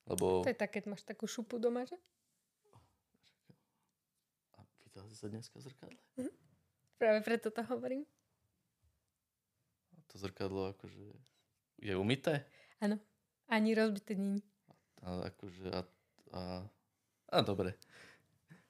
Lebo... 0.08 0.40
to 0.42 0.48
je 0.48 0.56
tak, 0.56 0.72
keď 0.72 0.84
máš 0.88 1.04
takú 1.04 1.28
šupu 1.28 1.60
doma, 1.60 1.84
že? 1.84 1.94
A 4.56 4.64
videla 4.84 5.04
si 5.12 5.16
sa 5.20 5.28
dneska 5.28 5.60
v 5.60 5.68
zrkadle? 5.68 6.00
Práve 6.96 7.20
preto 7.22 7.52
to 7.52 7.60
hovorím. 7.68 8.08
A 9.92 9.96
to 10.08 10.16
zrkadlo 10.16 10.72
akože 10.72 11.12
je 11.84 11.92
umité? 11.94 12.48
Ani 13.48 13.72
rozbité 13.76 14.16
není. 14.16 14.42
A 15.04 15.30
akože 15.30 15.72
a, 15.72 15.80
a, 16.34 16.40
a 17.32 17.38
dobre. 17.40 17.76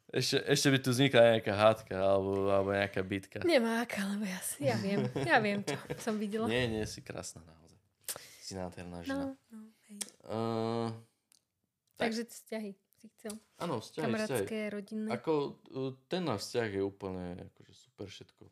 Ešte, 0.09 0.41
ešte 0.45 0.69
by 0.73 0.79
tu 0.81 0.89
vznikla 0.93 1.37
nejaká 1.37 1.53
hádka 1.53 1.95
alebo, 2.01 2.49
alebo 2.49 2.71
nejaká 2.73 3.01
bitka. 3.05 3.45
Nemá 3.45 3.85
aká, 3.85 4.09
lebo 4.09 4.25
ja, 4.25 4.41
si- 4.41 4.65
ja 4.65 4.77
viem. 4.81 5.05
Ja 5.21 5.37
viem, 5.37 5.61
čo 5.61 5.77
som 6.01 6.17
videla. 6.17 6.49
Nie, 6.49 6.65
nie, 6.65 6.85
si 6.89 7.05
krásna 7.05 7.45
naozaj. 7.45 7.77
Si 8.41 8.57
nádherná 8.57 9.05
žena. 9.05 9.37
No, 9.53 9.53
no, 9.53 9.61
hej. 9.89 9.99
Uh, 10.25 10.89
Tak. 11.99 12.15
Takže 12.15 12.31
vzťahy 12.31 12.71
si 12.99 13.07
chcel. 13.19 13.35
áno, 13.59 13.83
vzťahy, 13.83 14.07
vzťahy. 14.07 14.07
Kamarátske, 14.07 14.57
rodinné. 14.71 15.09
Ako 15.11 15.33
uh, 15.75 15.95
ten 16.07 16.23
náš 16.23 16.47
vzťah 16.47 16.71
je 16.79 16.83
úplne 16.83 17.25
akože 17.51 17.73
super 17.75 18.07
všetko. 18.07 18.43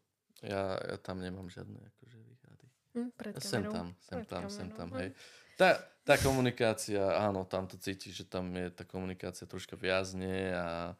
Ja, 0.42 0.74
ja 0.82 0.96
tam 0.98 1.22
nemám 1.22 1.46
žiadne 1.46 1.78
akože 1.78 2.16
výhrady. 2.18 2.66
Hm, 2.98 3.10
pred 3.14 3.32
Sem 3.38 3.64
tam, 3.70 3.94
sem 4.02 4.18
Pred 4.18 4.28
tam, 4.28 4.42
sem 4.50 4.68
kamerou, 4.70 4.78
tam, 4.78 4.88
no. 4.90 4.98
hej. 4.98 5.10
Tá, 5.56 5.80
tá 6.04 6.20
komunikácia, 6.20 7.00
áno, 7.16 7.48
tam 7.48 7.64
to 7.64 7.80
cítiš, 7.80 8.22
že 8.22 8.24
tam 8.28 8.52
je 8.52 8.68
tá 8.68 8.84
komunikácia 8.84 9.48
troška 9.48 9.72
viazne 9.78 10.52
a 10.52 10.92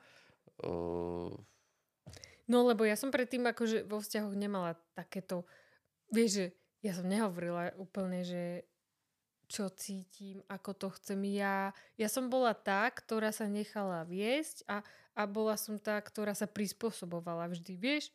uh, 0.65 1.35
No 2.47 2.63
lebo 2.63 2.87
ja 2.87 2.95
som 2.95 3.11
predtým 3.11 3.43
akože 3.43 3.91
vo 3.91 3.99
vzťahoch 3.99 4.35
nemala 4.39 4.79
takéto, 4.95 5.43
vieš, 6.15 6.31
že 6.31 6.47
ja 6.87 6.93
som 6.95 7.11
nehovorila 7.11 7.75
úplne, 7.75 8.23
že 8.23 8.63
čo 9.47 9.71
cítim, 9.71 10.43
ako 10.51 10.75
to 10.75 10.89
chcem 10.99 11.23
ja. 11.31 11.71
Ja 11.95 12.09
som 12.11 12.27
bola 12.27 12.51
tá, 12.51 12.91
ktorá 12.91 13.31
sa 13.31 13.47
nechala 13.47 14.03
viesť 14.03 14.67
a, 14.67 14.83
a 15.15 15.23
bola 15.25 15.55
som 15.55 15.79
tá, 15.79 15.99
ktorá 16.03 16.35
sa 16.35 16.51
prispôsobovala 16.51 17.47
vždy, 17.47 17.79
vieš. 17.79 18.11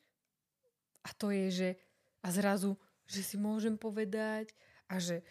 A 1.01 1.15
to 1.15 1.31
je, 1.31 1.47
že 1.49 1.69
a 2.21 2.27
zrazu, 2.29 2.77
že 3.07 3.23
si 3.25 3.35
môžem 3.39 3.79
povedať 3.79 4.53
a 4.85 4.99
že 5.01 5.25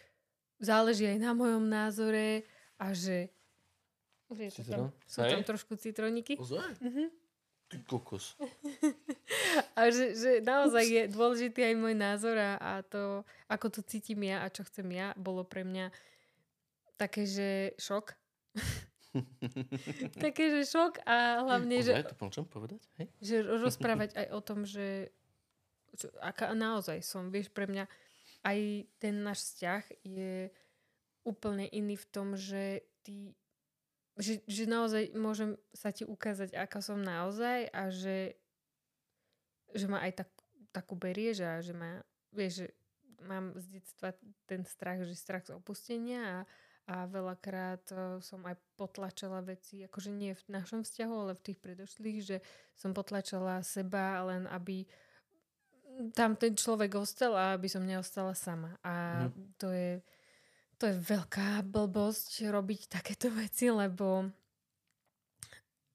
záleží 0.59 1.07
aj 1.07 1.17
na 1.21 1.31
mojom 1.31 1.63
názore 1.69 2.43
a 2.75 2.91
že 2.91 3.31
je 4.31 4.51
to 4.51 4.63
tam, 4.63 4.83
sú 5.07 5.19
tam 5.21 5.43
trošku 5.43 5.75
citroníky. 5.75 6.39
ozaj? 6.39 6.79
Mhm. 6.79 7.03
Ty 7.71 7.77
kokos. 7.87 8.35
A 9.75 9.89
že, 9.91 10.15
že 10.15 10.31
naozaj 10.43 10.85
je 10.85 11.03
dôležitý 11.11 11.61
aj 11.63 11.75
môj 11.75 11.95
názor 11.95 12.35
a, 12.37 12.55
a 12.57 12.73
to, 12.85 13.25
ako 13.51 13.67
to 13.67 13.81
cítim 13.83 14.23
ja 14.23 14.43
a 14.43 14.51
čo 14.51 14.63
chcem 14.67 14.87
ja, 14.91 15.11
bolo 15.17 15.43
pre 15.43 15.65
mňa 15.65 15.91
také, 16.95 17.25
že 17.25 17.73
šok. 17.81 18.13
také, 20.25 20.43
že 20.53 20.61
šok 20.69 21.03
a 21.03 21.43
hlavne, 21.43 21.83
že, 21.83 21.97
to 22.05 22.15
môžem 22.19 22.45
povedať? 22.47 22.81
Hej? 23.01 23.07
že 23.19 23.35
rozprávať 23.43 24.15
aj 24.15 24.27
o 24.31 24.39
tom, 24.39 24.63
že 24.63 25.11
čo, 25.97 26.07
aká 26.23 26.55
naozaj 26.55 27.03
som. 27.03 27.27
Vieš, 27.27 27.51
pre 27.51 27.67
mňa 27.67 27.83
aj 28.47 28.59
ten 28.97 29.21
náš 29.21 29.51
vzťah 29.51 29.83
je 30.07 30.49
úplne 31.27 31.67
iný 31.69 31.99
v 31.99 32.07
tom, 32.09 32.33
že 32.33 32.85
ty 33.03 33.35
že, 34.19 34.43
že 34.45 34.67
naozaj 34.67 35.15
môžem 35.15 35.55
sa 35.71 35.89
ti 35.89 36.03
ukázať, 36.03 36.53
aká 36.53 36.83
som 36.83 36.99
naozaj 36.99 37.71
a 37.71 37.89
že, 37.89 38.35
že 39.73 39.87
ma 39.87 39.99
aj 40.03 40.23
tak, 40.23 40.29
takú 40.71 40.95
berieš 40.95 41.43
a 41.43 41.59
že 41.59 41.73
ma, 41.73 41.99
vieš, 42.31 42.63
že 42.63 42.67
mám 43.21 43.53
z 43.55 43.65
detstva 43.79 44.13
ten 44.49 44.65
strach, 44.65 45.03
že 45.05 45.13
strach 45.13 45.45
z 45.45 45.53
opustenia 45.53 46.21
a, 46.21 46.37
a 46.89 46.95
veľakrát 47.05 47.83
eh, 47.93 47.99
som 48.23 48.41
aj 48.47 48.57
potlačala 48.75 49.45
veci, 49.45 49.85
akože 49.85 50.09
nie 50.09 50.33
v 50.33 50.43
našom 50.49 50.81
vzťahu, 50.81 51.13
ale 51.13 51.33
v 51.37 51.45
tých 51.45 51.59
predošlých, 51.61 52.19
že 52.21 52.37
som 52.73 52.91
potlačala 52.97 53.61
seba 53.61 54.25
len 54.25 54.49
aby 54.49 54.85
tam 56.15 56.33
ten 56.39 56.55
človek 56.55 56.95
ostal 56.97 57.35
a 57.35 57.53
aby 57.53 57.67
som 57.67 57.83
neostala 57.83 58.33
sama. 58.33 58.79
A 58.81 59.27
Mhm. 59.27 59.59
to 59.59 59.69
je 59.69 59.91
to 60.81 60.89
je 60.89 60.97
veľká 60.97 61.61
blbosť 61.61 62.49
robiť 62.49 62.89
takéto 62.89 63.29
veci, 63.37 63.69
lebo 63.69 64.25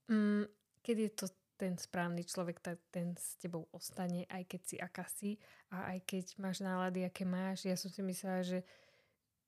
mm, 0.07 0.45
keď 0.79 0.97
je 0.97 1.11
to 1.11 1.27
ten 1.57 1.81
správny 1.81 2.23
človek, 2.23 2.61
tak 2.61 2.79
ten 2.93 3.17
s 3.17 3.41
tebou 3.41 3.67
ostane, 3.73 4.29
aj 4.29 4.45
keď 4.45 4.61
si 4.63 4.77
aká 4.77 5.05
si 5.09 5.31
a 5.73 5.97
aj 5.97 5.99
keď 6.05 6.25
máš 6.39 6.61
nálady, 6.61 7.09
aké 7.09 7.25
máš. 7.25 7.65
Ja 7.65 7.75
som 7.75 7.89
si 7.89 8.05
myslela, 8.05 8.45
že 8.45 8.61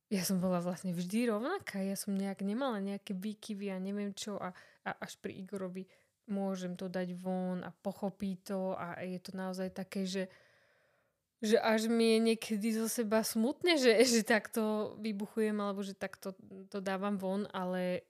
ja 0.08 0.24
som 0.24 0.40
bola 0.40 0.64
vlastne 0.64 0.96
vždy 0.96 1.28
rovnaká. 1.28 1.84
Ja 1.84 1.94
som 1.94 2.16
nejak 2.16 2.40
nemala 2.40 2.80
nejaké 2.80 3.12
výkyvy 3.12 3.68
a 3.68 3.76
neviem 3.76 4.16
čo 4.16 4.40
a, 4.40 4.56
a 4.88 4.90
až 5.04 5.20
pri 5.20 5.36
Igorovi 5.36 5.84
môžem 6.28 6.76
to 6.76 6.88
dať 6.88 7.12
von 7.16 7.60
a 7.64 7.72
pochopí 7.72 8.40
to 8.40 8.76
a 8.76 9.00
je 9.04 9.20
to 9.20 9.32
naozaj 9.36 9.68
také, 9.72 10.08
že 10.08 10.28
že 11.38 11.54
až 11.54 11.86
mi 11.86 12.18
je 12.18 12.34
niekedy 12.34 12.74
zo 12.74 12.90
seba 12.90 13.22
smutne, 13.22 13.78
že, 13.78 13.94
že 14.02 14.26
takto 14.26 14.94
vybuchujem 14.98 15.54
alebo 15.62 15.86
že 15.86 15.94
takto 15.94 16.34
to 16.66 16.82
dávam 16.82 17.14
von, 17.14 17.46
ale 17.54 18.02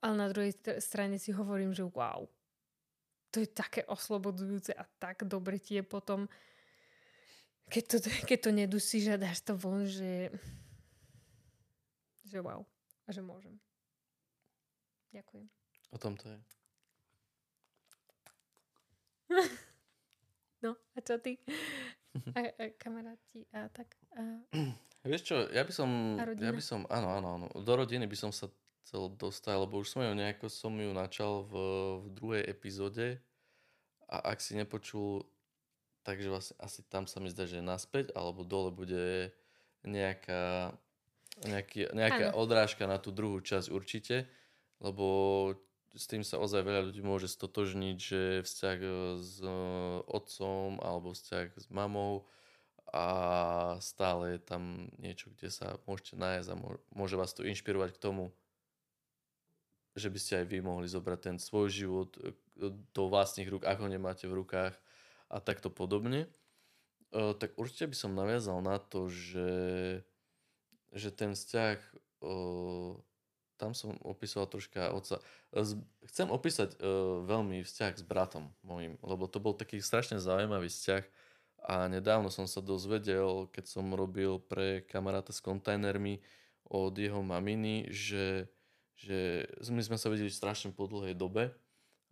ale 0.00 0.14
na 0.16 0.26
druhej 0.28 0.52
str- 0.52 0.80
strane 0.80 1.16
si 1.16 1.30
hovorím, 1.30 1.72
že 1.72 1.84
wow. 1.84 2.24
To 3.30 3.36
je 3.38 3.46
také 3.46 3.86
oslobodzujúce 3.86 4.74
a 4.74 4.82
tak 4.98 5.22
dobre 5.24 5.60
ti 5.62 5.78
je 5.78 5.84
potom 5.86 6.26
keď 7.70 7.82
to, 7.86 7.96
keď 8.28 8.38
to 8.42 8.50
nedusíš 8.50 9.14
a 9.14 9.20
dáš 9.20 9.40
to 9.46 9.54
von, 9.54 9.86
že 9.86 10.34
že 12.26 12.38
wow. 12.42 12.62
A 13.06 13.10
že 13.10 13.22
môžem. 13.22 13.58
Ďakujem. 15.10 15.46
O 15.90 15.98
tom 15.98 16.14
to 16.14 16.30
je. 16.30 16.38
No, 20.60 20.76
a 20.92 21.00
čo 21.00 21.16
ty? 21.16 21.40
A, 22.36 22.40
a 22.42 22.64
kamaráti 22.74 23.46
a 23.54 23.70
tak. 23.70 23.94
A, 24.18 24.42
Vieš 25.06 25.22
čo, 25.24 25.36
ja 25.54 25.62
by 25.62 25.72
som, 25.72 26.18
A 26.18 26.26
rodina? 26.26 26.50
ja 26.50 26.52
by 26.52 26.58
som, 26.58 26.82
áno, 26.90 27.06
áno, 27.16 27.28
áno, 27.38 27.46
do 27.54 27.72
rodiny 27.72 28.04
by 28.04 28.18
som 28.18 28.28
sa 28.34 28.50
chcel 28.90 29.06
dostať, 29.14 29.54
lebo 29.54 29.78
už 29.78 29.86
som 29.86 30.02
ju 30.02 30.10
nejako 30.10 30.50
som 30.50 30.74
ju 30.74 30.90
načal 30.90 31.46
v, 31.46 31.54
v 32.02 32.06
druhej 32.10 32.42
epizóde 32.42 33.22
a 34.10 34.34
ak 34.34 34.42
si 34.42 34.58
nepočul, 34.58 35.30
takže 36.02 36.26
vlastne 36.26 36.58
asi 36.58 36.82
tam 36.90 37.06
sa 37.06 37.22
mi 37.22 37.30
zdá, 37.30 37.46
že 37.46 37.62
naspäť, 37.62 38.10
alebo 38.18 38.42
dole 38.42 38.74
bude 38.74 39.30
nejaká, 39.86 40.74
nejaký, 41.46 41.94
nejaká 41.94 42.34
odrážka 42.34 42.90
na 42.90 42.98
tú 42.98 43.14
druhú 43.14 43.38
časť 43.38 43.70
určite, 43.70 44.26
lebo 44.82 45.06
s 45.94 46.10
tým 46.10 46.26
sa 46.26 46.42
ozaj 46.42 46.66
veľa 46.66 46.90
ľudí 46.90 47.02
môže 47.06 47.30
stotožniť, 47.30 47.96
že 47.98 48.20
vzťah 48.42 48.78
e, 48.82 48.90
s 49.22 49.38
e, 49.38 49.50
otcom 50.10 50.82
alebo 50.82 51.14
vzťah 51.14 51.46
s 51.54 51.66
mamou 51.70 52.26
a 52.90 53.06
stále 53.78 54.34
je 54.34 54.40
tam 54.42 54.90
niečo, 54.98 55.30
kde 55.38 55.50
sa 55.50 55.78
môžete 55.86 56.18
nájsť 56.18 56.48
a 56.50 56.56
mô- 56.58 56.82
môže 56.90 57.14
vás 57.14 57.30
to 57.34 57.46
inšpirovať 57.46 57.94
k 57.94 58.02
tomu, 58.02 58.34
že 59.94 60.08
by 60.08 60.18
ste 60.18 60.32
aj 60.42 60.46
vy 60.46 60.58
mohli 60.62 60.86
zobrať 60.86 61.18
ten 61.20 61.36
svoj 61.36 61.68
život 61.70 62.14
e, 62.20 62.34
do 62.94 63.02
vlastných 63.10 63.50
rúk, 63.50 63.66
ako 63.66 63.86
ho 63.86 63.90
nemáte 63.90 64.30
v 64.30 64.42
rukách 64.42 64.74
a 65.30 65.36
takto 65.42 65.70
podobne. 65.70 66.30
E, 67.10 67.34
tak 67.34 67.58
určite 67.58 67.90
by 67.90 67.96
som 67.96 68.18
naviazal 68.18 68.62
na 68.62 68.78
to, 68.78 69.10
že, 69.10 69.50
že 70.94 71.10
ten 71.10 71.34
vzťah, 71.34 71.78
e, 72.22 72.30
tam 73.58 73.70
som 73.74 73.98
opísal 74.06 74.46
troška 74.46 74.94
otca. 74.94 75.18
Z- 75.52 75.82
Chcem 76.08 76.32
opísať 76.32 76.80
veľmi 77.28 77.60
vzťah 77.60 77.92
s 78.00 78.04
bratom 78.06 78.48
mojim, 78.64 78.96
lebo 79.04 79.28
to 79.28 79.36
bol 79.36 79.52
taký 79.52 79.84
strašne 79.84 80.16
zaujímavý 80.16 80.72
vzťah 80.72 81.04
a 81.68 81.92
nedávno 81.92 82.32
som 82.32 82.48
sa 82.48 82.64
dozvedel, 82.64 83.44
keď 83.52 83.64
som 83.68 83.92
robil 83.92 84.40
pre 84.40 84.80
kamaráta 84.88 85.36
s 85.36 85.44
kontajnermi 85.44 86.24
od 86.70 86.96
jeho 86.96 87.20
maminy, 87.20 87.92
že, 87.92 88.48
že 89.00 89.48
my 89.72 89.80
sme 89.80 89.96
sa 89.96 90.12
videli 90.12 90.28
strašne 90.28 90.76
po 90.76 90.84
dlhej 90.84 91.16
dobe 91.16 91.48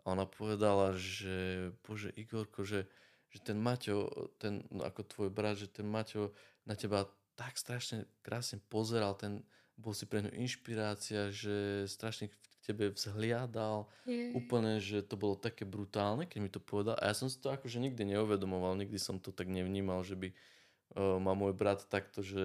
a 0.03 0.17
ona 0.17 0.25
povedala, 0.25 0.97
že 0.97 1.69
bože 1.85 2.09
Igorko, 2.17 2.65
že, 2.65 2.89
že 3.29 3.39
ten 3.45 3.61
Maťo, 3.61 4.33
ten, 4.41 4.65
no 4.73 4.89
ako 4.89 5.05
tvoj 5.05 5.29
brat, 5.29 5.61
že 5.61 5.69
ten 5.69 5.85
Maťo 5.85 6.33
na 6.65 6.73
teba 6.73 7.05
tak 7.37 7.61
strašne 7.61 8.09
krásne 8.25 8.59
pozeral, 8.73 9.15
ten 9.15 9.45
bol 9.79 9.95
si 9.95 10.09
pre 10.09 10.25
ňu 10.25 10.33
inšpirácia, 10.35 11.31
že 11.31 11.87
strašne 11.87 12.33
k 12.33 12.35
tebe 12.67 12.91
vzhliadal, 12.91 13.87
Je. 14.09 14.35
úplne, 14.35 14.83
že 14.83 15.07
to 15.07 15.15
bolo 15.15 15.39
také 15.39 15.63
brutálne, 15.63 16.27
keď 16.27 16.39
mi 16.43 16.51
to 16.51 16.59
povedal. 16.59 16.99
A 16.99 17.13
ja 17.13 17.15
som 17.15 17.31
si 17.31 17.39
to 17.39 17.55
akože 17.55 17.79
nikdy 17.79 18.03
neuvedomoval, 18.17 18.75
nikdy 18.75 18.99
som 18.99 19.23
to 19.23 19.31
tak 19.31 19.47
nevnímal, 19.47 20.03
že 20.03 20.19
by 20.19 20.29
uh, 20.35 21.17
ma 21.23 21.33
môj 21.39 21.55
brat 21.55 21.87
takto, 21.87 22.27
že 22.27 22.45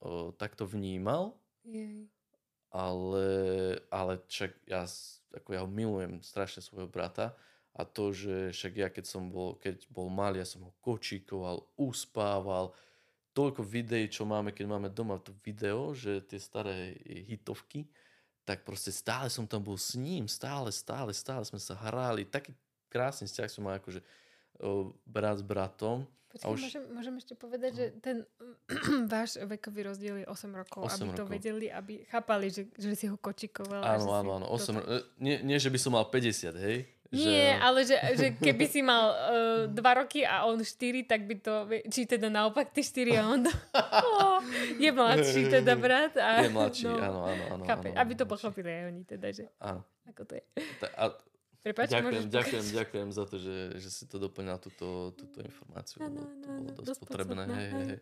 uh, 0.00 0.32
takto 0.40 0.64
vnímal, 0.64 1.36
Je. 1.62 2.08
Ale, 2.72 3.28
ale 3.92 4.24
však 4.26 4.52
ja, 4.64 4.88
ako 5.36 5.48
ja 5.52 5.60
ho 5.62 5.68
milujem 5.68 6.24
strašne 6.24 6.64
svojho 6.64 6.88
brata 6.88 7.36
a 7.76 7.84
to, 7.84 8.12
že 8.12 8.52
však 8.52 8.72
ja 8.76 8.88
keď 8.88 9.04
som 9.04 9.28
bol, 9.28 9.60
keď 9.60 9.84
bol 9.92 10.08
malý, 10.08 10.40
ja 10.40 10.48
som 10.48 10.64
ho 10.64 10.72
kočíkoval, 10.80 11.68
uspával, 11.76 12.72
toľko 13.32 13.64
videí, 13.64 14.08
čo 14.08 14.28
máme, 14.28 14.52
keď 14.52 14.66
máme 14.68 14.88
doma 14.92 15.16
to 15.20 15.32
video, 15.40 15.96
že 15.96 16.24
tie 16.28 16.40
staré 16.40 16.96
hitovky, 17.28 17.88
tak 18.44 18.64
proste 18.64 18.92
stále 18.92 19.32
som 19.32 19.48
tam 19.48 19.64
bol 19.64 19.80
s 19.80 19.96
ním, 19.96 20.28
stále, 20.28 20.68
stále, 20.68 21.16
stále 21.16 21.44
sme 21.44 21.60
sa 21.60 21.76
hrali, 21.76 22.28
taký 22.28 22.52
krásny 22.92 23.24
vzťah 23.24 23.48
som 23.48 23.64
mal 23.64 23.80
akože 23.80 24.04
brat 25.04 25.38
s 25.38 25.44
bratom. 25.44 26.06
Počkaj, 26.28 26.48
A 26.48 26.48
už- 26.48 26.64
môžem, 26.64 26.82
môžem 26.88 27.14
ešte 27.16 27.34
povedať, 27.34 27.72
že 27.72 27.86
ten 27.98 28.16
váš 29.12 29.36
vekový 29.38 29.84
rozdiel 29.84 30.16
je 30.18 30.26
8 30.26 30.48
rokov, 30.54 30.86
8 30.86 30.96
aby 30.96 31.10
to 31.12 31.22
rokov. 31.22 31.28
vedeli, 31.28 31.66
aby 31.68 31.94
chápali, 32.06 32.48
že, 32.48 32.72
že 32.72 32.94
si 32.94 33.04
ho 33.04 33.16
kočikoval. 33.16 33.80
že 33.80 33.88
Áno, 34.00 34.08
áno, 34.10 34.30
áno, 34.34 34.46
to 34.48 34.56
8, 34.56 34.72
tak- 34.72 34.86
e, 34.86 34.96
nie, 35.18 35.36
nie, 35.42 35.56
že 35.56 35.68
by 35.68 35.76
som 35.76 35.92
mal 35.92 36.06
50, 36.06 36.56
hej? 36.56 36.88
Nie, 37.12 37.60
ale 37.60 37.84
že, 37.84 37.92
že 38.16 38.26
keby 38.40 38.64
si 38.64 38.80
mal 38.80 39.12
2 39.68 39.76
roky 39.76 40.24
a 40.24 40.48
on 40.48 40.56
4, 40.56 40.72
tak 41.04 41.28
by 41.28 41.34
to, 41.36 41.52
či 41.92 42.08
teda 42.08 42.32
naopak 42.32 42.72
ty 42.72 42.80
4 42.80 43.12
a 43.12 43.22
on 43.28 43.44
oh, 43.44 44.40
je 44.80 44.88
mladší 44.88 45.52
teda 45.52 45.76
brat. 45.76 46.16
A, 46.16 46.40
Je 46.40 46.48
mladší, 46.48 46.88
áno, 46.88 47.28
áno, 47.28 47.42
áno. 47.52 47.62
Chápe, 47.68 47.92
áno, 47.92 48.00
aby 48.00 48.12
to 48.16 48.24
pochopili 48.24 48.72
aj 48.72 48.82
oni 48.88 49.02
teda, 49.04 49.28
že 49.28 49.44
Áno. 49.60 49.84
ako 50.08 50.24
to 50.24 50.40
je. 50.40 50.44
A 50.96 51.12
Prepač, 51.62 51.94
ďakujem, 51.94 52.26
môžeš 52.26 52.26
ďakujem, 52.26 52.64
ďakujem 52.74 53.08
za 53.14 53.24
to, 53.30 53.36
že, 53.38 53.56
že 53.78 53.88
si 53.94 54.04
to 54.10 54.18
doplňal 54.18 54.58
túto, 54.58 55.14
túto 55.14 55.38
informáciu. 55.46 56.02
Áno, 56.02 56.26
lebo 56.26 56.34
to 56.34 56.48
bolo 56.50 56.70
dosť 56.74 56.86
dosť 56.90 57.00
potrebné. 57.06 57.42
Hej, 57.46 57.70
hej. 57.70 57.98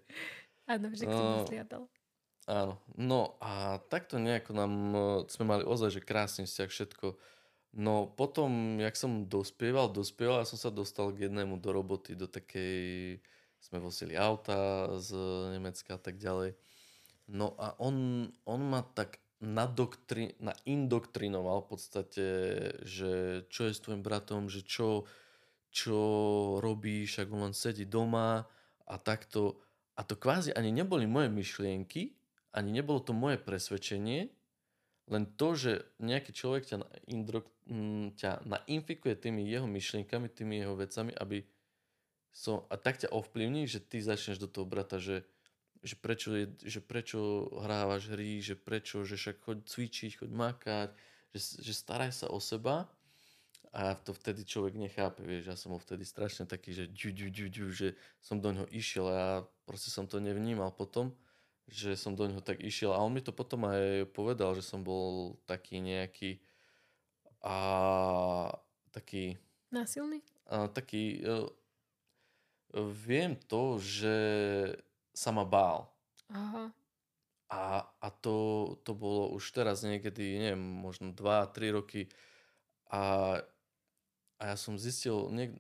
Áno, 0.65 0.87
k 0.89 1.05
No. 1.05 1.13
tomu 1.13 1.41
zliadal. 1.45 1.83
Áno. 2.49 2.75
No 2.97 3.21
a 3.45 3.79
takto 3.93 4.17
nejako 4.17 4.51
nám, 4.57 4.73
e, 4.73 5.01
sme 5.29 5.45
mali 5.45 5.63
ozaj, 5.69 5.93
že 5.93 6.01
krásny 6.01 6.49
vzťah, 6.49 6.71
všetko. 6.73 7.07
No 7.77 8.09
potom, 8.09 8.81
jak 8.81 8.97
som 8.97 9.29
dospieval, 9.29 9.93
dospieval, 9.93 10.43
ja 10.43 10.49
som 10.49 10.57
sa 10.59 10.73
dostal 10.73 11.13
k 11.13 11.29
jednému 11.29 11.61
do 11.61 11.71
roboty, 11.71 12.17
do 12.17 12.27
takej, 12.27 13.21
sme 13.61 13.79
vozili 13.79 14.17
auta 14.17 14.89
z 14.99 15.13
Nemecka 15.53 15.95
a 15.95 16.01
tak 16.01 16.17
ďalej. 16.17 16.57
No 17.29 17.55
a 17.61 17.77
on, 17.79 18.27
on 18.49 18.61
ma 18.65 18.83
tak 18.83 19.21
nadoktri, 19.41 20.37
naindoktrinoval 20.37 21.65
v 21.65 21.69
podstate, 21.73 22.27
že 22.85 23.45
čo 23.49 23.67
je 23.69 23.73
s 23.73 23.81
tvojim 23.81 24.05
bratom, 24.05 24.53
že 24.53 24.61
čo, 24.61 25.09
čo 25.73 26.01
robíš, 26.61 27.25
ak 27.25 27.29
on 27.33 27.51
len 27.51 27.57
sedí 27.57 27.89
doma 27.89 28.45
a 28.85 28.95
takto. 29.01 29.57
A 29.97 30.05
to 30.05 30.17
kvázi 30.17 30.53
ani 30.53 30.73
neboli 30.73 31.09
moje 31.09 31.33
myšlienky, 31.33 32.13
ani 32.53 32.71
nebolo 32.71 33.01
to 33.01 33.17
moje 33.17 33.41
presvedčenie, 33.41 34.29
len 35.11 35.27
to, 35.35 35.59
že 35.59 35.73
nejaký 35.99 36.31
človek 36.31 36.63
ťa, 36.71 36.77
naindro, 36.87 37.43
mm, 37.67 38.15
ťa 38.15 38.47
nainfikuje 38.47 39.19
tými 39.19 39.43
jeho 39.43 39.67
myšlienkami, 39.67 40.31
tými 40.31 40.63
jeho 40.63 40.79
vecami, 40.79 41.11
aby 41.19 41.43
som, 42.31 42.63
a 42.71 42.79
tak 42.79 43.03
ťa 43.03 43.11
ovplyvní, 43.11 43.67
že 43.67 43.83
ty 43.83 43.99
začneš 43.99 44.39
do 44.39 44.47
toho 44.47 44.63
brata, 44.63 45.03
že, 45.03 45.27
že, 45.81 45.97
prečo, 45.97 46.37
je, 46.37 46.47
že 46.61 46.81
prečo 46.85 47.49
hrávaš 47.57 48.13
hry, 48.13 48.45
že 48.45 48.53
prečo, 48.57 49.05
že 49.09 49.17
však 49.17 49.37
choď 49.41 49.59
cvičiť, 49.65 50.13
choď 50.21 50.31
makať, 50.31 50.89
že, 51.33 51.41
že 51.65 51.73
staraj 51.73 52.13
sa 52.13 52.27
o 52.29 52.37
seba 52.37 52.85
a 53.71 53.95
to 53.95 54.11
vtedy 54.13 54.43
človek 54.43 54.75
nechápe, 54.75 55.23
vieš, 55.23 55.45
ja 55.47 55.57
som 55.57 55.73
bol 55.73 55.81
vtedy 55.81 56.03
strašne 56.03 56.45
taký, 56.45 56.75
že 56.75 56.85
ďu, 56.91 57.15
ďu, 57.15 57.29
ďu, 57.31 57.47
ďu, 57.49 57.67
že 57.71 57.89
som 58.21 58.43
do 58.43 58.51
ňoho 58.51 58.69
išiel 58.69 59.07
a 59.09 59.15
ja 59.15 59.31
proste 59.65 59.89
som 59.95 60.11
to 60.11 60.19
nevnímal 60.19 60.75
potom, 60.75 61.15
že 61.71 61.95
som 61.95 62.19
do 62.19 62.27
ňoho 62.27 62.43
tak 62.43 62.61
išiel 62.61 62.91
a 62.91 63.01
on 63.01 63.15
mi 63.15 63.23
to 63.23 63.31
potom 63.31 63.65
aj 63.71 64.11
povedal, 64.11 64.59
že 64.59 64.67
som 64.67 64.83
bol 64.83 65.39
taký 65.47 65.79
nejaký 65.79 66.43
a 67.41 67.57
taký 68.93 69.39
Násilný? 69.71 70.21
a, 70.51 70.67
taký 70.67 71.23
e, 71.23 71.47
viem 73.07 73.39
to, 73.47 73.79
že 73.79 74.17
sa 75.15 75.31
ma 75.35 75.45
bál 75.45 75.91
Aha. 76.31 76.71
a, 77.51 77.63
a 77.87 78.09
to, 78.23 78.79
to 78.87 78.95
bolo 78.95 79.35
už 79.35 79.51
teraz 79.51 79.83
niekedy, 79.83 80.39
neviem, 80.39 80.63
možno 80.63 81.11
2-3 81.11 81.77
roky 81.77 82.03
a, 82.91 83.37
a 84.39 84.43
ja 84.43 84.57
som 84.57 84.79
zistil, 84.79 85.31
niek- 85.31 85.59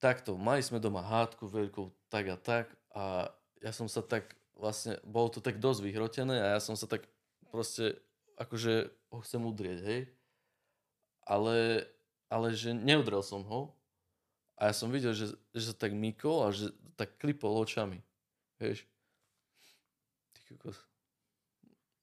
takto, 0.00 0.34
mali 0.40 0.64
sme 0.64 0.80
doma 0.80 1.04
hádku 1.04 1.46
veľkú, 1.46 1.92
tak 2.08 2.24
a 2.32 2.36
tak 2.40 2.66
a 2.96 3.28
ja 3.60 3.70
som 3.70 3.86
sa 3.86 4.00
tak 4.00 4.32
vlastne, 4.56 4.96
bolo 5.04 5.28
to 5.28 5.44
tak 5.44 5.60
dosť 5.60 5.80
vyhrotené 5.84 6.40
a 6.40 6.56
ja 6.56 6.60
som 6.60 6.74
sa 6.74 6.88
tak 6.88 7.04
proste, 7.52 8.00
akože 8.40 8.88
ho 9.12 9.18
chcem 9.20 9.42
udrieť, 9.44 9.78
hej. 9.84 10.02
Ale, 11.28 11.86
ale 12.32 12.56
že 12.56 12.72
neudrel 12.72 13.20
som 13.20 13.44
ho 13.44 13.76
a 14.60 14.68
ja 14.68 14.74
som 14.76 14.92
videl, 14.92 15.16
že, 15.16 15.32
že 15.56 15.72
sa 15.72 15.74
tak 15.74 15.96
mykol 15.96 16.44
a 16.44 16.52
že 16.52 16.68
tak 17.00 17.16
klipol 17.16 17.56
očami, 17.64 18.04
vieš. 18.60 18.84
Ty 20.36 20.40
kokos. 20.52 20.76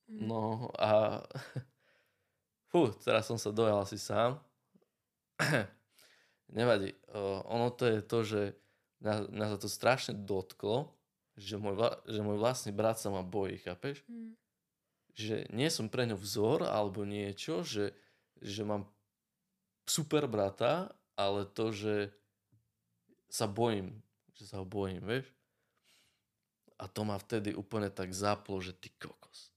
Mm. 0.10 0.26
No 0.26 0.74
a 0.74 1.22
fú, 2.74 2.90
teraz 3.06 3.30
som 3.30 3.38
sa 3.38 3.54
dojal 3.54 3.86
asi 3.86 4.02
sám. 4.02 4.42
Nevadí. 6.58 6.98
Uh, 7.14 7.46
ono 7.46 7.70
to 7.70 7.86
je 7.86 8.00
to, 8.02 8.20
že 8.26 8.42
mňa, 9.06 9.14
mňa 9.30 9.48
sa 9.54 9.58
to 9.62 9.70
strašne 9.70 10.18
dotklo, 10.18 10.98
že 11.38 11.62
môj, 11.62 11.78
vla- 11.78 12.02
že 12.10 12.26
môj 12.26 12.42
vlastný 12.42 12.74
brat 12.74 12.98
sa 12.98 13.14
ma 13.14 13.22
bojí, 13.22 13.62
chápeš? 13.62 14.02
Mm. 14.10 14.34
Že 15.14 15.36
nie 15.54 15.70
som 15.70 15.94
pre 15.94 16.10
ňo 16.10 16.18
vzor 16.18 16.66
alebo 16.66 17.06
niečo, 17.06 17.62
že, 17.62 17.94
že 18.42 18.66
mám 18.66 18.90
super 19.86 20.26
brata, 20.26 20.98
ale 21.14 21.46
to, 21.46 21.70
že 21.70 22.18
sa 23.28 23.46
bojím, 23.48 24.00
že 24.36 24.48
sa 24.48 24.64
ho 24.64 24.68
bojím, 24.68 25.04
vieš? 25.04 25.28
A 26.78 26.86
to 26.86 27.04
ma 27.04 27.18
vtedy 27.18 27.58
úplne 27.58 27.90
tak 27.90 28.14
zaplo, 28.14 28.62
že 28.62 28.72
ty 28.72 28.94
kokos. 28.96 29.50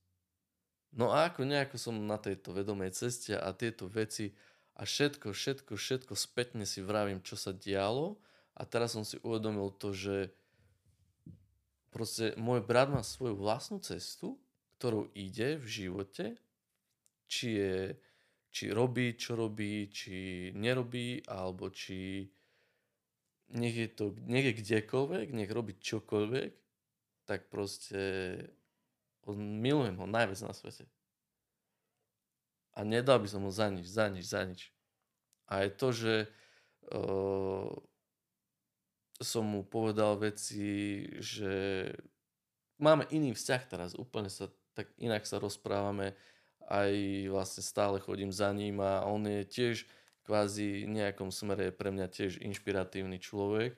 No 0.91 1.15
a 1.15 1.31
ako 1.31 1.47
nejako 1.47 1.77
som 1.79 1.95
na 1.95 2.19
tejto 2.19 2.51
vedomej 2.51 2.91
ceste 2.91 3.39
a 3.39 3.55
tieto 3.55 3.87
veci 3.87 4.35
a 4.75 4.83
všetko, 4.83 5.31
všetko, 5.31 5.73
všetko 5.79 6.13
spätne 6.19 6.67
si 6.67 6.83
vravím, 6.83 7.23
čo 7.23 7.39
sa 7.39 7.55
dialo 7.55 8.19
a 8.59 8.67
teraz 8.67 8.99
som 8.99 9.07
si 9.07 9.21
uvedomil 9.23 9.71
to, 9.79 9.95
že 9.95 10.35
proste 11.95 12.35
môj 12.35 12.65
brat 12.65 12.91
má 12.91 13.07
svoju 13.07 13.39
vlastnú 13.39 13.79
cestu, 13.79 14.35
ktorou 14.81 15.13
ide 15.15 15.61
v 15.61 15.67
živote, 15.69 16.41
či, 17.31 17.49
je, 17.55 17.77
či 18.51 18.75
robí, 18.75 19.15
čo 19.15 19.39
robí, 19.39 19.87
či 19.93 20.51
nerobí, 20.57 21.23
alebo 21.31 21.71
či 21.71 22.27
nech 23.51 23.77
je 23.77 23.89
to, 23.91 24.15
nech 24.27 24.47
je 24.51 24.55
kdekoľvek, 24.63 25.35
nech 25.35 25.51
robí 25.51 25.75
čokoľvek, 25.79 26.53
tak 27.27 27.51
proste 27.51 28.01
ho, 29.27 29.33
milujem 29.35 29.99
ho 29.99 30.07
najviac 30.07 30.41
na 30.47 30.55
svete. 30.55 30.87
A 32.75 32.87
nedal 32.87 33.19
by 33.19 33.29
som 33.29 33.43
ho 33.43 33.53
za 33.53 33.67
nič, 33.69 33.87
za 33.87 34.07
nič, 34.09 34.25
za 34.31 34.43
nič. 34.47 34.71
A 35.51 35.67
je 35.67 35.71
to, 35.75 35.89
že 35.91 36.15
uh, 36.95 37.71
som 39.21 39.45
mu 39.45 39.67
povedal 39.67 40.17
veci, 40.17 41.05
že 41.19 41.87
máme 42.79 43.05
iný 43.11 43.35
vzťah 43.35 43.63
teraz, 43.67 43.99
úplne 43.99 44.31
sa 44.31 44.49
tak 44.75 44.97
inak 44.97 45.27
sa 45.27 45.43
rozprávame, 45.43 46.15
aj 46.71 46.95
vlastne 47.29 47.63
stále 47.67 47.99
chodím 47.99 48.31
za 48.31 48.55
ním 48.55 48.79
a 48.79 49.03
on 49.05 49.27
je 49.27 49.43
tiež 49.45 49.77
kvázi 50.25 50.87
nejakom 50.87 51.33
smere 51.33 51.71
je 51.71 51.79
pre 51.79 51.91
mňa 51.91 52.07
tiež 52.11 52.41
inšpiratívny 52.41 53.19
človek 53.19 53.77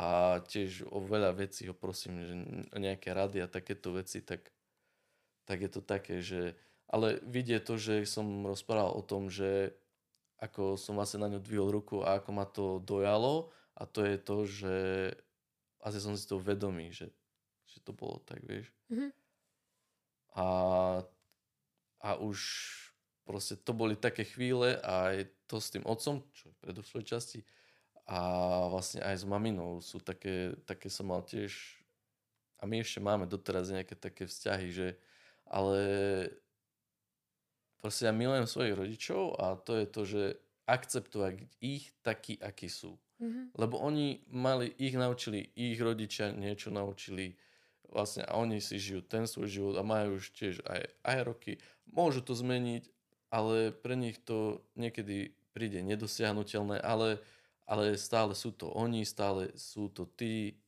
a 0.00 0.40
tiež 0.44 0.88
o 0.88 1.02
veľa 1.04 1.36
vecí 1.36 1.68
ho 1.68 1.76
prosím, 1.76 2.24
že 2.24 2.34
nejaké 2.72 3.12
rady 3.12 3.44
a 3.44 3.52
takéto 3.52 3.92
veci, 3.92 4.24
tak, 4.24 4.48
tak 5.44 5.60
je 5.60 5.70
to 5.70 5.80
také, 5.84 6.24
že 6.24 6.56
ale 6.90 7.22
vidie 7.22 7.60
to, 7.62 7.78
že 7.78 8.02
som 8.02 8.42
rozprával 8.42 8.96
o 8.98 9.02
tom, 9.04 9.30
že 9.30 9.70
ako 10.40 10.74
som 10.80 10.96
vlastne 10.98 11.22
na 11.22 11.30
ňu 11.30 11.38
dvihol 11.38 11.70
ruku 11.70 12.02
a 12.02 12.18
ako 12.18 12.30
ma 12.32 12.48
to 12.48 12.80
dojalo 12.82 13.52
a 13.76 13.84
to 13.86 14.02
je 14.02 14.16
to, 14.18 14.36
že 14.48 14.76
asi 15.84 15.98
som 16.00 16.16
si 16.16 16.24
to 16.24 16.40
vedomý, 16.40 16.90
že, 16.90 17.12
že 17.68 17.78
to 17.84 17.92
bolo 17.92 18.18
tak, 18.24 18.40
vieš. 18.42 18.72
Mhm. 18.88 19.12
A, 20.34 20.46
a 22.00 22.10
už 22.16 22.38
proste 23.30 23.54
to 23.54 23.70
boli 23.70 23.94
také 23.94 24.26
chvíle 24.26 24.82
aj 24.82 25.30
to 25.46 25.62
s 25.62 25.70
tým 25.70 25.86
otcom, 25.86 26.26
čo 26.34 26.50
v 26.50 26.60
predošlej 26.66 27.06
časti, 27.06 27.46
a 28.10 28.18
vlastne 28.66 29.06
aj 29.06 29.22
s 29.22 29.24
maminou 29.24 29.78
sú 29.78 30.02
také, 30.02 30.58
také 30.66 30.90
som 30.90 31.06
mal 31.14 31.22
tiež, 31.22 31.78
a 32.58 32.66
my 32.66 32.82
ešte 32.82 32.98
máme 32.98 33.30
doteraz 33.30 33.70
nejaké 33.70 33.94
také 33.94 34.26
vzťahy, 34.26 34.68
že 34.74 34.88
ale 35.46 35.78
proste 37.78 38.10
ja 38.10 38.12
milujem 38.12 38.50
svojich 38.50 38.74
rodičov 38.74 39.38
a 39.38 39.54
to 39.54 39.78
je 39.78 39.86
to, 39.86 40.02
že 40.04 40.22
akceptovať 40.66 41.46
ich 41.62 41.94
takí, 42.02 42.34
akí 42.42 42.66
sú. 42.66 42.98
Mhm. 43.22 43.54
Lebo 43.54 43.78
oni 43.78 44.26
mali, 44.28 44.74
ich 44.76 44.98
naučili, 44.98 45.54
ich 45.54 45.78
rodičia 45.78 46.34
niečo 46.34 46.74
naučili 46.74 47.38
vlastne 47.90 48.22
a 48.22 48.38
oni 48.38 48.62
si 48.62 48.78
žijú 48.78 49.02
ten 49.02 49.26
svoj 49.26 49.48
život 49.50 49.74
a 49.78 49.82
majú 49.82 50.18
už 50.18 50.30
tiež 50.34 50.62
aj, 50.62 50.82
aj 51.02 51.18
roky. 51.26 51.52
Môžu 51.90 52.22
to 52.22 52.38
zmeniť, 52.38 52.86
ale 53.30 53.70
pre 53.70 53.94
nich 53.94 54.18
to 54.22 54.60
niekedy 54.74 55.32
príde 55.54 55.82
nedosiahnutelné, 55.82 56.82
ale, 56.82 57.22
ale 57.66 57.94
stále 57.98 58.34
sú 58.34 58.50
to 58.50 58.70
oni, 58.70 59.06
stále 59.06 59.50
sú 59.54 59.90
to 59.90 60.06
tí 60.06 60.58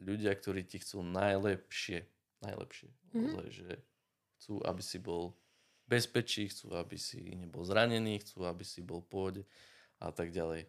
ľudia, 0.00 0.32
ktorí 0.32 0.64
ti 0.64 0.80
chcú 0.80 1.04
najlepšie. 1.04 2.08
Najlepšie. 2.44 2.88
Mhm. 3.12 3.24
Ozaj, 3.28 3.48
že 3.50 3.70
chcú, 4.38 4.54
aby 4.64 4.82
si 4.82 4.98
bol 4.98 5.34
bezpečí, 5.88 6.48
chcú, 6.52 6.76
aby 6.76 7.00
si 7.00 7.32
nebol 7.34 7.64
zranený, 7.64 8.20
chcú, 8.20 8.44
aby 8.44 8.62
si 8.62 8.84
bol 8.84 9.00
v 9.00 9.42
a 9.98 10.12
tak 10.12 10.30
ďalej. 10.30 10.68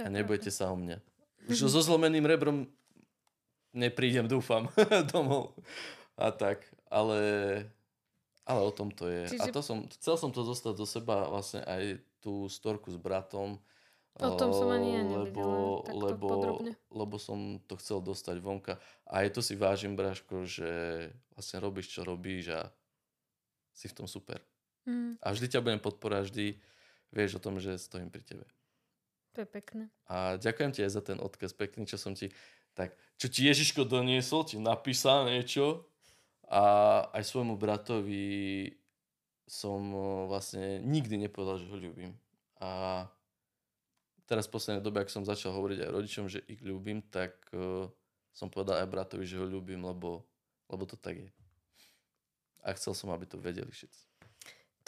To 0.00 0.06
A 0.06 0.08
nebojte 0.10 0.50
sa 0.50 0.72
o 0.72 0.76
mňa. 0.76 0.98
Už 1.46 1.68
so 1.70 1.80
zlomeným 1.80 2.26
rebrom 2.26 2.66
neprídem, 3.76 4.26
dúfam, 4.32 4.66
domov. 5.12 5.54
A 6.18 6.34
tak, 6.34 6.66
ale, 6.90 7.20
ale 8.48 8.64
o 8.64 8.72
tom 8.72 8.88
to 8.88 9.04
je. 9.12 9.28
A 9.28 9.44
Čiže- 9.44 9.52
to 9.52 9.60
som, 9.60 9.84
chcel 9.92 10.16
som 10.16 10.32
to 10.32 10.40
dostať 10.40 10.72
do 10.72 10.88
seba, 10.88 11.28
vlastne 11.28 11.60
aj 11.68 12.00
tú 12.24 12.48
storku 12.48 12.88
s 12.88 12.96
bratom. 12.96 13.60
O 14.18 14.34
tom 14.34 14.50
som 14.50 14.66
ani 14.74 14.98
ja 14.98 15.06
lebo, 15.06 15.86
lebo, 15.86 16.26
podrobne. 16.26 16.72
lebo 16.90 17.22
som 17.22 17.62
to 17.70 17.78
chcel 17.78 18.02
dostať 18.02 18.42
vonka. 18.42 18.74
A 19.06 19.22
aj 19.22 19.38
to 19.38 19.40
si 19.44 19.54
vážim, 19.54 19.94
Bráško, 19.94 20.42
že 20.42 20.66
vlastne 21.38 21.62
robíš, 21.62 21.94
čo 21.94 22.02
robíš 22.02 22.50
a 22.50 22.66
si 23.70 23.86
v 23.86 23.94
tom 23.94 24.10
super. 24.10 24.42
Mhm. 24.90 25.22
A 25.22 25.26
vždy 25.30 25.46
ťa 25.54 25.62
budem 25.62 25.78
podporovať, 25.78 26.24
vždy 26.34 26.46
vieš 27.14 27.38
o 27.38 27.44
tom, 27.44 27.62
že 27.62 27.78
stojím 27.78 28.10
pri 28.10 28.26
tebe. 28.26 28.44
To 29.38 29.44
je 29.44 29.48
pekné. 29.48 29.86
A 30.10 30.34
ďakujem 30.34 30.74
ti 30.74 30.82
aj 30.82 30.98
za 30.98 31.02
ten 31.04 31.22
odkaz 31.22 31.54
pekný, 31.54 31.86
čo 31.86 31.94
som 31.94 32.16
ti... 32.16 32.32
Tak, 32.74 32.94
čo 33.18 33.26
ti 33.30 33.46
Ježiško 33.46 33.86
doniesol, 33.86 34.46
ti 34.46 34.58
napísal 34.58 35.30
niečo 35.30 35.86
a 36.48 36.62
aj 37.12 37.22
svojmu 37.28 37.60
bratovi 37.60 38.72
som 39.48 39.80
eh, 39.92 40.02
vlastne 40.28 40.80
nikdy 40.80 41.20
nepovedal, 41.28 41.60
že 41.60 41.68
ho 41.68 41.76
ľúbim. 41.76 42.12
A 42.60 43.04
teraz 44.28 44.48
v 44.48 44.54
poslednej 44.56 44.84
dobe, 44.84 45.00
ak 45.00 45.12
som 45.12 45.24
začal 45.24 45.56
hovoriť 45.56 45.88
aj 45.88 45.94
rodičom, 45.94 46.26
že 46.28 46.44
ich 46.50 46.60
ľúbim, 46.60 47.00
tak 47.06 47.38
uh, 47.54 47.86
som 48.34 48.50
povedal 48.50 48.82
aj 48.82 48.90
bratovi, 48.90 49.24
že 49.24 49.38
ho 49.38 49.46
ľúbim, 49.46 49.78
lebo, 49.78 50.26
lebo 50.66 50.82
to 50.84 50.98
tak 50.98 51.22
je. 51.22 51.30
A 52.66 52.74
chcel 52.74 52.98
som, 52.98 53.14
aby 53.14 53.30
to 53.30 53.38
vedeli 53.38 53.70
všetci. 53.70 54.02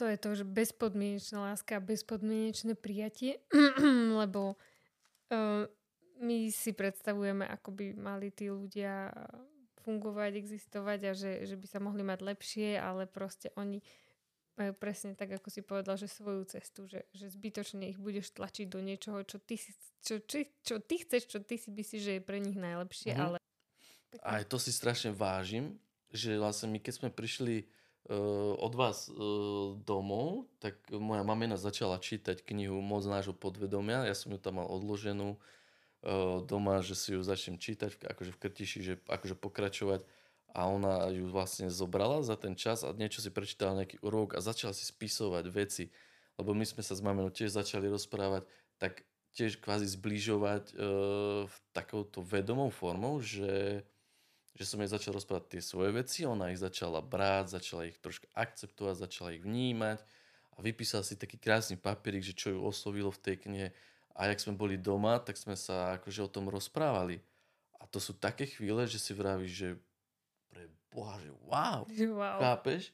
To 0.03 0.05
je 0.11 0.19
to, 0.19 0.31
že 0.35 0.45
bezpodmienečná 0.45 1.55
láska 1.55 1.79
a 1.79 1.85
bezpodmienečné 1.85 2.75
prijatie, 2.75 3.39
lebo 4.21 4.59
uh, 5.31 5.65
my 6.21 6.39
si 6.53 6.75
predstavujeme, 6.75 7.47
ako 7.47 7.71
by 7.71 7.87
mali 7.97 8.35
tí 8.35 8.51
ľudia 8.51 9.15
fungovať, 9.83 10.37
existovať 10.37 11.01
a 11.09 11.13
že, 11.17 11.49
že 11.49 11.57
by 11.57 11.67
sa 11.67 11.79
mohli 11.81 12.05
mať 12.05 12.21
lepšie, 12.21 12.77
ale 12.77 13.09
proste 13.09 13.51
oni 13.57 13.81
majú 14.61 14.77
presne 14.77 15.17
tak, 15.17 15.33
ako 15.33 15.49
si 15.49 15.65
povedal, 15.65 15.97
že 15.97 16.05
svoju 16.05 16.45
cestu, 16.45 16.85
že, 16.85 17.09
že 17.17 17.33
zbytočne 17.33 17.89
ich 17.89 17.97
budeš 17.97 18.37
tlačiť 18.37 18.69
do 18.69 18.85
niečoho, 18.85 19.25
čo 19.25 19.41
ty, 19.41 19.57
čo, 20.05 20.21
čo, 20.21 20.45
čo 20.61 20.75
ty 20.85 21.01
chceš, 21.01 21.33
čo 21.33 21.39
ty 21.41 21.57
si 21.57 21.73
myslíš, 21.73 22.03
že 22.05 22.13
je 22.21 22.23
pre 22.23 22.37
nich 22.45 22.61
najlepšie, 22.61 23.17
Mhm. 23.17 23.23
ale... 23.25 23.37
A 24.27 24.43
aj 24.43 24.51
to 24.51 24.59
si 24.59 24.75
strašne 24.75 25.15
vážim, 25.15 25.79
že 26.11 26.35
vlastne 26.37 26.67
my 26.75 26.83
keď 26.83 26.93
sme 26.99 27.09
prišli 27.15 27.63
uh, 28.11 28.59
od 28.59 28.75
vás 28.75 29.07
uh, 29.07 29.79
domov, 29.87 30.51
tak 30.59 30.77
moja 30.91 31.23
mamina 31.23 31.55
začala 31.55 32.03
čítať 32.03 32.43
knihu 32.43 32.83
Moc 32.83 33.07
nášho 33.07 33.33
podvedomia. 33.33 34.03
Ja 34.03 34.19
som 34.19 34.35
ju 34.35 34.39
tam 34.43 34.59
mal 34.59 34.67
odloženú 34.67 35.39
doma, 36.49 36.81
že 36.81 36.97
si 36.97 37.13
ju 37.13 37.21
začnem 37.21 37.61
čítať, 37.61 38.01
akože 38.01 38.33
v 38.33 38.41
krtiši, 38.41 38.79
že 38.81 38.95
akože 39.09 39.37
pokračovať. 39.37 40.01
A 40.51 40.67
ona 40.67 41.07
ju 41.15 41.31
vlastne 41.31 41.71
zobrala 41.71 42.27
za 42.27 42.35
ten 42.35 42.59
čas 42.59 42.83
a 42.83 42.91
niečo 42.91 43.23
si 43.23 43.31
prečítala 43.31 43.79
nejaký 43.79 44.03
urok 44.03 44.35
a 44.35 44.43
začala 44.43 44.75
si 44.75 44.83
spisovať 44.83 45.47
veci. 45.47 45.95
Lebo 46.43 46.59
my 46.59 46.67
sme 46.67 46.83
sa 46.83 46.99
s 46.99 47.05
maminou 47.05 47.31
tiež 47.31 47.55
začali 47.55 47.87
rozprávať, 47.87 48.51
tak 48.83 49.07
tiež 49.39 49.63
kvázi 49.63 49.87
zbližovať 49.87 50.75
uh, 50.75 51.47
takouto 51.71 52.19
vedomou 52.27 52.75
formou, 52.75 53.23
že 53.23 53.87
že 54.59 54.67
som 54.67 54.83
jej 54.83 54.91
začal 54.91 55.17
rozprávať 55.17 55.57
tie 55.57 55.63
svoje 55.63 55.95
veci, 55.95 56.27
ona 56.27 56.51
ich 56.51 56.61
začala 56.61 57.01
brať, 57.01 57.57
začala 57.57 57.89
ich 57.89 57.97
troška 57.97 58.29
akceptovať, 58.35 59.09
začala 59.09 59.33
ich 59.33 59.41
vnímať 59.41 60.03
a 60.53 60.59
vypísala 60.61 61.07
si 61.07 61.17
taký 61.17 61.39
krásny 61.41 61.81
papierik, 61.81 62.21
že 62.21 62.37
čo 62.37 62.53
ju 62.53 62.59
oslovilo 62.61 63.09
v 63.15 63.23
tej 63.25 63.37
knihe. 63.41 63.69
A 64.13 64.27
jak 64.27 64.39
sme 64.39 64.53
boli 64.53 64.77
doma, 64.77 65.19
tak 65.19 65.35
sme 65.35 65.55
sa 65.55 65.97
akože 65.97 66.21
o 66.21 66.31
tom 66.31 66.47
rozprávali. 66.47 67.21
A 67.75 67.87
to 67.87 67.97
sú 67.97 68.13
také 68.13 68.45
chvíle, 68.45 68.85
že 68.85 68.97
si 68.97 69.13
vravíš, 69.13 69.53
že 69.53 69.69
pre 70.47 70.63
Boha, 70.89 71.17
že 71.17 71.31
wow, 71.43 71.81
Wow. 71.87 72.39
chápeš? 72.39 72.93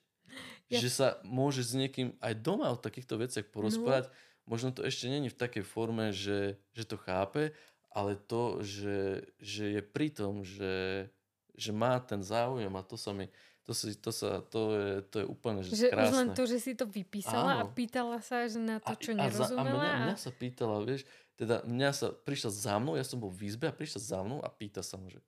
Ja- 0.67 0.83
Že 0.83 0.89
sa 0.91 1.09
môžeš 1.23 1.65
s 1.71 1.75
niekým 1.77 2.09
aj 2.19 2.35
doma 2.37 2.69
o 2.69 2.79
takýchto 2.79 3.17
veciach 3.17 3.47
porozprávať. 3.49 4.11
Možno 4.45 4.71
to 4.71 4.83
ešte 4.83 5.07
není 5.07 5.27
v 5.27 5.35
takej 5.37 5.63
forme, 5.63 6.11
že, 6.11 6.55
že 6.71 6.85
to 6.85 6.95
chápe, 6.97 7.51
ale 7.91 8.15
to, 8.15 8.63
že, 8.63 9.23
že 9.39 9.79
je 9.79 9.83
pri 9.83 10.11
tom, 10.11 10.43
že, 10.43 11.07
že 11.55 11.71
má 11.71 11.99
ten 11.99 12.21
záujem 12.21 12.71
a 12.71 12.83
to 12.83 12.95
sa 12.95 13.11
mi, 13.11 13.27
to, 13.67 13.73
si, 13.73 13.93
to, 13.95 14.11
sa, 14.11 14.41
to, 14.43 14.61
je, 14.73 14.91
to 15.05 15.17
je 15.19 15.27
úplne 15.27 15.59
že 15.61 15.75
Že 15.77 15.89
už 15.89 15.93
len 15.93 15.99
krásne. 16.25 16.33
to, 16.33 16.43
že 16.47 16.59
si 16.59 16.73
to 16.73 16.87
vypísala 16.87 17.53
a 17.53 17.63
Áno. 17.63 17.69
pýtala 17.69 18.19
sa, 18.21 18.47
že 18.47 18.57
na 18.57 18.79
to, 18.79 18.95
čo 18.95 19.11
a, 19.13 19.27
za, 19.27 19.51
a 19.51 19.59
nerozumela. 19.59 19.67
mňa, 19.77 19.91
a- 19.91 20.01
mňa 20.05 20.17
sa 20.17 20.31
pýtala, 20.31 20.77
vieš, 20.81 21.03
teda 21.35 21.61
mňa 21.63 21.91
sa, 21.91 22.07
prišla 22.15 22.51
za 22.51 22.75
mnou, 22.77 22.95
ja 22.95 23.03
som 23.03 23.19
bol 23.19 23.29
v 23.29 23.45
izbe 23.45 23.67
a 23.67 23.75
prišla 23.75 24.01
za 24.01 24.19
mnou 24.21 24.39
a 24.39 24.49
pýta 24.49 24.81
sa 24.81 24.95
ma, 24.95 25.07
že, 25.07 25.19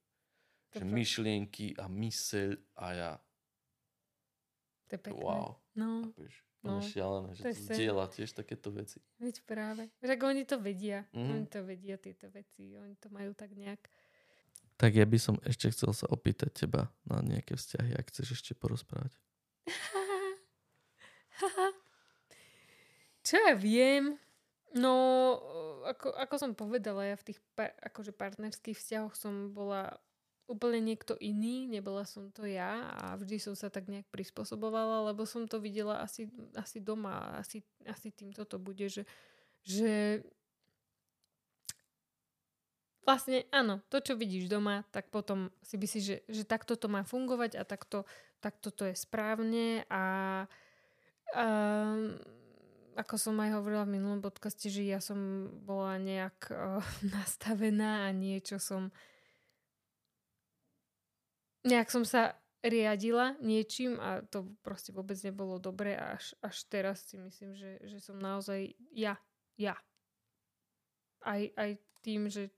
že 0.71 0.81
To- 0.81 0.89
myšlienky 0.89 1.75
a 1.75 1.85
myseľ 1.85 2.49
a 2.75 2.87
ja, 2.93 3.11
To 4.87 4.93
je 4.95 5.01
pekné. 5.03 5.21
wow, 5.21 5.59
No, 5.75 6.11
vieš, 6.13 6.47
No, 6.59 6.83
šialené, 6.83 7.33
že 7.33 7.43
to 7.45 7.55
zdieľa 7.71 8.11
tiež 8.11 8.35
takéto 8.35 8.69
veci. 8.69 8.99
veď 9.17 9.47
práve. 9.47 9.87
Však 9.97 10.19
oni 10.21 10.43
to 10.43 10.59
vedia. 10.59 11.07
Mhm. 11.13 11.31
Oni 11.33 11.47
to 11.47 11.63
vedia, 11.63 11.95
tieto 11.97 12.27
veci. 12.29 12.75
Oni 12.75 12.95
to 12.95 13.07
majú 13.09 13.31
tak 13.31 13.55
nejak. 13.55 13.79
Tak 14.79 14.95
ja 14.95 15.03
by 15.03 15.19
som 15.19 15.37
ešte 15.43 15.75
chcel 15.75 15.91
sa 15.91 16.07
opýtať 16.07 16.55
teba 16.55 16.87
na 17.03 17.19
nejaké 17.19 17.59
vzťahy, 17.59 17.99
ak 17.99 18.15
chceš 18.15 18.39
ešte 18.39 18.55
porozprávať. 18.55 19.11
Čo 23.27 23.37
ja 23.43 23.59
viem? 23.59 24.17
No, 24.79 24.95
ako, 25.83 26.15
ako 26.15 26.35
som 26.39 26.53
povedala, 26.55 27.11
ja 27.11 27.17
v 27.19 27.33
tých 27.33 27.41
par, 27.59 27.75
akože 27.83 28.15
partnerských 28.15 28.79
vzťahoch 28.79 29.19
som 29.19 29.51
bola 29.51 29.99
úplne 30.49 30.81
niekto 30.81 31.13
iný, 31.21 31.69
nebola 31.69 32.09
som 32.09 32.33
to 32.33 32.49
ja 32.49 32.89
a 32.97 33.19
vždy 33.21 33.37
som 33.37 33.53
sa 33.53 33.69
tak 33.69 33.85
nejak 33.91 34.09
prispôsobovala, 34.09 35.13
lebo 35.13 35.29
som 35.29 35.45
to 35.45 35.61
videla 35.61 36.01
asi, 36.01 36.33
asi 36.57 36.81
doma, 36.81 37.37
asi, 37.37 37.61
asi 37.85 38.09
týmto 38.09 38.49
to 38.49 38.57
bude, 38.57 38.89
že, 38.89 39.05
že 39.61 40.25
vlastne 43.09 43.49
áno, 43.49 43.81
to, 43.89 44.05
čo 44.05 44.21
vidíš 44.21 44.53
doma, 44.53 44.85
tak 44.93 45.09
potom 45.09 45.49
si 45.65 45.81
myslíš, 45.81 46.05
že, 46.05 46.17
že 46.29 46.45
takto 46.45 46.77
to 46.77 46.93
má 46.93 47.09
fungovať 47.09 47.57
a 47.57 47.65
takto, 47.65 48.05
takto 48.45 48.69
to 48.69 48.85
je 48.85 48.93
správne 48.93 49.89
a, 49.89 50.05
a 51.33 51.47
ako 53.01 53.15
som 53.17 53.41
aj 53.41 53.57
hovorila 53.57 53.89
v 53.89 53.97
minulom 53.97 54.21
podcaste, 54.21 54.69
že 54.69 54.85
ja 54.85 55.01
som 55.01 55.49
bola 55.65 55.97
nejak 55.97 56.53
uh, 56.53 56.85
nastavená 57.17 58.05
a 58.05 58.13
niečo 58.13 58.61
som 58.61 58.93
nejak 61.65 61.89
som 61.89 62.05
sa 62.05 62.37
riadila 62.61 63.39
niečím 63.41 63.97
a 64.03 64.21
to 64.21 64.53
proste 64.61 64.91
vôbec 64.93 65.17
nebolo 65.25 65.63
dobré 65.63 65.95
a 65.97 66.21
až, 66.21 66.37
až 66.45 66.57
teraz 66.69 67.09
si 67.09 67.17
myslím, 67.17 67.57
že, 67.57 67.81
že 67.89 67.99
som 68.05 68.19
naozaj 68.19 68.77
ja, 68.93 69.17
ja. 69.57 69.79
Aj, 71.23 71.43
aj 71.55 71.79
tým, 72.03 72.27
že, 72.27 72.51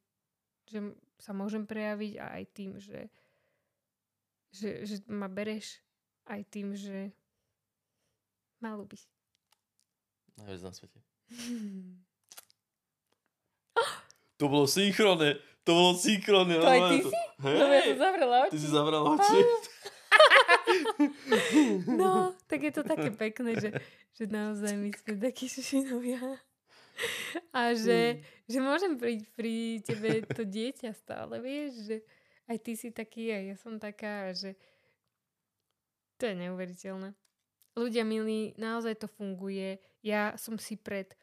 že 0.70 0.78
sa 1.18 1.34
môžem 1.34 1.66
prejaviť 1.66 2.12
a 2.22 2.40
aj 2.40 2.44
tým, 2.54 2.70
že, 2.78 3.10
že, 4.54 4.86
že 4.86 4.96
ma 5.10 5.26
bereš, 5.26 5.82
aj 6.30 6.40
tým, 6.48 6.72
že 6.78 7.10
ma 8.62 8.78
ľúbiš. 8.78 9.04
Najviac 10.38 10.62
na 10.62 10.72
svete. 10.72 11.00
To 14.40 14.48
bolo 14.48 14.64
synchronné. 14.64 15.36
To 15.68 15.76
bolo 15.76 15.92
synchronné. 16.00 16.56
To 16.56 16.64
aj 16.64 16.80
ty 16.88 16.98
si? 17.04 17.16
No 17.44 17.68
ja 17.68 17.80
som 17.84 17.98
zavrela 18.00 18.36
Ty 18.48 18.56
oči. 18.56 18.56
si 18.56 18.68
zavrala 18.72 19.06
oči. 19.12 19.38
No, 21.84 22.32
tak 22.48 22.64
je 22.64 22.72
to 22.72 22.80
také 22.80 23.12
pekné, 23.12 23.60
že, 23.60 23.70
že 24.16 24.24
naozaj 24.32 24.80
my 24.80 24.88
sme 24.96 25.14
takí 25.20 25.44
šinovia. 25.44 26.40
A 27.56 27.74
že, 27.74 28.20
že 28.46 28.58
môžem 28.58 28.96
príť 28.96 29.26
pri 29.34 29.80
tebe 29.84 30.22
to 30.26 30.42
dieťa 30.46 30.90
stále, 30.96 31.40
vieš, 31.40 31.72
že 31.86 31.96
aj 32.50 32.56
ty 32.60 32.72
si 32.74 32.88
taký, 32.90 33.30
aj 33.30 33.44
ja 33.54 33.56
som 33.56 33.78
taká, 33.78 34.34
že 34.34 34.58
to 36.18 36.28
je 36.28 36.34
neuveriteľné. 36.36 37.14
Ľudia 37.78 38.04
milí, 38.04 38.52
naozaj 38.58 38.98
to 38.98 39.08
funguje. 39.08 39.78
Ja 40.02 40.34
som 40.34 40.58
si 40.58 40.74
pred 40.74 41.14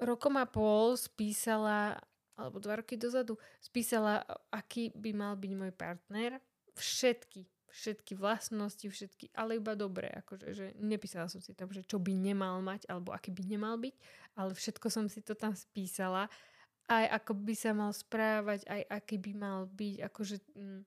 rokom 0.00 0.38
a 0.38 0.46
pol 0.46 0.94
spísala, 0.94 1.98
alebo 2.38 2.62
dva 2.62 2.80
roky 2.80 2.94
dozadu, 2.94 3.36
spísala, 3.58 4.22
aký 4.54 4.94
by 4.94 5.10
mal 5.12 5.34
byť 5.34 5.52
môj 5.52 5.72
partner. 5.74 6.38
Všetky, 6.74 7.46
všetky 7.74 8.14
vlastnosti, 8.14 8.86
všetky, 8.86 9.34
ale 9.34 9.58
iba 9.58 9.74
dobré. 9.74 10.06
Akože, 10.22 10.54
že 10.54 10.66
nepísala 10.78 11.26
som 11.26 11.42
si 11.42 11.50
tam, 11.58 11.74
že 11.74 11.82
čo 11.82 11.98
by 11.98 12.14
nemal 12.14 12.62
mať, 12.62 12.86
alebo 12.86 13.10
aký 13.10 13.34
by 13.34 13.42
nemal 13.42 13.74
byť, 13.74 13.94
ale 14.38 14.54
všetko 14.54 14.86
som 14.86 15.10
si 15.10 15.18
to 15.26 15.34
tam 15.34 15.58
spísala. 15.58 16.30
Aj 16.86 17.04
ako 17.18 17.34
by 17.34 17.54
sa 17.58 17.74
mal 17.74 17.90
správať, 17.90 18.62
aj 18.70 18.82
aký 18.94 19.18
by 19.18 19.32
mal 19.34 19.58
byť, 19.66 19.96
akože 20.06 20.36
mm, 20.54 20.80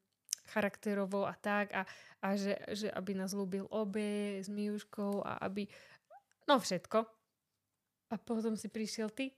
charakterovo 0.47 1.27
a 1.27 1.35
tak. 1.35 1.75
A, 1.75 1.83
a 2.23 2.27
že, 2.39 2.55
že 2.71 2.87
aby 2.87 3.19
nás 3.19 3.35
ľúbil 3.35 3.67
obe 3.67 4.39
s 4.39 4.47
Miuškou 4.47 5.27
a 5.27 5.43
aby... 5.43 5.67
No 6.47 6.55
všetko. 6.55 7.03
A 8.07 8.15
potom 8.15 8.55
si 8.55 8.71
prišiel 8.71 9.11
ty. 9.11 9.35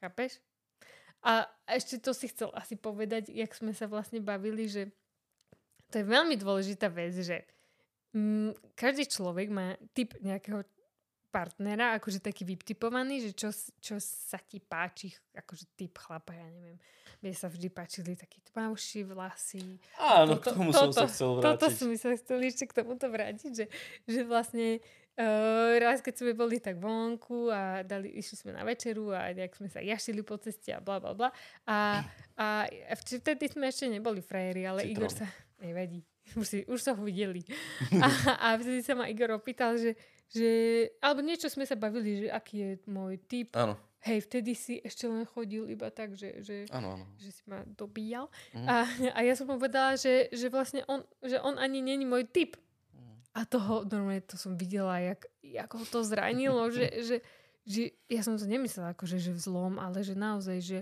Chápeš? 0.00 0.40
A 1.22 1.44
ešte 1.68 2.00
to 2.00 2.16
si 2.16 2.32
chcel 2.32 2.48
asi 2.56 2.74
povedať, 2.74 3.28
jak 3.28 3.52
sme 3.52 3.76
sa 3.76 3.86
vlastne 3.86 4.18
bavili, 4.24 4.66
že 4.66 4.90
to 5.92 6.00
je 6.00 6.06
veľmi 6.08 6.40
dôležitá 6.40 6.88
vec, 6.88 7.12
že 7.12 7.44
mm, 8.16 8.72
každý 8.72 9.04
človek 9.04 9.52
má 9.52 9.76
typ 9.92 10.16
nejakého 10.24 10.64
partnera, 11.32 11.96
akože 11.96 12.20
taký 12.20 12.44
vytipovaný, 12.44 13.24
že 13.24 13.30
čo, 13.32 13.48
čo 13.80 13.96
sa 13.96 14.36
ti 14.36 14.60
páči, 14.60 15.08
akože 15.32 15.64
typ 15.72 15.96
chlapa, 15.96 16.36
ja 16.36 16.44
neviem. 16.44 16.76
Mne 17.24 17.32
sa 17.32 17.48
vždy 17.48 17.72
páčili 17.72 18.12
takí 18.12 18.44
tmavší 18.52 19.08
vlasy. 19.08 19.80
Áno, 19.96 20.36
k 20.36 20.44
Toto- 20.44 20.60
tomu 20.60 20.70
som 20.76 20.92
sa 20.92 21.08
toto- 21.08 21.08
chcel 21.08 21.30
Toto 21.40 21.66
vrátiť. 21.66 21.78
som 21.80 21.88
sa 21.96 22.10
chceli 22.20 22.44
ešte 22.52 22.64
k 22.68 22.72
tomuto 22.76 23.08
vrátiť, 23.08 23.52
že, 23.56 23.66
že 24.04 24.20
vlastne 24.28 24.84
uh, 25.16 25.80
raz, 25.80 26.04
keď 26.04 26.14
sme 26.20 26.32
boli 26.36 26.60
tak 26.60 26.76
vonku 26.76 27.48
a 27.48 27.80
dali, 27.80 28.12
išli 28.12 28.36
sme 28.36 28.52
na 28.52 28.60
večeru 28.68 29.16
a 29.16 29.32
nejak 29.32 29.56
sme 29.56 29.72
sa 29.72 29.80
jašili 29.80 30.20
po 30.20 30.36
ceste 30.36 30.76
a 30.76 30.84
bla 30.84 31.00
bla 31.00 31.16
bla. 31.16 31.32
A, 31.64 32.04
a 32.36 32.46
vtedy 33.00 33.48
sme 33.48 33.72
ešte 33.72 33.88
neboli 33.88 34.20
frajeri, 34.20 34.68
ale 34.68 34.84
Citrón. 34.84 35.08
Igor 35.08 35.10
sa... 35.16 35.26
Nevadí. 35.62 36.02
Už, 36.38 36.46
si, 36.46 36.58
už 36.70 36.78
sa 36.78 36.94
ho 36.94 37.02
videli. 37.02 37.42
A, 37.98 38.06
a 38.38 38.46
vtedy 38.54 38.78
sa 38.82 38.94
ma 38.94 39.10
Igor 39.10 39.34
opýtal, 39.34 39.74
že, 39.74 39.98
že... 40.30 40.48
Alebo 41.02 41.18
niečo 41.18 41.50
sme 41.50 41.66
sa 41.66 41.74
bavili, 41.74 42.24
že 42.24 42.28
aký 42.30 42.54
je 42.62 42.70
môj 42.86 43.18
typ. 43.26 43.58
Áno, 43.58 43.74
Hej, 44.02 44.26
vtedy 44.26 44.58
si 44.58 44.82
ešte 44.82 45.06
len 45.06 45.22
chodil 45.22 45.62
iba 45.70 45.86
tak, 45.94 46.18
že, 46.18 46.42
že, 46.42 46.66
áno, 46.74 46.98
áno. 46.98 47.06
že 47.22 47.30
si 47.30 47.42
ma 47.46 47.62
dobíjal. 47.62 48.26
Mhm. 48.50 48.66
A, 48.66 48.74
a 49.14 49.18
ja 49.22 49.34
som 49.38 49.46
mu 49.46 49.54
povedala, 49.62 49.94
že, 49.94 50.26
že 50.34 50.50
vlastne 50.50 50.82
on, 50.90 51.06
že 51.22 51.38
on 51.38 51.54
ani 51.54 51.78
není 51.78 52.02
môj 52.02 52.26
typ. 52.26 52.58
Mhm. 52.98 53.14
A 53.38 53.40
toho, 53.46 53.86
normálne 53.86 54.26
to 54.26 54.34
som 54.34 54.58
videla, 54.58 54.98
jak, 54.98 55.30
jak 55.46 55.70
ho 55.70 55.86
to 55.86 56.02
zranilo, 56.02 56.66
že, 56.74 56.90
že, 56.98 57.16
že 57.62 57.94
ja 58.10 58.26
som 58.26 58.34
to 58.34 58.42
nemyslela 58.42 58.90
akože, 58.98 59.22
že 59.22 59.30
v 59.30 59.38
zlom, 59.38 59.78
ale 59.78 60.02
že 60.02 60.18
naozaj, 60.18 60.58
že, 60.58 60.78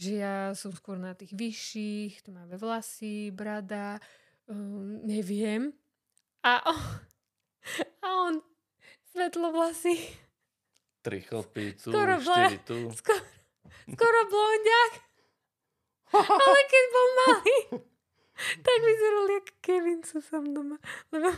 že 0.00 0.24
ja 0.24 0.56
som 0.56 0.72
skôr 0.72 0.96
na 0.96 1.12
tých 1.12 1.36
vyšších, 1.36 2.24
tmavé 2.24 2.56
vlasy, 2.56 3.28
brada, 3.28 4.00
um, 4.48 5.04
neviem. 5.04 5.76
A 6.40 6.64
on, 6.64 6.80
a 8.00 8.08
on 8.24 8.34
svetlo 9.12 9.52
vlasy, 9.52 10.00
Tri 11.00 11.24
chlpy 11.24 11.80
tu, 11.80 11.88
Skoro 11.88 12.20
štyri 12.20 12.60
tu. 12.60 12.76
skoro, 13.00 13.24
skoro 13.88 14.20
blondiak. 14.28 14.92
Ale 16.44 16.60
keď 16.68 16.84
bol 16.92 17.08
malý, 17.16 17.58
tak 18.60 18.76
vyzeral 18.84 19.26
jak 19.32 19.48
Kevin 19.64 20.00
Susan 20.04 20.44
doma. 20.52 20.76
Lebo 21.08 21.32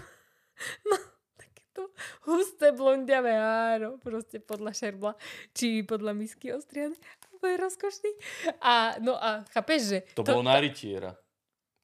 no, 0.91 0.97
takéto 1.39 1.95
husté 2.27 2.75
blondiavé 2.75 3.39
áro, 3.39 4.03
proste 4.03 4.43
podľa 4.43 4.75
šerbla, 4.75 5.13
či 5.55 5.87
podľa 5.87 6.11
misky 6.19 6.51
ostriany. 6.51 6.99
To 7.43 7.51
je 7.51 7.59
rozkošný. 7.59 8.11
A, 8.63 9.03
no 9.03 9.19
a 9.19 9.43
chápeš, 9.51 9.81
že... 9.91 9.99
To 10.15 10.23
bolo 10.23 10.47
na 10.47 10.63
rytiera. 10.63 11.19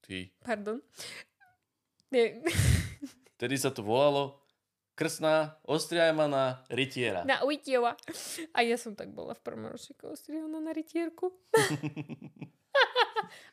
Ty. 0.06 0.30
Pardon. 0.46 0.78
Nie, 2.14 2.38
Vtedy 3.38 3.54
sa 3.54 3.70
to 3.74 3.86
volalo 3.86 4.42
krsná 4.98 5.62
ostriajmaná 5.62 6.66
rytiera. 6.74 7.22
na 7.22 7.46
Ujtiova. 7.46 7.94
A 8.50 8.66
ja 8.66 8.74
som 8.74 8.98
tak 8.98 9.14
bola 9.14 9.38
v 9.38 9.42
prvom 9.46 9.70
ročníku 9.70 10.10
ostriana 10.10 10.58
na 10.58 10.74
rytierku. 10.74 11.30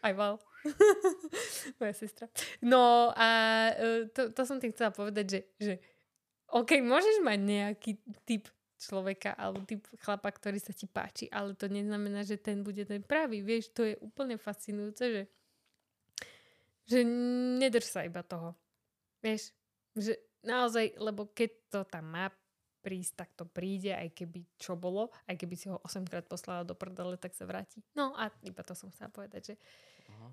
Aj 0.06 0.14
Val. 0.18 0.42
Moja 1.78 1.94
sestra. 1.94 2.34
No 2.66 3.14
a 3.14 3.30
e, 3.78 4.10
to, 4.10 4.34
to 4.34 4.42
som 4.42 4.58
tým 4.58 4.74
chcela 4.74 4.90
povedať, 4.90 5.26
že, 5.30 5.40
že 5.62 5.74
OK, 6.50 6.82
môžeš 6.82 7.22
mať 7.22 7.40
nejaký 7.46 7.92
typ 8.26 8.50
človeka 8.76 9.34
alebo 9.40 9.64
typ 9.64 9.88
chlapa, 10.04 10.30
ktorý 10.32 10.60
sa 10.60 10.76
ti 10.76 10.86
páči, 10.86 11.32
ale 11.32 11.56
to 11.56 11.72
neznamená, 11.72 12.28
že 12.28 12.36
ten 12.36 12.62
bude 12.62 12.84
ten 12.84 13.00
pravý. 13.00 13.40
Vieš, 13.40 13.72
to 13.72 13.82
je 13.88 13.96
úplne 14.04 14.36
fascinujúce, 14.36 15.04
že, 15.04 15.24
že 16.86 17.00
nedrž 17.60 17.88
sa 17.88 18.04
iba 18.04 18.22
toho. 18.22 18.54
Vieš, 19.24 19.56
že 19.96 20.20
naozaj, 20.44 21.00
lebo 21.00 21.32
keď 21.32 21.50
to 21.72 21.80
tam 21.88 22.12
má 22.12 22.28
prísť, 22.86 23.26
tak 23.26 23.30
to 23.34 23.50
príde, 23.50 23.90
aj 23.90 24.14
keby 24.14 24.46
čo 24.62 24.78
bolo, 24.78 25.10
aj 25.26 25.42
keby 25.42 25.56
si 25.58 25.74
ho 25.74 25.82
8 25.82 26.06
krát 26.06 26.30
poslala 26.30 26.62
do 26.62 26.78
prdele, 26.78 27.18
tak 27.18 27.34
sa 27.34 27.50
vráti. 27.50 27.82
No 27.98 28.14
a 28.14 28.30
iba 28.46 28.62
to 28.62 28.78
som 28.78 28.94
chcela 28.94 29.10
povedať, 29.10 29.42
že, 29.42 29.56
Aha. 30.14 30.30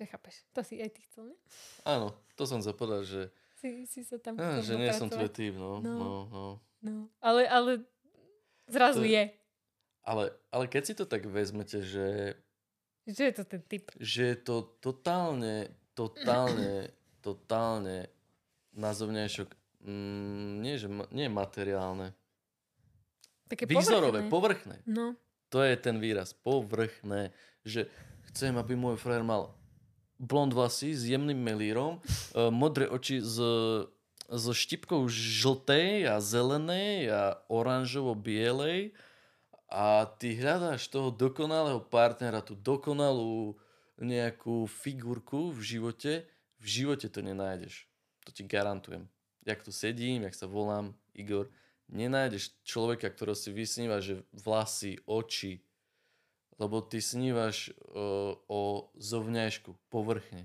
že 0.00 0.08
chápeš. 0.08 0.48
To 0.56 0.64
si 0.64 0.80
aj 0.80 0.96
ty 0.96 1.04
chcel, 1.04 1.28
ne? 1.28 1.36
Áno, 1.84 2.16
to 2.40 2.48
som 2.48 2.64
sa 2.64 2.72
povedal, 2.72 3.04
že, 3.04 3.28
Si, 3.60 3.84
si 3.84 4.00
sa 4.00 4.16
tam 4.16 4.40
chcel 4.40 4.64
že 4.64 4.74
nie 4.80 4.88
som 4.90 5.12
tvoj 5.12 5.28
typ, 5.28 5.52
no. 5.52 5.84
No. 5.84 5.92
no, 5.92 6.10
no. 6.32 6.44
No, 6.80 6.96
ale, 7.20 7.44
ale 7.44 7.84
zrazu 8.64 9.04
To 9.04 9.08
je-. 9.08 9.28
Ale, 10.00 10.32
ale 10.48 10.64
keď 10.64 10.82
si 10.88 10.94
to 10.96 11.04
tak 11.04 11.28
vezmete, 11.28 11.84
že, 11.84 12.40
Že 13.04 13.22
je 13.28 13.34
to 13.36 13.44
ten 13.44 13.60
typ. 13.68 13.84
že 14.00 14.22
je 14.32 14.36
to 14.40 14.56
totálne, 14.80 15.68
totálne, 15.92 16.88
totálne 17.26 18.08
nazovňajšok, 18.72 19.48
mm, 19.84 20.50
nie, 20.64 20.74
že 20.80 20.88
ma, 20.88 21.04
nie 21.12 21.28
materiálne, 21.28 22.16
Také 23.44 23.68
výzorové, 23.68 24.24
povrchné. 24.30 24.78
povrchné. 24.80 24.88
No, 24.88 25.18
To 25.52 25.60
je 25.60 25.74
ten 25.76 25.98
výraz, 26.00 26.32
povrchné, 26.32 27.34
že 27.66 27.90
chcem, 28.32 28.54
aby 28.56 28.72
môj 28.72 28.96
frajer 28.96 29.26
mal 29.26 29.52
blond 30.20 30.52
vlasy 30.52 30.92
s 30.92 31.08
jemným 31.08 31.40
melírom, 31.40 31.96
e, 31.96 32.52
modré 32.52 32.84
oči 32.84 33.24
s, 33.24 33.40
so 34.30 34.52
štipkou 34.54 35.08
žltej 35.08 36.06
a 36.06 36.20
zelenej 36.20 37.08
a 37.10 37.22
oranžovo-bielej 37.48 38.94
a 39.66 40.06
ty 40.20 40.38
hľadáš 40.38 40.86
toho 40.86 41.10
dokonalého 41.10 41.82
partnera, 41.82 42.44
tú 42.44 42.54
dokonalú 42.54 43.58
nejakú 43.98 44.70
figurku 44.70 45.50
v 45.50 45.60
živote, 45.76 46.12
v 46.60 46.66
živote 46.66 47.10
to 47.10 47.24
nenájdeš. 47.24 47.90
To 48.28 48.30
ti 48.30 48.44
garantujem. 48.44 49.08
Jak 49.42 49.64
tu 49.64 49.72
sedím, 49.72 50.28
jak 50.28 50.36
sa 50.36 50.44
volám, 50.44 50.92
Igor, 51.16 51.48
nenájdeš 51.90 52.54
človeka, 52.62 53.10
ktorého 53.10 53.34
si 53.34 53.50
vysníva, 53.50 53.98
že 53.98 54.22
vlasy, 54.30 55.00
oči, 55.08 55.64
lebo 56.60 56.84
ty 56.84 57.00
snívaš 57.00 57.72
o, 57.88 58.36
o 58.44 58.60
zovňajšku, 59.00 59.72
povrchne. 59.88 60.44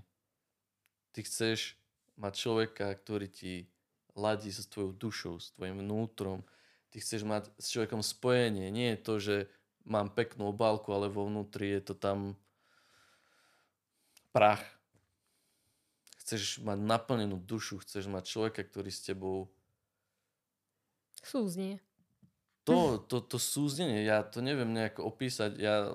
Ty 1.12 1.28
chceš 1.28 1.76
mať 2.16 2.34
človeka, 2.40 2.88
ktorý 2.96 3.28
ti 3.28 3.68
ladí 4.16 4.48
so 4.48 4.64
tvojou 4.64 4.96
dušou, 4.96 5.36
s 5.44 5.52
tvojim 5.60 5.84
vnútrom. 5.84 6.48
Ty 6.96 7.04
chceš 7.04 7.28
mať 7.28 7.52
s 7.60 7.76
človekom 7.76 8.00
spojenie. 8.00 8.72
Nie 8.72 8.96
je 8.96 9.04
to, 9.04 9.14
že 9.20 9.36
mám 9.84 10.08
peknú 10.08 10.56
obálku, 10.56 10.96
ale 10.96 11.12
vo 11.12 11.28
vnútri 11.28 11.76
je 11.76 11.92
to 11.92 11.94
tam 12.00 12.40
prach. 14.32 14.64
Chceš 16.24 16.64
mať 16.64 16.80
naplnenú 16.80 17.38
dušu, 17.44 17.84
chceš 17.84 18.08
mať 18.08 18.24
človeka, 18.26 18.64
ktorý 18.64 18.90
s 18.90 19.04
tebou... 19.04 19.52
Súznie. 21.20 21.84
To, 22.66 22.98
to, 22.98 23.22
to 23.22 23.38
súznenie, 23.38 24.06
ja 24.10 24.26
to 24.26 24.42
neviem 24.42 24.74
nejako 24.74 25.06
opísať. 25.06 25.52
Ja, 25.62 25.94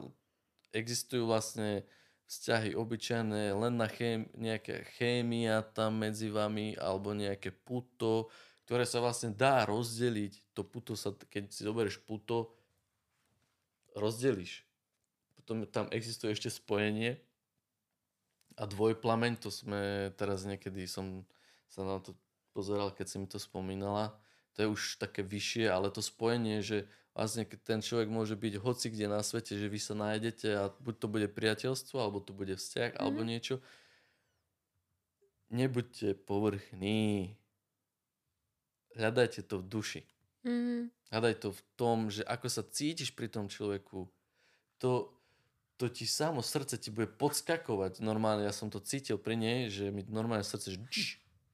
existujú 0.71 1.27
vlastne 1.27 1.83
vzťahy 2.31 2.79
obyčajné, 2.79 3.51
len 3.59 3.75
na 3.75 3.91
chém, 3.91 4.31
nejaká 4.39 4.87
chémia 4.95 5.67
tam 5.67 5.99
medzi 5.99 6.31
vami, 6.31 6.79
alebo 6.79 7.11
nejaké 7.11 7.51
puto, 7.51 8.31
ktoré 8.71 8.87
sa 8.87 9.03
vlastne 9.03 9.35
dá 9.35 9.67
rozdeliť. 9.67 10.55
To 10.55 10.63
puto 10.63 10.95
sa, 10.95 11.11
keď 11.11 11.51
si 11.51 11.67
zoberieš 11.67 11.99
puto, 12.07 12.55
rozdelíš. 13.99 14.63
Potom 15.35 15.67
tam 15.67 15.91
existuje 15.91 16.31
ešte 16.31 16.55
spojenie 16.55 17.19
a 18.55 18.63
dvojplameň, 18.71 19.43
to 19.43 19.51
sme 19.51 20.15
teraz 20.15 20.47
niekedy 20.47 20.87
som 20.87 21.27
sa 21.67 21.83
na 21.83 21.99
to 21.99 22.15
pozeral, 22.55 22.95
keď 22.95 23.07
si 23.11 23.17
mi 23.19 23.27
to 23.27 23.43
spomínala. 23.43 24.15
To 24.61 24.69
je 24.69 24.75
už 24.77 25.01
také 25.01 25.25
vyššie, 25.25 25.73
ale 25.73 25.89
to 25.89 26.05
spojenie, 26.05 26.61
že 26.61 26.85
vlastne 27.17 27.49
ten 27.49 27.81
človek 27.81 28.13
môže 28.13 28.37
byť 28.37 28.61
hoci 28.61 28.93
kde 28.93 29.09
na 29.09 29.25
svete, 29.25 29.57
že 29.57 29.73
vy 29.73 29.81
sa 29.81 29.97
nájdete 29.97 30.49
a 30.53 30.69
buď 30.85 30.95
to 31.01 31.07
bude 31.09 31.29
priateľstvo, 31.33 31.97
alebo 31.97 32.21
to 32.21 32.37
bude 32.37 32.53
vzťah, 32.61 32.93
mm-hmm. 32.93 33.01
alebo 33.01 33.25
niečo. 33.25 33.65
Nebuďte 35.49 36.13
povrchní. 36.29 37.41
Hľadajte 39.01 39.49
to 39.49 39.65
v 39.65 39.65
duši. 39.65 40.03
Mm-hmm. 40.45 40.81
Hľadaj 41.09 41.35
to 41.41 41.49
v 41.57 41.63
tom, 41.81 42.13
že 42.13 42.21
ako 42.29 42.53
sa 42.53 42.61
cítiš 42.61 43.17
pri 43.17 43.33
tom 43.33 43.49
človeku. 43.49 44.13
To, 44.85 45.09
to 45.81 45.89
ti 45.89 46.05
samo 46.05 46.45
srdce 46.45 46.77
ti 46.77 46.93
bude 46.93 47.09
podskakovať. 47.09 48.05
Normálne, 48.05 48.45
ja 48.45 48.53
som 48.53 48.69
to 48.69 48.77
cítil 48.77 49.17
pri 49.17 49.41
nej, 49.41 49.73
že 49.73 49.89
mi 49.89 50.05
normálne 50.05 50.45
srdce, 50.45 50.77
že 50.77 50.85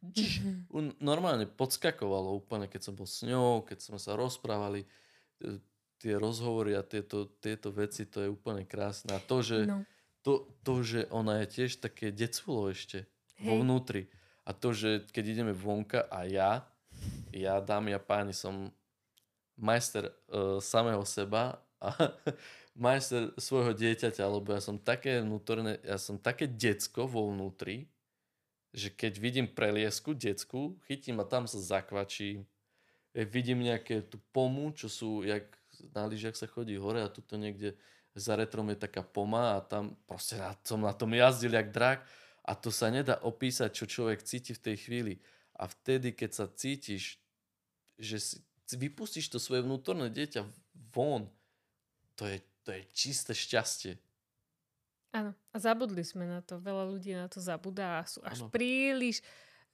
dž, 0.03 0.42
mm-hmm. 0.42 1.01
normálne 1.01 1.49
podskakovalo 1.49 2.36
úplne, 2.36 2.68
keď 2.68 2.80
som 2.90 2.94
bol 2.94 3.09
s 3.09 3.24
ňou, 3.24 3.64
keď 3.64 3.78
sme 3.80 3.99
sa 4.01 4.16
rozprávali 4.16 4.84
tie 5.97 6.14
rozhovory 6.16 6.76
a 6.76 6.84
tieto, 6.84 7.28
tieto 7.40 7.72
veci, 7.72 8.05
to 8.05 8.24
je 8.24 8.28
úplne 8.28 8.68
krásne. 8.68 9.16
A 9.16 9.20
to, 9.20 9.40
že, 9.40 9.64
no. 9.64 9.82
to, 10.20 10.44
to, 10.61 10.74
že 10.84 11.01
ona 11.09 11.44
je 11.44 11.47
tiež 11.61 11.80
také 11.80 12.12
deculo 12.12 12.68
ešte 12.68 13.09
Hej. 13.40 13.47
vo 13.49 13.55
vnútri. 13.64 14.09
A 14.47 14.55
to, 14.55 14.70
že 14.76 15.09
keď 15.11 15.24
ideme 15.40 15.55
vonka 15.57 16.07
a 16.07 16.28
ja, 16.28 16.62
ja, 17.32 17.59
dámy 17.61 17.97
a 17.97 18.01
páni, 18.01 18.32
som 18.36 18.70
majster 19.57 20.12
uh, 20.30 20.61
samého 20.61 21.03
seba 21.09 21.59
a 21.80 21.92
majster 22.76 23.32
svojho 23.40 23.72
dieťaťa, 23.72 24.22
lebo 24.22 24.53
ja 24.53 24.61
som 24.61 24.76
také 24.76 25.24
vnútorné, 25.24 25.80
ja 25.80 25.97
som 25.97 26.20
také 26.20 26.44
decko 26.47 27.09
vo 27.09 27.32
vnútri, 27.32 27.88
že 28.77 28.93
keď 28.93 29.12
vidím 29.16 29.49
preliesku 29.49 30.12
decku, 30.12 30.77
chytím 30.85 31.24
a 31.24 31.24
tam 31.24 31.49
sa 31.49 31.57
zakvačím, 31.57 32.45
vidím 33.16 33.64
nejaké 33.64 34.05
tú 34.05 34.20
pomu, 34.37 34.68
čo 34.77 34.93
sú, 34.93 35.24
jak 35.24 35.49
na 35.97 36.05
lyžiach 36.05 36.37
sa 36.37 36.45
chodí 36.45 36.77
hore 36.77 37.01
a 37.01 37.09
tuto 37.09 37.41
niekde 37.41 37.72
za 38.12 38.37
retrom 38.37 38.68
je 38.72 38.81
taká 38.81 39.01
poma 39.01 39.57
a 39.57 39.64
tam 39.64 39.97
proste 40.05 40.37
na, 40.37 40.53
som 40.61 40.81
na 40.85 40.93
tom 40.93 41.12
jazdil 41.16 41.57
jak 41.57 41.72
drak 41.72 42.05
a 42.45 42.53
to 42.53 42.68
sa 42.68 42.93
nedá 42.93 43.16
opísať, 43.24 43.72
čo 43.72 43.89
človek 43.89 44.20
cíti 44.20 44.53
v 44.53 44.64
tej 44.72 44.77
chvíli. 44.77 45.14
A 45.57 45.68
vtedy, 45.68 46.12
keď 46.12 46.31
sa 46.33 46.45
cítiš, 46.45 47.16
že 47.97 48.20
si, 48.20 48.37
vypustíš 48.77 49.33
to 49.33 49.41
svoje 49.41 49.64
vnútorné 49.64 50.12
dieťa 50.12 50.45
von, 50.93 51.29
to 52.12 52.29
je, 52.29 52.45
to 52.61 52.77
je 52.77 52.83
čisté 52.93 53.33
šťastie. 53.33 53.97
Áno, 55.14 55.32
a 55.32 55.57
zabudli 55.57 56.02
sme 56.02 56.26
na 56.26 56.42
to. 56.42 56.59
Veľa 56.61 56.84
ľudí 56.90 57.14
na 57.14 57.30
to 57.30 57.38
zabudá 57.38 58.02
a 58.02 58.09
sú 58.09 58.20
až 58.26 58.46
ano. 58.46 58.52
príliš 58.52 59.22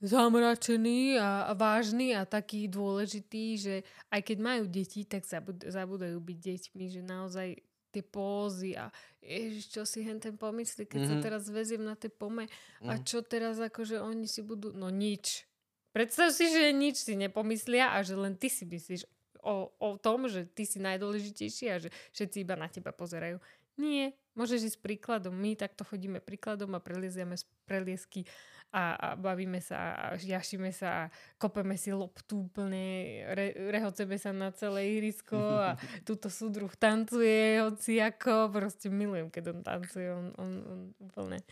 zamračený 0.02 1.16
a, 1.22 1.46
a 1.46 1.52
vážny 1.54 2.10
a 2.10 2.26
taký 2.26 2.66
dôležitý, 2.66 3.44
že 3.54 3.74
aj 4.10 4.20
keď 4.26 4.38
majú 4.42 4.64
deti, 4.66 5.06
tak 5.06 5.22
zabud- 5.22 5.62
zabudajú 5.62 6.18
byť 6.18 6.38
deťmi, 6.42 6.84
že 6.90 7.00
naozaj 7.06 7.48
tie 7.92 8.02
pózy 8.02 8.74
a 8.74 8.90
ježiš, 9.20 9.70
čo 9.70 9.82
si 9.86 10.02
hen 10.02 10.18
ten 10.18 10.34
pomyslí, 10.34 10.88
keď 10.88 10.98
mm-hmm. 10.98 11.12
sa 11.12 11.16
mhm. 11.20 11.24
teraz 11.24 11.42
veziem 11.46 11.84
na 11.84 11.94
tej 11.94 12.10
pome 12.10 12.48
mm-hmm. 12.48 12.88
a 12.90 12.92
mhm. 12.98 13.02
čo 13.06 13.22
teraz 13.22 13.62
akože 13.62 14.02
oni 14.02 14.26
si 14.26 14.42
budú, 14.42 14.74
no 14.74 14.90
nič. 14.90 15.46
Predstav 15.92 16.32
si, 16.32 16.48
že 16.48 16.72
nič 16.72 17.04
si 17.04 17.12
nepomyslia 17.14 17.92
a 17.92 18.00
že 18.00 18.16
len 18.16 18.32
ty 18.32 18.48
si 18.48 18.64
myslíš 18.64 19.04
o, 19.44 19.68
o 19.76 19.88
tom, 20.00 20.24
že 20.24 20.48
ty 20.48 20.64
si 20.64 20.80
najdôležitejší 20.80 21.64
a 21.68 21.76
že 21.76 21.92
všetci 22.16 22.48
iba 22.48 22.56
na 22.56 22.72
teba 22.72 22.96
pozerajú. 22.96 23.36
Nie, 23.76 24.16
môžeš 24.34 24.72
ísť 24.72 24.78
príkladom. 24.80 25.34
My 25.34 25.56
takto 25.56 25.84
chodíme 25.84 26.22
príkladom 26.22 26.72
a 26.76 26.80
preliezame 26.80 27.36
z 27.36 27.44
preliesky 27.64 28.24
a, 28.72 28.96
a 28.96 29.08
bavíme 29.20 29.60
sa 29.60 29.92
a 29.92 30.04
jašíme 30.16 30.72
sa 30.72 31.06
a 31.06 31.10
kopeme 31.36 31.76
si 31.76 31.92
loptu 31.92 32.48
úplne, 32.48 33.20
re, 33.36 33.52
rehoceme 33.68 34.16
sa 34.16 34.32
na 34.32 34.48
celé 34.56 34.96
ihrisko 34.96 35.36
a 35.36 35.76
túto 36.08 36.32
súdruh 36.32 36.72
tancuje 36.72 37.60
hoci 37.60 38.00
ako, 38.00 38.48
proste 38.48 38.88
milujem, 38.88 39.28
keď 39.28 39.44
on 39.52 39.60
tancuje, 39.60 40.08
on, 40.08 40.26
on, 40.40 40.50
on 40.64 40.80
úplne... 41.04 41.44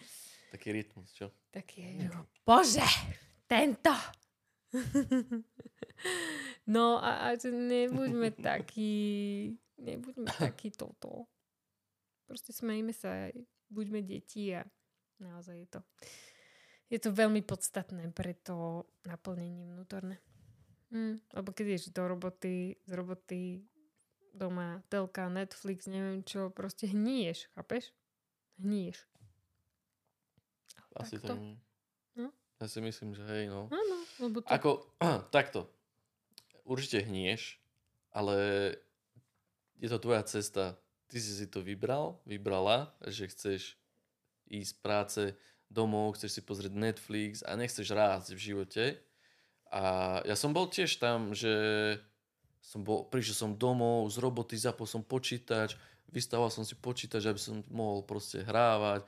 Taký 0.50 0.74
rytmus, 0.74 1.12
čo? 1.12 1.28
Taký, 1.52 2.08
no, 2.08 2.26
bože, 2.42 2.88
tento! 3.44 3.92
no 6.74 6.98
a, 7.04 7.30
a 7.30 7.36
nebuďme 7.44 8.32
takí, 8.50 8.96
nebuďme 9.78 10.26
takí 10.40 10.72
toto. 10.72 11.28
Proste 12.30 12.54
smejme 12.54 12.94
sa, 12.94 13.34
buďme 13.74 14.06
deti 14.06 14.54
a 14.54 14.62
naozaj 15.18 15.66
je 15.66 15.68
to 15.74 15.80
je 16.90 16.98
to 16.98 17.14
veľmi 17.14 17.46
podstatné 17.46 18.10
pre 18.10 18.34
to 18.34 18.82
naplnenie 19.06 19.62
vnútorné. 19.70 20.18
Mm, 20.90 21.22
lebo 21.38 21.48
keď 21.54 21.78
ješ 21.78 21.94
do 21.94 22.02
roboty, 22.02 22.74
z 22.82 22.92
roboty, 22.98 23.62
doma, 24.34 24.82
telka, 24.90 25.30
Netflix, 25.30 25.86
neviem 25.86 26.26
čo, 26.26 26.50
proste 26.50 26.90
hníješ, 26.90 27.46
chápeš? 27.54 27.94
Hníješ. 28.58 29.06
Asi 30.98 31.22
takto? 31.22 31.38
ten... 31.38 31.38
No? 32.18 32.34
Ja 32.58 32.66
si 32.66 32.82
myslím, 32.82 33.14
že 33.14 33.22
hej, 33.22 33.46
no. 33.46 33.70
Áno, 33.70 33.96
lebo 34.18 34.42
to... 34.42 34.50
Ako, 34.50 34.70
takto. 35.34 35.70
Určite 36.66 37.06
hnieš, 37.06 37.62
ale 38.10 38.34
je 39.78 39.86
to 39.86 40.02
tvoja 40.02 40.26
cesta. 40.26 40.74
Ty 41.10 41.18
si 41.18 41.32
si 41.42 41.46
to 41.50 41.58
vybral, 41.58 42.22
vybrala, 42.22 42.94
že 43.10 43.26
chceš 43.26 43.74
ísť 44.46 44.70
z 44.70 44.78
práce 44.78 45.22
domov, 45.66 46.14
chceš 46.14 46.38
si 46.38 46.42
pozrieť 46.46 46.70
Netflix 46.70 47.42
a 47.42 47.58
nechceš 47.58 47.90
rásť 47.90 48.38
v 48.38 48.40
živote. 48.40 48.84
A 49.74 49.82
ja 50.22 50.38
som 50.38 50.54
bol 50.54 50.70
tiež 50.70 51.02
tam, 51.02 51.34
že 51.34 51.50
som 52.62 52.86
bol, 52.86 53.10
prišiel 53.10 53.34
som 53.34 53.50
domov 53.58 54.06
z 54.10 54.22
roboty, 54.22 54.54
zapol 54.54 54.86
som 54.86 55.02
počítač, 55.02 55.74
vystával 56.10 56.50
som 56.50 56.62
si 56.62 56.78
počítač, 56.78 57.26
aby 57.26 57.40
som 57.42 57.62
mohol 57.70 58.06
proste 58.06 58.46
hrávať, 58.46 59.06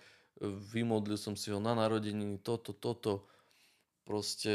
vymodlil 0.75 1.19
som 1.19 1.39
si 1.39 1.55
ho 1.55 1.63
na 1.63 1.75
narodeniny, 1.75 2.43
toto, 2.43 2.75
toto. 2.75 3.31
Proste 4.03 4.55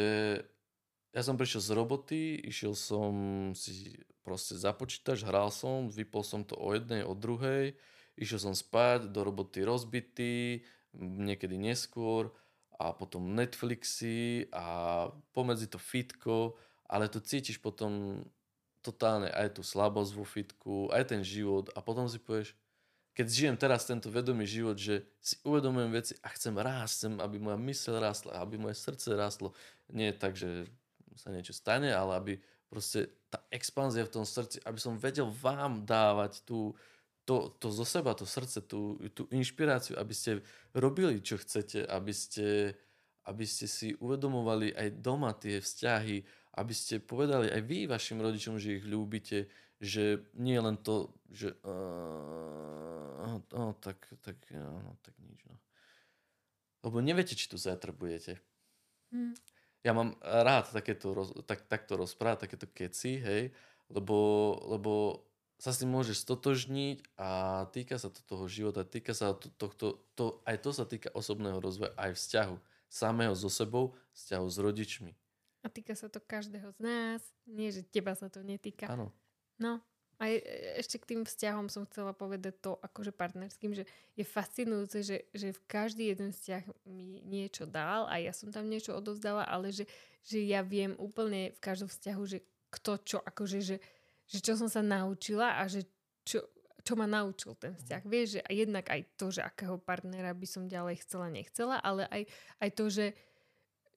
ja 1.16 1.22
som 1.24 1.40
prišiel 1.40 1.64
z 1.64 1.72
roboty, 1.72 2.20
išiel 2.44 2.76
som 2.76 3.12
si 3.56 3.96
proste 4.28 4.60
za 4.60 4.76
počítač, 4.76 5.24
hral 5.24 5.48
som, 5.56 5.88
vypol 5.88 6.20
som 6.28 6.44
to 6.44 6.60
o 6.60 6.76
jednej, 6.76 7.08
o 7.08 7.16
druhej, 7.16 7.80
išiel 8.20 8.52
som 8.52 8.52
spať, 8.52 9.08
do 9.08 9.24
roboty 9.24 9.64
rozbitý, 9.64 10.68
niekedy 11.00 11.56
neskôr 11.56 12.36
a 12.76 12.92
potom 12.92 13.32
Netflixy 13.32 14.52
a 14.52 15.08
pomedzi 15.32 15.72
to 15.72 15.80
fitko, 15.80 16.60
ale 16.92 17.08
tu 17.08 17.24
cítiš 17.24 17.64
potom 17.64 18.20
totálne 18.84 19.32
aj 19.32 19.56
tú 19.56 19.64
slabosť 19.64 20.12
vo 20.12 20.28
fitku, 20.28 20.76
aj 20.92 21.16
ten 21.16 21.22
život 21.24 21.72
a 21.72 21.80
potom 21.80 22.12
si 22.12 22.20
povieš, 22.20 22.52
keď 23.16 23.28
žijem 23.32 23.56
teraz 23.58 23.88
tento 23.88 24.14
vedomý 24.14 24.46
život, 24.46 24.78
že 24.78 25.08
si 25.18 25.42
uvedomujem 25.42 25.90
veci 25.90 26.14
a 26.22 26.30
chcem 26.36 26.54
rásť, 26.54 26.94
chcem, 26.94 27.14
aby 27.18 27.42
moja 27.42 27.58
mysl 27.58 27.98
rástla, 27.98 28.38
aby 28.38 28.62
moje 28.62 28.78
srdce 28.78 29.18
rástlo. 29.18 29.58
Nie 29.90 30.14
tak, 30.14 30.38
že 30.38 30.70
sa 31.18 31.34
niečo 31.34 31.50
stane, 31.50 31.90
ale 31.90 32.14
aby 32.14 32.34
proste 32.70 33.10
tá 33.28 33.44
expanzia 33.52 34.08
v 34.08 34.14
tom 34.14 34.26
srdci, 34.26 34.64
aby 34.64 34.80
som 34.80 34.96
vedel 34.96 35.28
vám 35.28 35.84
dávať 35.84 36.44
tú, 36.48 36.76
to, 37.28 37.52
to 37.60 37.68
zo 37.76 37.84
seba, 37.84 38.16
to 38.16 38.24
srdce, 38.24 38.64
tú, 38.64 38.96
tú 39.12 39.28
inšpiráciu, 39.36 40.00
aby 40.00 40.14
ste 40.16 40.40
robili, 40.72 41.20
čo 41.20 41.36
chcete, 41.36 41.84
aby 41.84 42.14
ste, 42.16 42.72
aby 43.28 43.44
ste 43.44 43.68
si 43.68 44.00
uvedomovali 44.00 44.72
aj 44.72 44.88
doma 45.04 45.36
tie 45.36 45.60
vzťahy, 45.60 46.24
aby 46.56 46.74
ste 46.74 47.04
povedali 47.04 47.52
aj 47.52 47.62
vy 47.68 47.86
vašim 47.86 48.24
rodičom, 48.24 48.56
že 48.58 48.80
ich 48.80 48.86
ľúbite, 48.88 49.52
že 49.78 50.24
nie 50.40 50.58
len 50.58 50.80
to, 50.80 51.12
že 51.30 51.54
uh, 51.68 53.38
uh, 53.38 53.74
tak, 53.84 54.08
tak, 54.24 54.40
uh, 54.56 54.96
tak 55.04 55.14
nič. 55.22 55.44
No. 55.46 55.60
Lebo 56.88 57.04
neviete, 57.04 57.36
či 57.36 57.52
tu 57.52 57.60
zajtra 57.60 57.92
budete. 57.92 58.40
Hm. 59.12 59.36
Ja 59.86 59.94
mám 59.94 60.18
rád 60.22 60.74
takéto, 60.74 61.14
tak, 61.46 61.66
takto 61.70 61.98
rozprávať, 61.98 62.50
takéto 62.50 62.68
keci, 62.70 63.22
hej, 63.22 63.54
lebo, 63.88 64.18
lebo 64.68 65.24
sa 65.58 65.74
s 65.74 65.82
tým 65.82 65.90
môžeš 65.90 66.22
stotožniť 66.22 67.18
a 67.18 67.30
týka 67.74 67.98
sa 67.98 68.14
to 68.14 68.22
toho 68.26 68.46
života, 68.46 68.86
týka 68.86 69.18
sa 69.18 69.34
to, 69.34 69.50
tohto, 69.58 70.06
to, 70.14 70.42
aj 70.46 70.58
to 70.62 70.70
sa 70.70 70.86
týka 70.86 71.10
osobného 71.18 71.58
rozvoja, 71.58 71.98
aj 71.98 72.14
vzťahu 72.14 72.56
samého 72.88 73.34
so 73.34 73.50
sebou, 73.50 73.98
vzťahu 74.14 74.46
s 74.48 74.58
rodičmi. 74.62 75.12
A 75.66 75.68
týka 75.68 75.98
sa 75.98 76.08
to 76.08 76.22
každého 76.22 76.70
z 76.78 76.80
nás, 76.80 77.22
nie, 77.50 77.74
že 77.74 77.82
teba 77.82 78.14
sa 78.14 78.30
to 78.30 78.46
netýka. 78.46 78.86
Áno. 78.88 79.10
No, 79.58 79.82
a 80.18 80.34
je- 80.34 80.42
ešte 80.82 80.98
k 80.98 81.10
tým 81.14 81.22
vzťahom 81.26 81.70
som 81.70 81.86
chcela 81.86 82.10
povedať 82.10 82.58
to 82.58 82.82
akože 82.82 83.14
partnerským, 83.14 83.78
že 83.78 83.86
je 84.18 84.26
fascinujúce, 84.26 85.06
že, 85.06 85.18
že 85.30 85.54
v 85.54 85.62
každý 85.70 86.10
jeden 86.10 86.34
vzťah 86.34 86.64
mi 86.90 87.22
niečo 87.22 87.70
dal 87.70 88.10
a 88.10 88.18
ja 88.18 88.34
som 88.34 88.50
tam 88.50 88.66
niečo 88.66 88.98
odovzdala, 88.98 89.46
ale 89.46 89.70
že, 89.70 89.86
že 90.26 90.42
ja 90.42 90.66
viem 90.66 90.98
úplne 90.98 91.54
v 91.54 91.60
každom 91.62 91.86
vzťahu, 91.86 92.24
že 92.26 92.42
kto 92.74 92.92
čo, 93.06 93.18
akože, 93.22 93.60
že, 93.62 93.78
že 94.26 94.40
čo 94.42 94.58
som 94.58 94.68
sa 94.68 94.82
naučila 94.82 95.62
a 95.62 95.70
že 95.70 95.86
čo, 96.26 96.44
čo 96.82 96.94
ma 96.98 97.06
naučil 97.06 97.54
ten 97.56 97.78
vzťah. 97.78 98.02
Vieš, 98.04 98.28
že 98.38 98.42
jednak 98.50 98.90
aj 98.90 99.02
to, 99.16 99.30
že 99.30 99.46
akého 99.46 99.78
partnera 99.78 100.34
by 100.34 100.48
som 100.50 100.66
ďalej 100.66 101.04
chcela, 101.06 101.30
nechcela, 101.30 101.78
ale 101.80 102.10
aj, 102.10 102.24
aj 102.64 102.70
to, 102.74 102.86
že, 102.90 103.08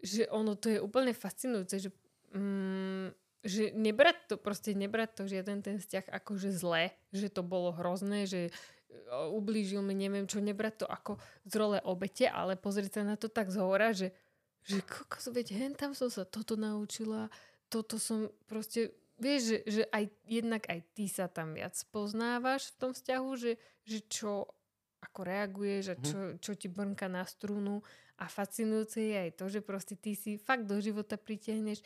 že 0.05 0.23
ono 0.29 0.53
to 0.53 0.69
je 0.69 0.79
úplne 0.79 1.17
fascinujúce, 1.17 1.89
že 1.89 1.91
mm, 2.37 3.20
že 3.41 3.73
nebrať 3.73 4.17
to, 4.29 4.35
proste 4.37 4.77
nebrať 4.77 5.11
to 5.17 5.23
žiaden 5.25 5.65
ten 5.65 5.81
vzťah 5.81 6.13
akože 6.13 6.53
zlé, 6.53 6.93
že 7.13 7.33
to 7.33 7.41
bolo 7.41 7.73
hrozné, 7.73 8.29
že 8.29 8.53
o, 9.09 9.41
ublížil 9.41 9.81
mi 9.81 9.97
neviem 9.97 10.29
čo, 10.29 10.45
nebrať 10.45 10.85
to 10.85 10.87
ako 10.87 11.17
z 11.49 11.55
role 11.57 11.79
obete, 11.89 12.29
ale 12.29 12.61
pozrieť 12.61 13.01
sa 13.01 13.03
na 13.05 13.17
to 13.17 13.33
tak 13.33 13.49
z 13.49 13.59
hora, 13.61 13.97
že, 13.97 14.13
že 14.69 14.85
kokos, 14.85 15.33
veď 15.33 15.57
hen 15.57 15.73
tam 15.73 15.97
som 15.97 16.13
sa 16.13 16.29
toto 16.29 16.61
naučila, 16.61 17.33
toto 17.73 17.97
som 17.97 18.29
proste, 18.45 18.93
vieš, 19.17 19.57
že, 19.57 19.59
že 19.65 19.83
aj 19.89 20.05
jednak 20.29 20.63
aj 20.69 20.81
ty 20.93 21.09
sa 21.09 21.25
tam 21.25 21.57
viac 21.57 21.73
poznávaš 21.89 22.77
v 22.77 22.77
tom 22.77 22.91
vzťahu, 22.93 23.31
že, 23.41 23.53
že 23.89 23.99
čo 24.05 24.53
ako 25.01 25.21
reaguješ 25.25 25.85
a 25.91 25.97
čo, 25.97 26.19
čo 26.37 26.53
ti 26.53 26.69
brnka 26.69 27.09
na 27.09 27.25
strunu. 27.25 27.81
A 28.21 28.29
fascinujúce 28.29 29.01
je 29.01 29.17
aj 29.17 29.31
to, 29.33 29.49
že 29.49 29.65
proste 29.65 29.97
ty 29.97 30.13
si 30.13 30.37
fakt 30.37 30.69
do 30.69 30.77
života 30.77 31.17
pritiahneš 31.17 31.81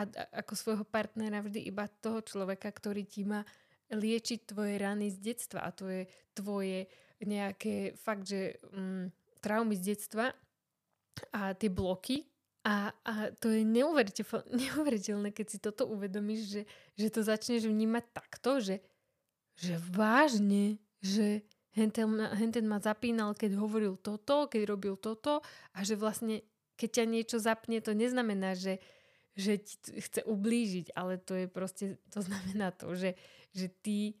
a, 0.00 0.08
ako 0.40 0.52
svojho 0.56 0.84
partnera 0.88 1.44
vždy 1.44 1.68
iba 1.68 1.84
toho 2.00 2.24
človeka, 2.24 2.72
ktorý 2.72 3.04
ti 3.04 3.28
má 3.28 3.44
liečiť 3.92 4.48
tvoje 4.48 4.80
rany 4.80 5.12
z 5.12 5.18
detstva 5.20 5.66
a 5.66 5.70
to 5.74 5.90
je 5.90 6.02
tvoje 6.32 6.88
nejaké 7.20 7.92
fakt, 8.00 8.24
že 8.24 8.56
mm, 8.72 9.12
traumy 9.44 9.76
z 9.76 9.82
detstva 9.92 10.32
a 11.36 11.52
tie 11.52 11.68
bloky. 11.68 12.24
A, 12.64 12.92
a 12.92 13.32
to 13.40 13.52
je 13.52 13.64
neuveriteľ, 13.64 14.46
neuveriteľné, 14.62 15.32
keď 15.32 15.46
si 15.48 15.58
toto 15.60 15.88
uvedomíš, 15.90 16.40
že, 16.48 16.62
že 16.96 17.08
to 17.12 17.20
začneš 17.20 17.68
vnímať 17.68 18.04
takto, 18.12 18.60
že, 18.60 18.80
že 19.58 19.76
vážne, 19.90 20.80
že 21.04 21.44
henten 21.76 22.66
ma 22.66 22.78
zapínal, 22.82 23.32
keď 23.36 23.56
hovoril 23.58 23.94
toto, 24.00 24.48
keď 24.50 24.62
robil 24.68 24.94
toto 24.98 25.40
a 25.72 25.78
že 25.86 25.94
vlastne 25.94 26.42
keď 26.80 26.88
ťa 26.96 27.04
niečo 27.04 27.36
zapne, 27.36 27.76
to 27.84 27.92
neznamená, 27.92 28.56
že, 28.56 28.80
že 29.38 29.62
ti 29.62 29.76
chce 30.00 30.26
ublížiť, 30.26 30.94
ale 30.98 31.18
to 31.18 31.34
je 31.38 31.46
proste, 31.46 31.98
to 32.10 32.20
znamená 32.20 32.74
to, 32.74 32.92
že, 32.94 33.14
že 33.54 33.70
ty 33.82 34.18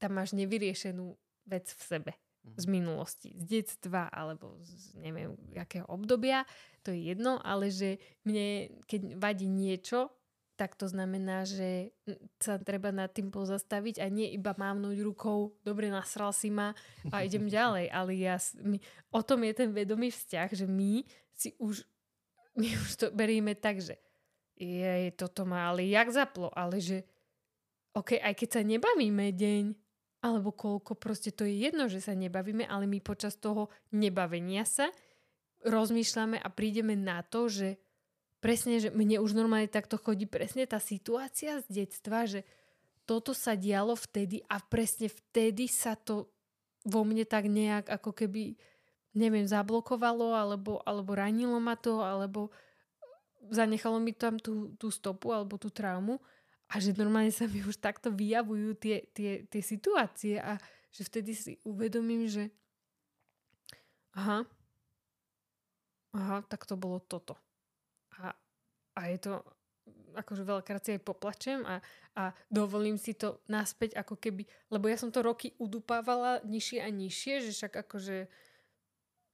tam 0.00 0.16
máš 0.16 0.32
nevyriešenú 0.36 1.16
vec 1.46 1.72
v 1.72 1.82
sebe 1.82 2.12
z 2.54 2.64
minulosti, 2.70 3.34
z 3.34 3.44
detstva 3.58 4.06
alebo 4.06 4.54
z 4.62 4.94
neviem 5.02 5.34
akého 5.58 5.82
obdobia, 5.90 6.46
to 6.86 6.94
je 6.94 7.10
jedno, 7.10 7.42
ale 7.42 7.74
že 7.74 7.98
mne, 8.22 8.70
keď 8.86 9.18
vadí 9.18 9.50
niečo, 9.50 10.14
tak 10.56 10.72
to 10.72 10.88
znamená, 10.88 11.44
že 11.44 11.92
sa 12.40 12.56
treba 12.56 12.88
nad 12.88 13.12
tým 13.12 13.28
pozastaviť 13.28 14.00
a 14.00 14.06
nie 14.08 14.32
iba 14.32 14.56
mávnuť 14.56 14.96
rukou, 15.04 15.52
dobre, 15.60 15.92
nasral 15.92 16.32
si 16.32 16.48
ma 16.48 16.72
a 17.12 17.26
idem 17.26 17.50
ďalej. 17.52 17.92
Ale 17.92 18.16
ja, 18.16 18.40
my, 18.64 18.80
o 19.12 19.20
tom 19.20 19.44
je 19.44 19.52
ten 19.52 19.70
vedomý 19.74 20.08
vzťah, 20.08 20.48
že 20.56 20.64
my 20.64 21.04
si 21.36 21.52
už, 21.60 21.84
my 22.56 22.72
už 22.72 22.90
to 22.96 23.06
berieme 23.12 23.52
tak, 23.52 23.84
že 23.84 24.00
je, 24.56 25.12
toto 25.12 25.44
ma 25.44 25.68
ale 25.68 25.84
jak 25.86 26.08
zaplo, 26.10 26.48
ale 26.52 26.80
že 26.80 27.04
OK, 27.96 28.20
aj 28.20 28.34
keď 28.36 28.48
sa 28.48 28.62
nebavíme 28.64 29.32
deň, 29.32 29.64
alebo 30.24 30.52
koľko, 30.52 30.96
proste 30.96 31.32
to 31.32 31.48
je 31.48 31.68
jedno, 31.68 31.88
že 31.88 32.04
sa 32.04 32.12
nebavíme, 32.12 32.64
ale 32.68 32.84
my 32.84 33.00
počas 33.00 33.36
toho 33.36 33.72
nebavenia 33.92 34.64
sa 34.68 34.92
rozmýšľame 35.64 36.36
a 36.40 36.48
prídeme 36.52 36.92
na 36.92 37.24
to, 37.24 37.48
že 37.48 37.80
presne, 38.40 38.80
že 38.80 38.92
mne 38.92 39.24
už 39.24 39.32
normálne 39.32 39.68
takto 39.68 39.96
chodí 39.96 40.28
presne 40.28 40.68
tá 40.68 40.76
situácia 40.76 41.60
z 41.64 41.66
detstva, 41.84 42.28
že 42.28 42.44
toto 43.08 43.32
sa 43.32 43.54
dialo 43.54 43.94
vtedy 43.94 44.42
a 44.50 44.60
presne 44.60 45.08
vtedy 45.08 45.70
sa 45.70 45.94
to 45.94 46.28
vo 46.86 47.02
mne 47.02 47.24
tak 47.24 47.48
nejak 47.48 47.86
ako 47.88 48.12
keby 48.12 48.58
neviem, 49.16 49.48
zablokovalo 49.48 50.36
alebo, 50.36 50.84
alebo 50.84 51.16
ranilo 51.16 51.56
ma 51.56 51.72
to, 51.74 52.04
alebo 52.04 52.52
zanechalo 53.50 53.98
mi 54.00 54.12
tam 54.12 54.38
tú, 54.40 54.74
tú 54.76 54.90
stopu 54.90 55.30
alebo 55.34 55.58
tú 55.58 55.70
traumu 55.70 56.18
a 56.66 56.82
že 56.82 56.94
normálne 56.94 57.30
sa 57.30 57.46
mi 57.46 57.62
už 57.62 57.78
takto 57.78 58.10
vyjavujú 58.10 58.74
tie, 58.78 59.06
tie, 59.14 59.46
tie 59.46 59.62
situácie 59.62 60.42
a 60.42 60.58
že 60.90 61.06
vtedy 61.06 61.32
si 61.36 61.52
uvedomím, 61.62 62.26
že 62.26 62.50
aha, 64.16 64.48
aha, 66.16 66.36
tak 66.48 66.64
to 66.64 66.74
bolo 66.74 66.98
toto. 67.04 67.36
A, 68.18 68.32
a 68.96 69.00
je 69.12 69.18
to, 69.20 69.32
akože 70.16 70.42
veľakrát 70.42 70.82
si 70.82 70.96
aj 70.96 71.04
poplačem 71.04 71.60
a, 71.68 71.84
a 72.16 72.32
dovolím 72.48 72.96
si 72.96 73.12
to 73.12 73.44
naspäť 73.46 74.00
ako 74.00 74.16
keby, 74.16 74.48
lebo 74.72 74.88
ja 74.88 74.96
som 74.96 75.12
to 75.12 75.20
roky 75.20 75.52
udupávala 75.60 76.40
nižšie 76.42 76.80
a 76.80 76.88
nižšie, 76.88 77.34
že 77.44 77.50
však 77.52 77.86
akože 77.86 78.26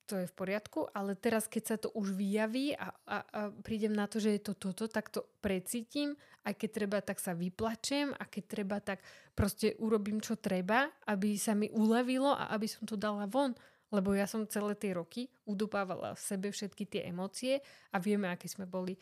to 0.07 0.21
je 0.23 0.27
v 0.27 0.35
poriadku, 0.35 0.91
ale 0.93 1.15
teraz 1.15 1.47
keď 1.47 1.63
sa 1.65 1.77
to 1.79 1.89
už 1.95 2.13
vyjaví 2.13 2.75
a, 2.75 2.91
a, 3.07 3.17
a 3.23 3.41
prídem 3.63 3.95
na 3.95 4.11
to, 4.11 4.19
že 4.19 4.37
je 4.37 4.43
to 4.43 4.55
toto, 4.59 4.91
tak 4.91 5.09
to 5.09 5.25
precítim, 5.41 6.19
aj 6.43 6.59
keď 6.59 6.71
treba, 6.71 6.99
tak 7.01 7.23
sa 7.23 7.33
vyplačem 7.33 8.11
a 8.13 8.25
keď 8.27 8.45
treba, 8.45 8.77
tak 8.83 9.01
proste 9.33 9.79
urobím, 9.79 10.19
čo 10.19 10.35
treba, 10.35 10.91
aby 11.07 11.39
sa 11.39 11.55
mi 11.55 11.71
uľavilo 11.71 12.35
a 12.35 12.51
aby 12.53 12.67
som 12.67 12.83
to 12.85 12.99
dala 12.99 13.31
von. 13.31 13.55
Lebo 13.93 14.17
ja 14.17 14.25
som 14.25 14.49
celé 14.49 14.73
tie 14.75 14.97
roky 14.97 15.29
udupávala 15.45 16.17
v 16.17 16.21
sebe 16.21 16.49
všetky 16.49 16.89
tie 16.89 17.03
emócie 17.13 17.61
a 17.93 18.01
vieme, 18.01 18.27
aké 18.33 18.49
sme 18.49 18.65
boli, 18.65 18.97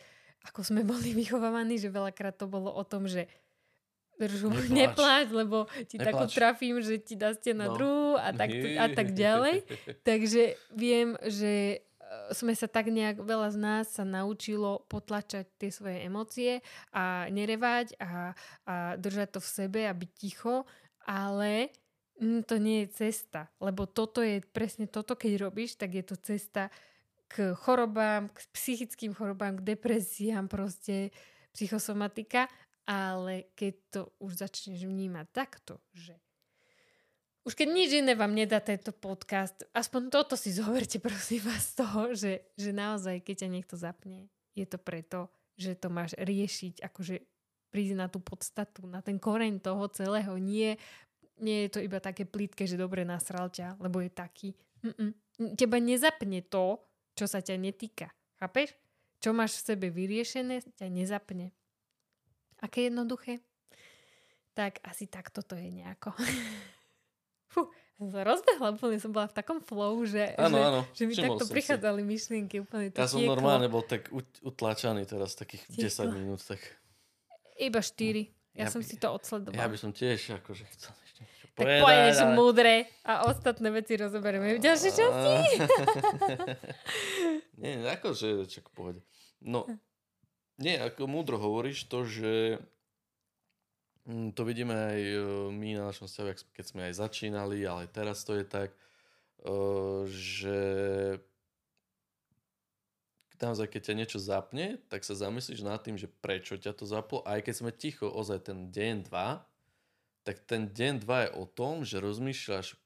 ako 0.45 0.67
sme 0.67 0.83
boli 0.93 1.17
vychovávaní, 1.17 1.79
že 1.79 1.89
veľakrát 1.89 2.37
to 2.37 2.51
bolo 2.51 2.69
o 2.75 2.85
tom, 2.85 3.07
že 3.07 3.31
Držu, 4.21 4.53
Nepláč. 4.53 4.69
nepláč, 4.85 5.27
lebo 5.31 5.57
ti 5.89 5.97
takú 5.97 6.29
Nepláč. 6.29 6.37
trafím, 6.37 6.77
že 6.79 7.01
ti 7.01 7.17
dá 7.17 7.33
ste 7.33 7.51
na 7.51 7.67
No. 7.67 7.75
druhú 7.75 8.09
a 8.15 8.31
tak, 8.31 8.53
a 8.53 8.85
tak 8.99 9.09
ďalej. 9.13 9.65
Takže 10.03 10.43
viem, 10.71 11.17
že 11.25 11.53
e, 11.73 11.77
sme 12.31 12.53
sa 12.53 12.67
tak 12.67 12.87
nejak, 12.87 13.17
veľa 13.19 13.49
z 13.49 13.59
nás 13.59 13.85
sa 13.89 14.05
naučilo 14.05 14.85
potlačať 14.87 15.49
tie 15.57 15.71
svoje 15.71 16.05
emócie 16.05 16.61
a 16.91 17.25
nerevať 17.27 17.97
a, 17.97 18.37
a 18.65 18.75
držať 18.95 19.29
to 19.35 19.41
v 19.41 19.49
sebe 19.49 19.81
a 19.85 19.93
byť 19.93 20.11
ticho, 20.13 20.69
ale 21.03 21.73
mm, 22.21 22.45
to 22.45 22.61
nie 22.61 22.85
je 22.85 23.09
cesta, 23.09 23.49
lebo 23.57 23.89
toto 23.89 24.21
je 24.21 24.45
presne 24.45 24.85
toto, 24.85 25.17
keď 25.17 25.49
robíš, 25.49 25.75
tak 25.75 25.97
je 25.97 26.05
to 26.05 26.15
cesta 26.15 26.69
k 27.27 27.55
chorobám, 27.55 28.27
k 28.29 28.43
psychickým 28.51 29.15
chorobám, 29.15 29.63
k 29.63 29.75
depresiám, 29.75 30.51
proste 30.51 31.15
psychosomatika, 31.55 32.51
ale 32.89 33.53
keď 33.57 33.75
to 33.91 34.01
už 34.21 34.41
začneš 34.41 34.85
vnímať 34.85 35.27
takto, 35.33 35.81
že 35.93 36.19
už 37.49 37.57
keď 37.57 37.69
nič 37.73 37.91
iné 37.97 38.13
vám 38.13 38.37
nedá 38.37 38.61
tento 38.61 38.93
podcast, 38.93 39.65
aspoň 39.73 40.13
toto 40.13 40.35
si 40.37 40.53
zoberte 40.53 41.01
prosím 41.05 41.49
vás 41.49 41.73
z 41.73 41.75
toho, 41.81 42.01
že, 42.13 42.33
že 42.55 42.71
naozaj, 42.71 43.25
keď 43.25 43.47
ťa 43.47 43.49
niekto 43.49 43.75
zapne, 43.81 44.29
je 44.53 44.67
to 44.69 44.77
preto, 44.77 45.33
že 45.57 45.77
to 45.77 45.89
máš 45.89 46.13
riešiť, 46.21 46.85
akože 46.85 47.21
prísť 47.71 47.95
na 47.97 48.07
tú 48.11 48.19
podstatu, 48.21 48.85
na 48.85 49.01
ten 49.01 49.17
koreň 49.17 49.63
toho 49.63 49.87
celého. 49.93 50.35
Nie, 50.37 50.77
nie 51.39 51.67
je 51.67 51.79
to 51.79 51.81
iba 51.81 52.03
také 52.03 52.27
plítke, 52.27 52.67
že 52.67 52.81
dobre 52.81 53.07
nasral 53.07 53.49
ťa, 53.49 53.79
lebo 53.79 54.03
je 54.03 54.11
taký. 54.11 54.51
Mm-mm. 54.83 55.15
Teba 55.57 55.79
nezapne 55.79 56.45
to, 56.45 56.83
čo 57.15 57.25
sa 57.31 57.41
ťa 57.41 57.57
netýka. 57.57 58.11
Chápeš? 58.41 58.75
Čo 59.21 59.37
máš 59.37 59.61
v 59.61 59.75
sebe 59.75 59.87
vyriešené, 59.93 60.65
ťa 60.77 60.89
nezapne. 60.89 61.53
Aké 62.61 62.87
jednoduché? 62.87 63.41
Tak 64.53 64.79
asi 64.83 65.07
takto 65.07 65.41
to 65.41 65.55
je 65.55 65.69
nejako. 65.69 66.13
Fú, 67.51 67.67
Som 67.97 68.09
rozbehla 68.11 68.71
úplne, 68.71 68.97
som 68.97 69.11
bola 69.11 69.27
v 69.27 69.35
takom 69.35 69.59
flow, 69.59 69.93
že, 70.03 70.33
Áno, 70.35 70.55
že, 70.55 70.63
áno, 70.63 70.81
že 70.91 71.03
mi 71.03 71.13
takto 71.13 71.37
som 71.39 71.49
si. 71.49 71.53
prichádzali 71.53 72.01
myšlienky 72.01 72.57
úplne 72.59 72.89
to 72.89 72.97
Ja 72.97 73.05
som 73.05 73.19
tieklo. 73.19 73.35
normálne 73.35 73.67
bol 73.67 73.83
tak 73.83 74.09
ut- 74.09 74.41
utlačaný 74.41 75.05
teraz, 75.05 75.35
takých 75.35 75.67
Tieklo. 75.69 76.09
10 76.09 76.15
minút, 76.15 76.41
tak 76.41 76.61
Iba 77.57 77.79
štyri. 77.79 78.33
Ja, 78.53 78.65
Ja 78.65 78.67
som 78.69 78.81
by- 78.81 78.87
si 78.87 78.97
to 78.97 79.09
odsledovala. 79.11 79.53
ja 79.55 79.67
by 79.67 79.77
som 79.77 79.91
tiež 79.91 80.17
akože 80.35 80.65
chcel 80.71 80.95
ešte 81.03 81.23
tak 81.51 81.51
povedať. 81.61 81.81
poješ 81.83 82.17
ale- 82.19 82.35
múdre 82.35 82.75
a 83.03 83.13
ostatné 83.27 83.69
veci 83.71 83.93
rozoberieme 83.95 84.49
v 84.51 84.61
ďalšej 84.61 84.93
časti. 84.93 85.35
nie, 87.61 87.85
akože, 87.85 88.27
čak 88.47 88.71
pohode. 88.71 89.05
No, 89.41 89.69
nie, 90.61 90.77
ako 90.77 91.09
múdro 91.09 91.41
hovoríš 91.41 91.89
to, 91.89 92.05
že 92.05 92.61
mm, 94.05 94.37
to 94.37 94.45
vidíme 94.45 94.77
aj 94.77 95.01
e, 95.01 95.17
my 95.51 95.69
na 95.81 95.89
našom 95.89 96.05
vzťahu, 96.05 96.53
keď 96.53 96.65
sme 96.69 96.81
aj 96.93 97.01
začínali, 97.01 97.65
ale 97.65 97.89
teraz 97.89 98.23
to 98.29 98.37
je 98.37 98.45
tak, 98.45 98.71
e, 98.71 98.79
že 100.13 100.61
naozaj, 103.41 103.73
keď 103.73 103.81
ťa 103.81 103.95
niečo 103.97 104.19
zapne, 104.21 104.77
tak 104.93 105.01
sa 105.03 105.17
zamyslíš 105.17 105.65
nad 105.65 105.81
tým, 105.81 105.97
že 105.97 106.13
prečo 106.21 106.61
ťa 106.61 106.77
to 106.77 106.85
zaplo. 106.85 107.25
Aj 107.25 107.41
keď 107.41 107.55
sme 107.57 107.73
ticho 107.73 108.05
ozaj 108.07 108.53
ten 108.53 108.69
deň, 108.69 109.09
dva, 109.09 109.49
tak 110.29 110.45
ten 110.45 110.69
deň, 110.69 111.01
dva 111.01 111.25
je 111.27 111.31
o 111.41 111.45
tom, 111.49 111.83
že 111.83 112.05
rozmýšľaš, 112.05 112.77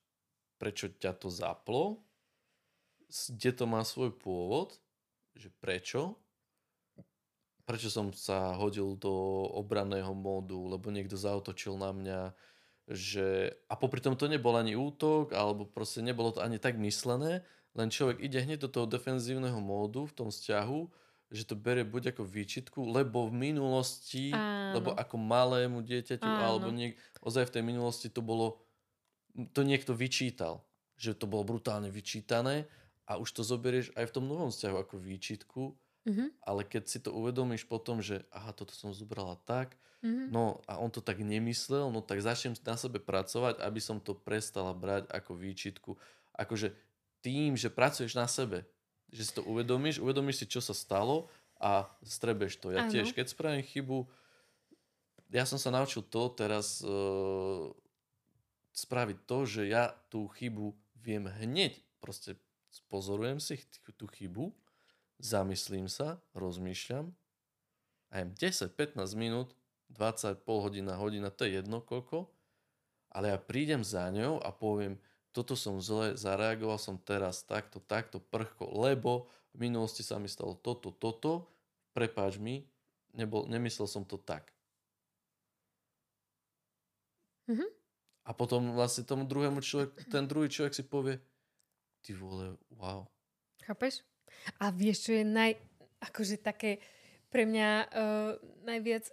prečo 0.62 0.86
ťa 0.94 1.12
to 1.18 1.28
zaplo, 1.28 1.98
kde 3.10 3.50
to 3.50 3.64
má 3.66 3.82
svoj 3.82 4.14
pôvod, 4.14 4.78
že 5.34 5.50
prečo, 5.58 6.14
prečo 7.64 7.88
som 7.88 8.12
sa 8.12 8.52
hodil 8.56 8.96
do 9.00 9.12
obranného 9.56 10.12
módu, 10.12 10.68
lebo 10.68 10.92
niekto 10.92 11.16
zautočil 11.16 11.80
na 11.80 11.90
mňa, 11.96 12.20
že... 12.88 13.56
A 13.72 13.74
popri 13.74 14.04
tom 14.04 14.16
to 14.16 14.28
nebol 14.28 14.52
ani 14.54 14.76
útok, 14.76 15.32
alebo 15.32 15.64
proste 15.64 16.04
nebolo 16.04 16.36
to 16.36 16.44
ani 16.44 16.60
tak 16.60 16.76
myslené, 16.76 17.40
len 17.74 17.88
človek 17.90 18.20
ide 18.22 18.38
hneď 18.38 18.68
do 18.68 18.70
toho 18.70 18.86
defenzívneho 18.86 19.58
módu 19.58 20.06
v 20.06 20.14
tom 20.14 20.28
vzťahu, 20.30 20.80
že 21.34 21.42
to 21.48 21.58
berie 21.58 21.82
buď 21.82 22.14
ako 22.14 22.22
výčitku, 22.22 22.80
lebo 22.86 23.26
v 23.26 23.50
minulosti, 23.50 24.30
Áno. 24.30 24.78
lebo 24.78 24.90
ako 24.94 25.16
malému 25.18 25.82
dieťaťu, 25.82 26.28
Áno. 26.28 26.42
alebo 26.44 26.68
niek- 26.70 26.94
ozaj 27.24 27.50
v 27.50 27.54
tej 27.58 27.62
minulosti 27.66 28.06
to 28.12 28.22
bolo, 28.22 28.62
to 29.50 29.66
niekto 29.66 29.96
vyčítal, 29.96 30.62
že 30.94 31.16
to 31.16 31.26
bolo 31.26 31.42
brutálne 31.42 31.90
vyčítané 31.90 32.70
a 33.08 33.18
už 33.18 33.34
to 33.34 33.42
zoberieš 33.42 33.90
aj 33.98 34.06
v 34.06 34.14
tom 34.14 34.30
novom 34.30 34.54
vzťahu 34.54 34.76
ako 34.78 34.94
výčitku, 35.00 35.62
Mhm, 36.04 36.36
ale 36.44 36.68
keď 36.68 36.84
si 36.84 36.98
to 37.00 37.16
uvedomíš 37.16 37.64
potom, 37.64 38.04
že 38.04 38.28
aha, 38.28 38.52
toto 38.52 38.76
som 38.76 38.92
zobrala 38.92 39.40
tak, 39.48 39.72
mhm. 40.04 40.28
no 40.28 40.60
a 40.68 40.76
on 40.76 40.92
to 40.92 41.00
tak 41.00 41.24
nemyslel, 41.24 41.88
no 41.88 42.04
tak 42.04 42.20
začnem 42.20 42.52
na 42.60 42.76
sebe 42.76 43.00
pracovať, 43.00 43.64
aby 43.64 43.80
som 43.80 43.96
to 44.00 44.12
prestala 44.12 44.76
brať 44.76 45.08
ako 45.08 45.32
výčitku. 45.32 45.90
Akože 46.36 46.76
tým, 47.24 47.56
že 47.56 47.72
pracuješ 47.72 48.12
na 48.12 48.28
sebe, 48.28 48.68
že 49.08 49.24
si 49.24 49.32
to 49.32 49.40
uvedomíš, 49.48 49.96
uvedomíš 49.96 50.44
si, 50.44 50.46
čo 50.50 50.60
sa 50.60 50.76
stalo 50.76 51.32
a 51.56 51.88
strebeš 52.04 52.60
to. 52.60 52.68
Ja 52.68 52.84
Áno. 52.84 52.92
tiež, 52.92 53.16
keď 53.16 53.32
spravím 53.32 53.64
chybu, 53.64 54.04
ja 55.32 55.48
som 55.48 55.56
sa 55.56 55.72
naučil 55.72 56.04
to 56.04 56.28
teraz 56.36 56.84
uh, 56.84 57.72
spraviť 58.76 59.18
to, 59.24 59.38
že 59.48 59.62
ja 59.72 59.96
tú 60.12 60.28
chybu 60.28 60.76
viem 61.00 61.24
hneď, 61.24 61.80
proste 62.02 62.36
pozorujem 62.90 63.38
si 63.38 63.56
tú 63.96 64.04
chybu, 64.10 64.52
zamyslím 65.24 65.88
sa, 65.88 66.20
rozmýšľam 66.36 67.08
a 68.12 68.20
jem 68.20 68.30
10-15 68.36 69.00
minút, 69.16 69.56
20, 69.88 70.44
pol 70.44 70.60
hodina, 70.60 71.00
hodina, 71.00 71.32
to 71.32 71.48
je 71.48 71.64
jedno 71.64 71.80
koľko, 71.80 72.28
ale 73.08 73.32
ja 73.32 73.38
prídem 73.40 73.80
za 73.80 74.12
ňou 74.12 74.36
a 74.44 74.52
poviem, 74.52 75.00
toto 75.32 75.56
som 75.56 75.80
zle, 75.80 76.14
zareagoval 76.14 76.76
som 76.76 77.00
teraz 77.00 77.40
takto, 77.42 77.80
takto, 77.80 78.20
prchko, 78.20 78.68
lebo 78.84 79.32
v 79.56 79.66
minulosti 79.66 80.04
sa 80.04 80.20
mi 80.20 80.28
stalo 80.28 80.54
toto, 80.60 80.92
toto, 80.92 81.48
prepáč 81.96 82.36
mi, 82.36 82.68
nebol, 83.16 83.48
nemyslel 83.48 83.88
som 83.88 84.04
to 84.04 84.20
tak. 84.20 84.52
Mhm. 87.48 87.64
A 88.24 88.30
potom 88.32 88.72
vlastne 88.72 89.04
tomu 89.04 89.28
druhému 89.28 89.60
človek, 89.60 90.08
ten 90.08 90.24
druhý 90.24 90.48
človek 90.48 90.72
si 90.72 90.84
povie, 90.84 91.20
ty 92.00 92.16
vole, 92.16 92.56
wow. 92.72 93.04
Chápeš? 93.64 94.13
A 94.60 94.70
vieš, 94.70 95.10
čo 95.10 95.12
je 95.16 95.24
naj... 95.24 95.56
Akože 96.04 96.36
také 96.36 96.78
pre 97.28 97.48
mňa 97.48 97.68
uh, 97.84 98.32
najviac... 98.64 99.08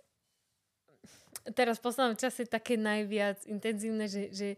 Teraz 1.57 1.81
v 1.81 1.85
poslednom 1.89 2.19
čase 2.19 2.45
také 2.45 2.77
najviac 2.77 3.41
intenzívne, 3.49 4.05
že, 4.05 4.29
že, 4.29 4.49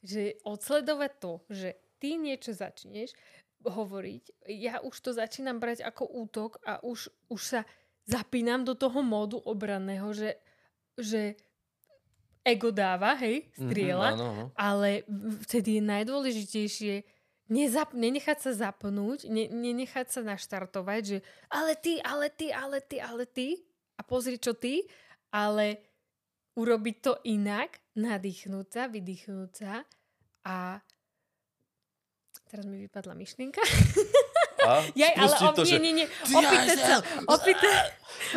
že 0.00 0.40
odsledovať 0.46 1.12
to, 1.20 1.32
že 1.52 1.68
ty 2.00 2.16
niečo 2.16 2.56
začneš 2.56 3.12
hovoriť, 3.60 4.48
ja 4.48 4.80
už 4.80 4.96
to 5.04 5.12
začínam 5.12 5.60
brať 5.60 5.84
ako 5.84 6.08
útok 6.08 6.56
a 6.64 6.80
už, 6.80 7.12
už 7.28 7.40
sa 7.44 7.60
zapínam 8.08 8.64
do 8.64 8.72
toho 8.72 9.04
módu 9.04 9.36
obranného, 9.36 10.08
že, 10.16 10.40
že 10.96 11.36
ego 12.40 12.72
dáva, 12.72 13.20
hej, 13.20 13.52
strieľa, 13.52 14.08
Mhm, 14.08 14.16
áno, 14.16 14.24
áno. 14.32 14.46
ale 14.56 15.04
vtedy 15.44 15.76
je 15.76 15.82
najdôležitejšie 15.84 16.94
nezap, 17.50 17.92
nenechať 17.92 18.38
sa 18.38 18.52
zapnúť, 18.54 19.26
ne, 19.26 19.50
nenechať 19.50 20.06
sa 20.08 20.20
naštartovať, 20.22 21.00
že 21.02 21.18
ale 21.50 21.74
ty, 21.74 21.98
ale 22.00 22.30
ty, 22.30 22.54
ale 22.54 22.78
ty, 22.78 22.96
ale 23.02 23.24
ty 23.26 23.58
a 23.98 24.06
pozri, 24.06 24.38
čo 24.38 24.54
ty, 24.54 24.86
ale 25.34 25.82
urobiť 26.54 26.96
to 27.02 27.12
inak, 27.26 27.82
nadýchnúť 27.98 28.66
sa, 28.70 28.82
vydýchnúť 28.86 29.50
sa 29.50 29.82
a 30.46 30.78
teraz 32.46 32.64
mi 32.66 32.86
vypadla 32.86 33.18
myšlienka. 33.18 33.62
A 34.66 34.86
Jaj, 35.00 35.14
ale 35.16 35.34
op, 35.40 35.54
to, 35.58 35.62
nie, 35.66 35.72
že 35.72 35.78
nie, 35.82 35.92
nie. 36.02 36.06
Opýtať 36.30 36.78
sa, 36.78 36.96
opýtať, 37.34 37.74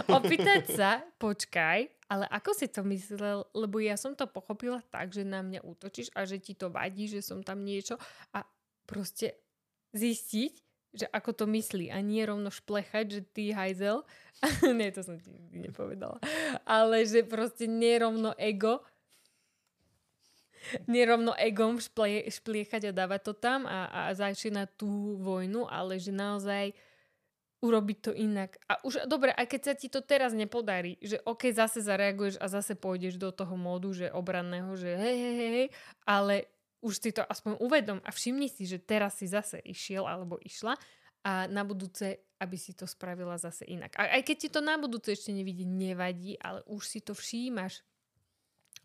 opýtať 0.07 0.63
sa, 0.71 0.89
počkaj, 1.19 1.79
ale 2.09 2.25
ako 2.29 2.51
si 2.55 2.67
to 2.69 2.81
myslel, 2.87 3.45
lebo 3.51 3.77
ja 3.81 3.97
som 3.99 4.13
to 4.13 4.25
pochopila 4.29 4.79
tak, 4.89 5.11
že 5.11 5.25
na 5.25 5.41
mňa 5.43 5.65
útočíš 5.65 6.13
a 6.13 6.23
že 6.23 6.39
ti 6.39 6.53
to 6.53 6.69
vadí, 6.69 7.09
že 7.09 7.19
som 7.25 7.41
tam 7.41 7.65
niečo 7.65 7.99
a 8.31 8.45
proste 8.83 9.37
zistiť, 9.93 10.53
že 10.93 11.05
ako 11.09 11.31
to 11.33 11.45
myslí 11.49 11.89
a 11.89 11.97
nie 12.05 12.21
rovno 12.21 12.53
šplechať, 12.53 13.05
že 13.09 13.21
ty 13.25 13.49
hajzel. 13.49 14.05
nie, 14.77 14.93
to 14.93 15.01
som 15.01 15.17
ti 15.17 15.33
nepovedala. 15.51 16.21
Ale 16.67 17.01
že 17.07 17.25
proste 17.25 17.65
nerovno 17.65 18.37
ego 18.37 18.85
nerovno 20.87 21.35
egom 21.35 21.75
šplie, 21.79 22.23
špliechať 22.31 22.89
a 22.89 22.95
dávať 22.95 23.21
to 23.31 23.33
tam 23.35 23.67
a, 23.67 23.91
a 23.91 24.01
začínať 24.15 24.79
tú 24.79 25.19
vojnu, 25.19 25.67
ale 25.67 25.99
že 25.99 26.15
naozaj 26.15 26.71
urobiť 27.63 27.97
to 28.03 28.11
inak. 28.11 28.59
A 28.67 28.75
už, 28.83 29.07
dobre, 29.07 29.31
aj 29.31 29.47
keď 29.47 29.61
sa 29.63 29.73
ti 29.75 29.87
to 29.87 30.03
teraz 30.03 30.35
nepodarí, 30.35 30.99
že 30.99 31.23
ok, 31.23 31.47
zase 31.55 31.79
zareaguješ 31.79 32.35
a 32.43 32.51
zase 32.51 32.75
pôjdeš 32.75 33.15
do 33.15 33.31
toho 33.31 33.55
módu, 33.55 33.95
že 33.95 34.11
obranného, 34.11 34.75
že 34.75 34.99
hej, 34.99 35.15
hej, 35.15 35.35
hej, 35.39 35.67
ale 36.03 36.51
už 36.83 36.99
si 36.99 37.11
to 37.15 37.23
aspoň 37.23 37.63
uvedom 37.63 37.99
a 38.03 38.11
všimni 38.11 38.51
si, 38.51 38.67
že 38.67 38.83
teraz 38.83 39.23
si 39.23 39.31
zase 39.31 39.63
išiel 39.63 40.03
alebo 40.03 40.35
išla 40.43 40.75
a 41.23 41.47
na 41.47 41.63
budúce, 41.63 42.19
aby 42.43 42.59
si 42.59 42.75
to 42.75 42.83
spravila 42.83 43.39
zase 43.39 43.63
inak. 43.63 43.95
A 43.95 44.19
aj 44.19 44.27
keď 44.27 44.35
ti 44.35 44.49
to 44.51 44.59
na 44.59 44.75
budúce 44.75 45.15
ešte 45.15 45.31
nevidí, 45.31 45.63
nevadí, 45.63 46.35
ale 46.35 46.59
už 46.67 46.83
si 46.83 46.99
to 46.99 47.15
všímaš. 47.15 47.79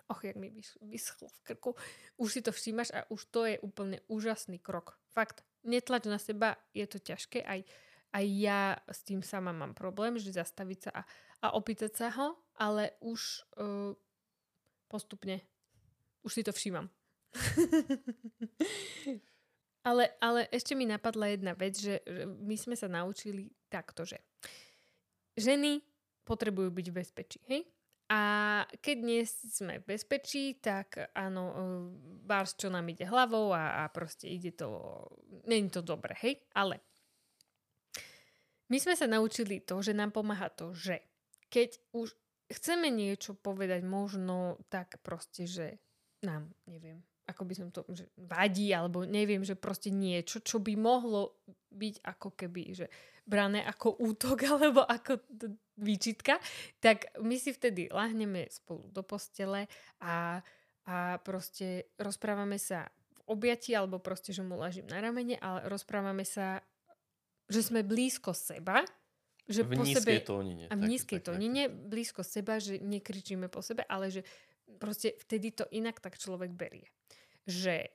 Och, 0.08 0.24
jak 0.24 0.36
mi 0.40 0.48
vys- 0.48 0.78
vyschlo 0.80 1.28
v 1.28 1.40
krku. 1.42 1.70
Už 2.16 2.32
si 2.32 2.40
to 2.40 2.54
všímaš 2.54 2.94
a 2.96 3.04
už 3.10 3.28
to 3.28 3.44
je 3.44 3.60
úplne 3.60 4.00
úžasný 4.08 4.56
krok. 4.56 4.96
Fakt, 5.12 5.44
netlač 5.66 6.08
na 6.08 6.16
seba, 6.16 6.56
je 6.72 6.86
to 6.88 6.96
ťažké. 6.96 7.44
Aj, 7.44 7.60
aj 8.16 8.24
ja 8.24 8.78
s 8.88 9.04
tým 9.04 9.20
sama 9.20 9.52
mám 9.52 9.76
problém, 9.76 10.16
že 10.16 10.32
zastaviť 10.32 10.78
sa 10.80 10.90
a, 10.94 11.02
a 11.44 11.46
opýtať 11.58 11.92
sa 11.92 12.08
ho, 12.14 12.40
ale 12.56 12.96
už 13.04 13.44
uh, 13.60 13.92
postupne, 14.88 15.44
už 16.24 16.40
si 16.40 16.42
to 16.46 16.56
všímam. 16.56 16.88
Ale, 19.88 20.04
ale 20.20 20.40
ešte 20.52 20.74
mi 20.74 20.84
napadla 20.84 21.32
jedna 21.32 21.52
vec, 21.54 21.78
že, 21.78 22.00
my 22.24 22.56
sme 22.56 22.76
sa 22.76 22.88
naučili 22.88 23.48
takto, 23.68 24.04
že 24.04 24.20
ženy 25.38 25.80
potrebujú 26.24 26.68
byť 26.68 26.86
v 26.92 26.96
bezpečí, 26.96 27.40
hej? 27.48 27.64
A 28.08 28.20
keď 28.80 28.96
nie 29.04 29.20
sme 29.28 29.84
v 29.84 29.88
bezpečí, 29.92 30.56
tak 30.56 31.12
áno, 31.12 31.52
bárs, 32.24 32.56
čo 32.56 32.72
nám 32.72 32.88
ide 32.88 33.04
hlavou 33.04 33.52
a, 33.52 33.84
a 33.84 33.92
proste 33.92 34.32
ide 34.32 34.56
to, 34.56 35.04
není 35.44 35.68
to 35.68 35.84
dobre, 35.84 36.16
hej? 36.24 36.40
Ale 36.56 36.80
my 38.72 38.76
sme 38.80 38.96
sa 38.96 39.04
naučili 39.08 39.60
to, 39.60 39.80
že 39.84 39.92
nám 39.92 40.12
pomáha 40.12 40.48
to, 40.48 40.72
že 40.72 41.04
keď 41.52 41.76
už 41.92 42.12
chceme 42.48 42.88
niečo 42.88 43.36
povedať 43.36 43.84
možno 43.84 44.60
tak 44.72 45.00
proste, 45.04 45.44
že 45.44 45.80
nám, 46.24 46.48
neviem, 46.64 47.04
ako 47.28 47.42
by 47.44 47.54
som 47.54 47.68
to, 47.68 47.84
že 47.92 48.08
vadí, 48.16 48.72
alebo 48.72 49.04
neviem, 49.04 49.44
že 49.44 49.52
proste 49.52 49.92
niečo, 49.92 50.40
čo 50.40 50.56
by 50.58 50.72
mohlo 50.80 51.36
byť 51.68 52.00
ako 52.00 52.28
keby, 52.32 52.62
že 52.72 52.86
brané 53.28 53.60
ako 53.60 54.00
útok 54.00 54.38
alebo 54.56 54.80
ako 54.80 55.20
d- 55.28 55.52
výčitka, 55.76 56.40
tak 56.80 57.12
my 57.20 57.36
si 57.36 57.52
vtedy 57.52 57.92
lahneme 57.92 58.48
spolu 58.48 58.88
do 58.88 59.04
postele 59.04 59.68
a, 60.00 60.40
a 60.88 61.20
proste 61.20 61.92
rozprávame 62.00 62.56
sa 62.56 62.88
v 62.88 63.36
objatí, 63.36 63.76
alebo 63.76 64.00
proste, 64.00 64.32
že 64.32 64.40
mu 64.40 64.56
ležím 64.56 64.88
na 64.88 65.04
ramene, 65.04 65.36
ale 65.38 65.68
rozprávame 65.68 66.24
sa, 66.24 66.64
že 67.46 67.60
sme 67.60 67.84
blízko 67.84 68.32
seba, 68.32 68.82
že 69.48 69.64
v 69.64 69.80
po 69.80 69.84
sebe... 69.84 70.20
tónine. 70.24 70.64
A 70.68 70.74
v 70.76 70.82
tak- 70.82 70.90
nízkej 70.90 71.18
tak- 71.20 71.24
tak. 71.24 71.28
tónine, 71.36 71.62
blízko 71.68 72.20
seba, 72.24 72.56
že 72.60 72.80
nekričíme 72.80 73.52
po 73.52 73.60
sebe, 73.60 73.84
ale 73.84 74.08
že 74.08 74.24
proste 74.76 75.16
vtedy 75.20 75.52
to 75.52 75.64
inak 75.72 76.00
tak 76.00 76.20
človek 76.20 76.52
berie. 76.52 76.88
Že 77.48 77.88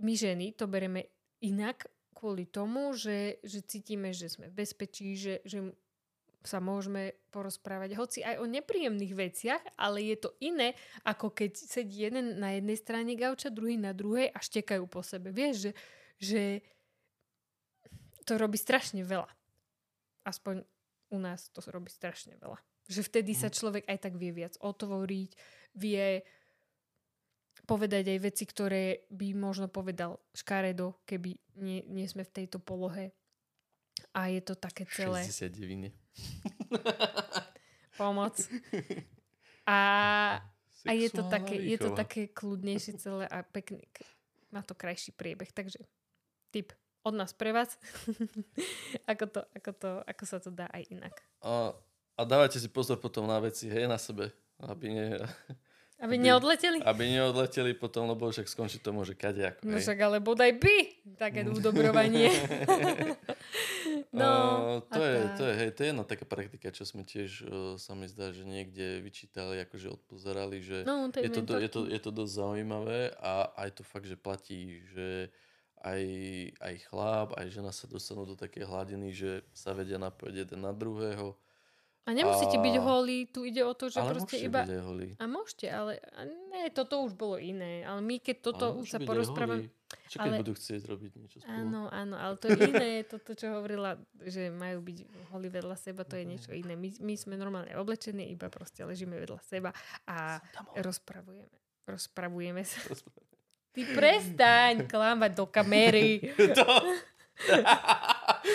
my 0.00 0.12
ženy 0.16 0.56
to 0.56 0.64
bereme 0.64 1.12
inak 1.44 1.84
kvôli 2.16 2.48
tomu, 2.48 2.96
že, 2.96 3.40
že 3.44 3.60
cítime, 3.64 4.12
že 4.16 4.32
sme 4.32 4.48
v 4.48 4.64
bezpečí, 4.64 5.16
že, 5.16 5.44
že 5.44 5.72
sa 6.40 6.56
môžeme 6.56 7.12
porozprávať 7.28 8.00
hoci 8.00 8.18
aj 8.24 8.40
o 8.40 8.48
nepríjemných 8.48 9.12
veciach, 9.12 9.62
ale 9.76 10.08
je 10.08 10.16
to 10.16 10.32
iné, 10.40 10.72
ako 11.04 11.32
keď 11.36 11.52
sedí 11.52 12.08
jeden 12.08 12.40
na 12.40 12.56
jednej 12.56 12.76
strane 12.80 13.12
gauča, 13.12 13.52
druhý 13.52 13.76
na 13.76 13.92
druhej 13.92 14.32
a 14.32 14.40
štekajú 14.40 14.84
po 14.88 15.04
sebe. 15.04 15.32
Vieš, 15.36 15.68
že, 15.68 15.72
že 16.16 16.42
to 18.24 18.40
robí 18.40 18.56
strašne 18.56 19.04
veľa. 19.04 19.28
Aspoň 20.24 20.64
u 21.12 21.18
nás 21.20 21.52
to 21.52 21.60
robí 21.68 21.92
strašne 21.92 22.40
veľa. 22.40 22.56
Že 22.88 23.00
vtedy 23.04 23.32
sa 23.36 23.52
človek 23.52 23.84
aj 23.84 23.98
tak 24.00 24.16
vie 24.16 24.32
viac 24.32 24.56
otvoriť, 24.60 25.30
vie 25.76 26.24
povedať 27.70 28.04
aj 28.10 28.18
veci, 28.18 28.44
ktoré 28.50 29.06
by 29.14 29.38
možno 29.38 29.70
povedal 29.70 30.18
škaredo, 30.34 30.98
keby 31.06 31.38
nie, 31.62 31.86
nie 31.86 32.06
sme 32.10 32.26
v 32.26 32.34
tejto 32.42 32.58
polohe. 32.58 33.14
A 34.10 34.26
je 34.26 34.42
to 34.42 34.58
také 34.58 34.90
celé 34.90 35.22
69. 35.22 35.94
pomoc. 38.00 38.34
A, 39.68 39.78
a 40.82 40.90
je 40.90 41.08
to 41.14 41.22
také, 41.30 41.54
je 41.54 41.78
to 41.78 41.94
také 41.94 42.26
kľudnejšie 42.32 42.98
celé 42.98 43.30
a 43.30 43.46
pekný. 43.46 43.86
Má 44.50 44.66
to 44.66 44.74
krajší 44.74 45.14
priebeh. 45.14 45.54
Takže 45.54 45.78
tip 46.50 46.74
od 47.06 47.14
nás 47.14 47.30
pre 47.30 47.54
vás. 47.54 47.78
ako, 49.10 49.24
to, 49.30 49.40
ako, 49.54 49.70
to, 49.78 49.90
ako 50.10 50.24
sa 50.26 50.42
to 50.42 50.50
dá 50.50 50.66
aj 50.74 50.82
inak. 50.90 51.14
A, 51.44 51.76
a 52.18 52.20
dávajte 52.26 52.58
si 52.58 52.66
pozor 52.66 52.98
potom 52.98 53.30
na 53.30 53.38
veci, 53.38 53.70
hej, 53.70 53.86
na 53.86 54.00
sebe. 54.00 54.34
Aby, 54.60 54.92
ne, 54.92 55.06
Aby 56.00 56.16
Aby- 56.16 56.24
neodleteli? 56.32 56.78
aby 56.80 57.02
neodleteli 57.12 57.72
potom, 57.76 58.08
lebo 58.08 58.32
však 58.32 58.48
skončí 58.48 58.80
to 58.80 58.88
môže 58.88 59.12
kadejako. 59.12 59.68
No 59.68 59.76
však 59.76 59.98
ale 60.00 60.16
bodaj 60.16 60.56
by 60.56 60.76
také 61.20 61.44
udobrovanie. 61.60 62.32
no, 64.16 64.32
Uh, 64.80 64.80
to, 64.88 65.00
je, 65.04 65.18
to, 65.36 65.42
je, 65.44 65.54
hej, 65.60 65.70
to 65.76 65.78
je 65.84 65.88
jedna 65.92 66.04
taká 66.08 66.24
praktika, 66.24 66.72
čo 66.72 66.88
sme 66.88 67.04
tiež, 67.04 67.30
uh, 67.44 67.76
sa 67.76 67.92
mi 67.92 68.08
zdá, 68.08 68.32
že 68.32 68.48
niekde 68.48 69.04
vyčítali, 69.04 69.60
akože 69.60 69.92
odpozerali, 69.92 70.64
že 70.64 70.88
No, 70.88 71.12
je, 71.12 71.30
to, 71.30 71.44
do, 71.44 71.60
je, 71.60 71.68
to, 71.68 71.80
je 71.84 72.00
to 72.00 72.10
dosť 72.10 72.32
zaujímavé 72.32 73.12
a 73.20 73.52
aj 73.60 73.80
to 73.80 73.82
fakt, 73.84 74.08
že 74.08 74.16
platí, 74.16 74.80
že 74.90 75.28
aj, 75.80 76.02
aj 76.60 76.74
chlap, 76.88 77.28
aj 77.40 77.46
žena 77.48 77.72
sa 77.72 77.88
dostanú 77.88 78.24
do 78.24 78.36
také 78.36 78.64
hladiny, 78.64 79.12
že 79.12 79.44
sa 79.52 79.72
vedia 79.72 79.96
napojiť 79.96 80.48
jeden 80.48 80.60
na 80.64 80.72
druhého. 80.72 81.36
A 82.08 82.16
nemusíte 82.16 82.56
byť 82.56 82.76
a- 82.80 82.84
holí, 82.84 83.28
tu 83.28 83.44
ide 83.44 83.60
o 83.60 83.76
to, 83.76 83.92
že 83.92 84.00
ale 84.00 84.16
proste 84.16 84.40
iba... 84.40 84.64
byť 84.64 84.72
aj 84.72 84.82
holí. 84.88 85.08
A 85.20 85.24
môžete, 85.28 85.66
ale 85.68 86.00
a 86.16 86.24
ne, 86.24 86.72
toto 86.72 87.04
už 87.04 87.12
bolo 87.12 87.36
iné. 87.36 87.84
Ale 87.84 88.00
my, 88.00 88.16
keď 88.18 88.36
toto 88.40 88.66
Ale 88.72 88.80
už 88.80 88.86
sa 88.88 88.98
byť 88.98 89.06
porozprávame... 89.06 89.68
Čo 90.06 90.22
keď 90.22 90.30
ale- 90.30 90.40
budú 90.46 90.54
chcieť 90.54 90.82
robiť 90.86 91.12
niečo 91.18 91.36
spolu? 91.42 91.50
Áno, 91.50 91.82
áno, 91.90 92.14
ale 92.14 92.34
to 92.38 92.46
je 92.46 92.58
iné, 92.62 92.90
toto, 93.04 93.34
čo 93.34 93.46
hovorila, 93.52 93.98
že 94.22 94.48
majú 94.48 94.86
byť 94.86 94.98
holí 95.34 95.48
vedľa 95.50 95.76
seba, 95.76 96.06
to 96.06 96.14
je 96.14 96.24
niečo 96.24 96.50
iné. 96.54 96.78
My, 96.78 96.88
my 96.98 97.14
sme 97.18 97.34
normálne 97.34 97.74
oblečení, 97.74 98.30
iba 98.30 98.46
proste 98.48 98.86
ležíme 98.86 99.18
vedľa 99.18 99.40
seba 99.42 99.70
a 100.06 100.38
rozpravujeme. 100.78 101.56
Rozpravujeme 101.90 102.62
sa. 102.62 102.80
Ty 103.70 103.80
prestaň 103.94 104.74
klamať 104.86 105.30
do 105.34 105.46
kamery, 105.50 106.32
to... 106.58 106.66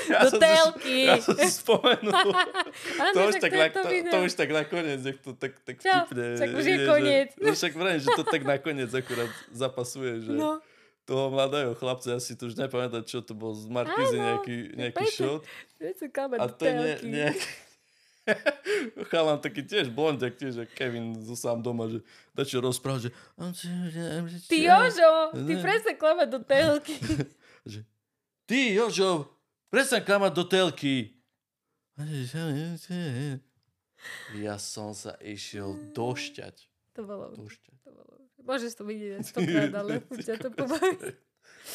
ja 0.08 0.20
do 0.24 0.38
telky. 0.38 0.98
Ja 1.06 1.18
som 1.18 1.36
si 1.36 1.50
spomenul. 1.52 2.14
Áno, 3.04 3.14
to, 3.14 3.20
už 3.28 3.36
tak 3.38 3.52
to 3.52 3.58
je 3.58 3.62
na, 3.62 3.68
to 3.70 3.82
to, 4.12 4.18
už 4.22 4.34
tak 4.34 4.50
nakoniec, 4.50 5.00
nech 5.02 5.20
to 5.20 5.32
tak, 5.34 5.54
tak 5.62 5.76
Čo? 5.80 5.92
vtipne. 6.08 6.26
Však 6.36 6.50
už 6.52 6.66
je 6.66 6.78
že- 6.78 6.88
koniec. 6.88 7.30
No 7.38 7.50
však 7.52 7.74
vrajím, 7.74 8.02
že 8.02 8.10
to 8.14 8.24
tak 8.24 8.42
nakoniec 8.42 8.90
akurát 8.90 9.32
zapasuje, 9.50 10.26
že 10.26 10.32
No, 10.34 10.60
toho 11.06 11.30
mladého 11.30 11.78
chlapca, 11.78 12.18
ja 12.18 12.20
si 12.20 12.34
to 12.34 12.50
už 12.50 12.58
nepamätám, 12.58 13.06
čo 13.06 13.22
to 13.22 13.38
bol 13.38 13.54
z 13.54 13.70
Markízy 13.70 14.18
Áno, 14.18 14.26
nejaký, 14.26 14.56
nejaký 14.74 15.06
klamať 16.10 16.38
A 16.42 16.46
to 16.50 16.64
je 16.66 16.74
telky. 16.74 17.06
nejaký... 17.06 17.46
Chalan 19.14 19.38
taký 19.38 19.62
tiež 19.62 19.94
blondiak, 19.94 20.34
tiež, 20.34 20.58
že 20.58 20.66
Kevin 20.66 21.14
zo 21.22 21.38
sám 21.38 21.62
doma, 21.62 21.86
že 21.86 22.02
dačo 22.34 22.58
rozprával, 22.58 23.06
že... 23.06 23.12
Ty 24.50 24.58
Jožo, 24.58 25.14
ty 25.46 25.54
Ne. 25.54 25.62
presne 25.62 25.94
klamať 25.94 26.28
do 26.34 26.40
telky. 26.42 26.98
že 27.70 27.86
ty 28.50 28.74
Jožo, 28.74 29.30
prestaň 29.76 30.08
klamať 30.08 30.32
do 30.32 30.44
telky. 30.48 31.12
Ja 34.40 34.56
som 34.56 34.96
sa 34.96 35.20
išiel 35.20 35.92
došťať. 35.92 36.56
To 36.96 37.04
bolo, 37.04 37.36
Došťať. 37.36 37.76
to 37.84 37.92
bolo. 37.92 38.14
Môžeš 38.40 38.72
to 38.80 38.88
vidieť 38.88 39.28
stokrát, 39.28 39.74
ale 39.76 40.00
ťa 40.28 40.40
to 40.40 40.50
pobaví. 40.56 41.20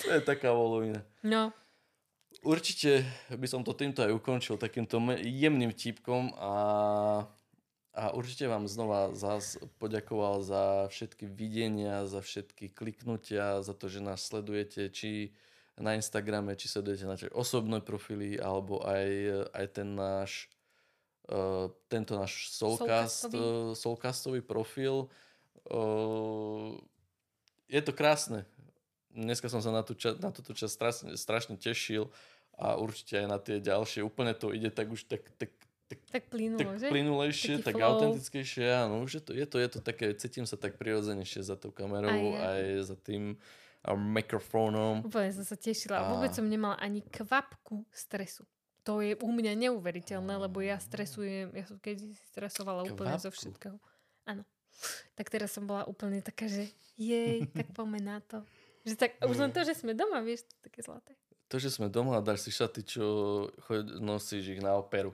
To 0.01 0.09
je 0.17 0.23
taká 0.25 0.49
volovina. 0.57 1.05
No, 1.21 1.53
Určite 2.47 3.05
by 3.29 3.45
som 3.51 3.67
to 3.67 3.75
týmto 3.75 4.07
aj 4.07 4.15
ukončil 4.15 4.55
takýmto 4.55 5.03
jemným 5.19 5.75
típkom 5.75 6.31
a, 6.39 6.55
a 7.91 8.05
určite 8.15 8.47
vám 8.47 8.71
znova 8.71 9.13
zás 9.19 9.59
poďakoval 9.83 10.39
za 10.41 10.87
všetky 10.95 11.27
videnia, 11.27 12.07
za 12.07 12.23
všetky 12.23 12.71
kliknutia, 12.71 13.67
za 13.67 13.75
to, 13.75 13.91
že 13.91 13.99
nás 13.99 14.23
sledujete, 14.23 14.95
či 14.95 15.35
na 15.81 15.97
Instagrame, 15.97 16.53
či 16.55 16.69
sledujete 16.69 17.09
naše 17.09 17.29
osobné 17.33 17.81
profily, 17.81 18.37
alebo 18.37 18.85
aj, 18.85 19.09
aj 19.57 19.67
ten 19.73 19.89
náš 19.97 20.53
uh, 21.33 21.73
tento 21.89 22.15
náš 22.15 22.53
Soulcast, 22.53 23.33
Soulcastový. 23.33 23.41
uh, 23.41 23.73
Soulcastový 23.73 24.41
profil. 24.45 25.09
Uh, 25.65 26.77
je 27.71 27.81
to 27.81 27.97
krásne. 27.97 28.45
Dneska 29.11 29.51
som 29.51 29.59
sa 29.59 29.75
na, 29.75 29.83
tú 29.83 29.97
ča- 29.99 30.19
na 30.21 30.31
túto 30.31 30.55
časť 30.55 30.71
strašne, 30.71 31.11
strašne 31.19 31.55
tešil 31.59 32.13
a 32.55 32.77
určite 32.79 33.19
aj 33.19 33.27
na 33.27 33.39
tie 33.41 33.59
ďalšie. 33.59 34.05
Úplne 34.05 34.37
to 34.37 34.53
ide 34.55 34.71
tak 34.71 34.91
už 34.93 35.09
tak, 35.11 35.27
tak, 35.41 35.51
tak, 35.91 35.99
tak 36.13 36.25
plynulo, 36.31 36.61
tak 36.61 36.69
že? 36.79 36.87
plynulejšie, 36.93 37.55
Taký 37.59 37.67
tak 37.67 37.75
flow. 37.75 37.89
autentickejšie. 37.91 38.67
Áno, 38.71 39.03
už 39.03 39.11
je 39.19 39.23
to, 39.23 39.33
je, 39.35 39.47
to, 39.49 39.57
je 39.59 39.69
to 39.71 39.79
také, 39.83 40.15
cítim 40.15 40.47
sa 40.47 40.55
tak 40.55 40.79
prirodzenejšie 40.79 41.43
za 41.43 41.57
tou 41.59 41.73
kamerou, 41.75 42.37
Aj 42.39 42.61
aj 42.61 42.63
za 42.87 42.97
tým 43.01 43.35
mikrofónom. 43.91 45.01
Úplne 45.03 45.31
som 45.33 45.43
sa 45.43 45.55
tešila. 45.55 45.97
A- 45.99 46.09
Vôbec 46.11 46.31
som 46.31 46.45
nemala 46.45 46.77
ani 46.77 47.01
kvapku 47.03 47.85
stresu. 47.91 48.45
To 48.83 48.99
je 48.99 49.13
u 49.15 49.29
mňa 49.29 49.57
neuveriteľné, 49.59 50.35
lebo 50.39 50.59
ja 50.59 50.77
stresujem, 50.77 51.53
ja 51.53 51.65
som 51.65 51.77
keď 51.77 52.01
stresovala 52.29 52.85
úplne 52.85 53.13
zo 53.15 53.29
Kvapku? 53.29 53.37
všetkého. 53.39 53.77
Áno. 54.25 54.43
Tak 55.15 55.29
teraz 55.29 55.51
som 55.51 55.65
bola 55.65 55.85
úplne 55.85 56.19
taká, 56.19 56.45
že 56.45 56.69
jej, 56.95 57.45
tak 57.47 57.69
poďme 57.77 58.01
na 58.01 58.19
to. 58.21 58.41
Že 58.83 58.95
tak, 58.97 59.11
už 59.21 59.37
len 59.39 59.51
to, 59.51 59.61
že 59.61 59.75
sme 59.75 59.93
doma, 59.93 60.21
vieš, 60.21 60.45
to 60.45 60.53
je 60.55 60.63
také 60.63 60.81
zlaté. 60.81 61.13
To, 61.47 61.57
že 61.57 61.69
sme 61.69 61.87
doma 61.87 62.17
a 62.17 62.23
dáš 62.23 62.45
si 62.45 62.51
šaty, 62.51 62.81
čo 62.83 63.05
nosíš 63.97 64.49
ich 64.51 64.63
na 64.63 64.73
operu. 64.75 65.13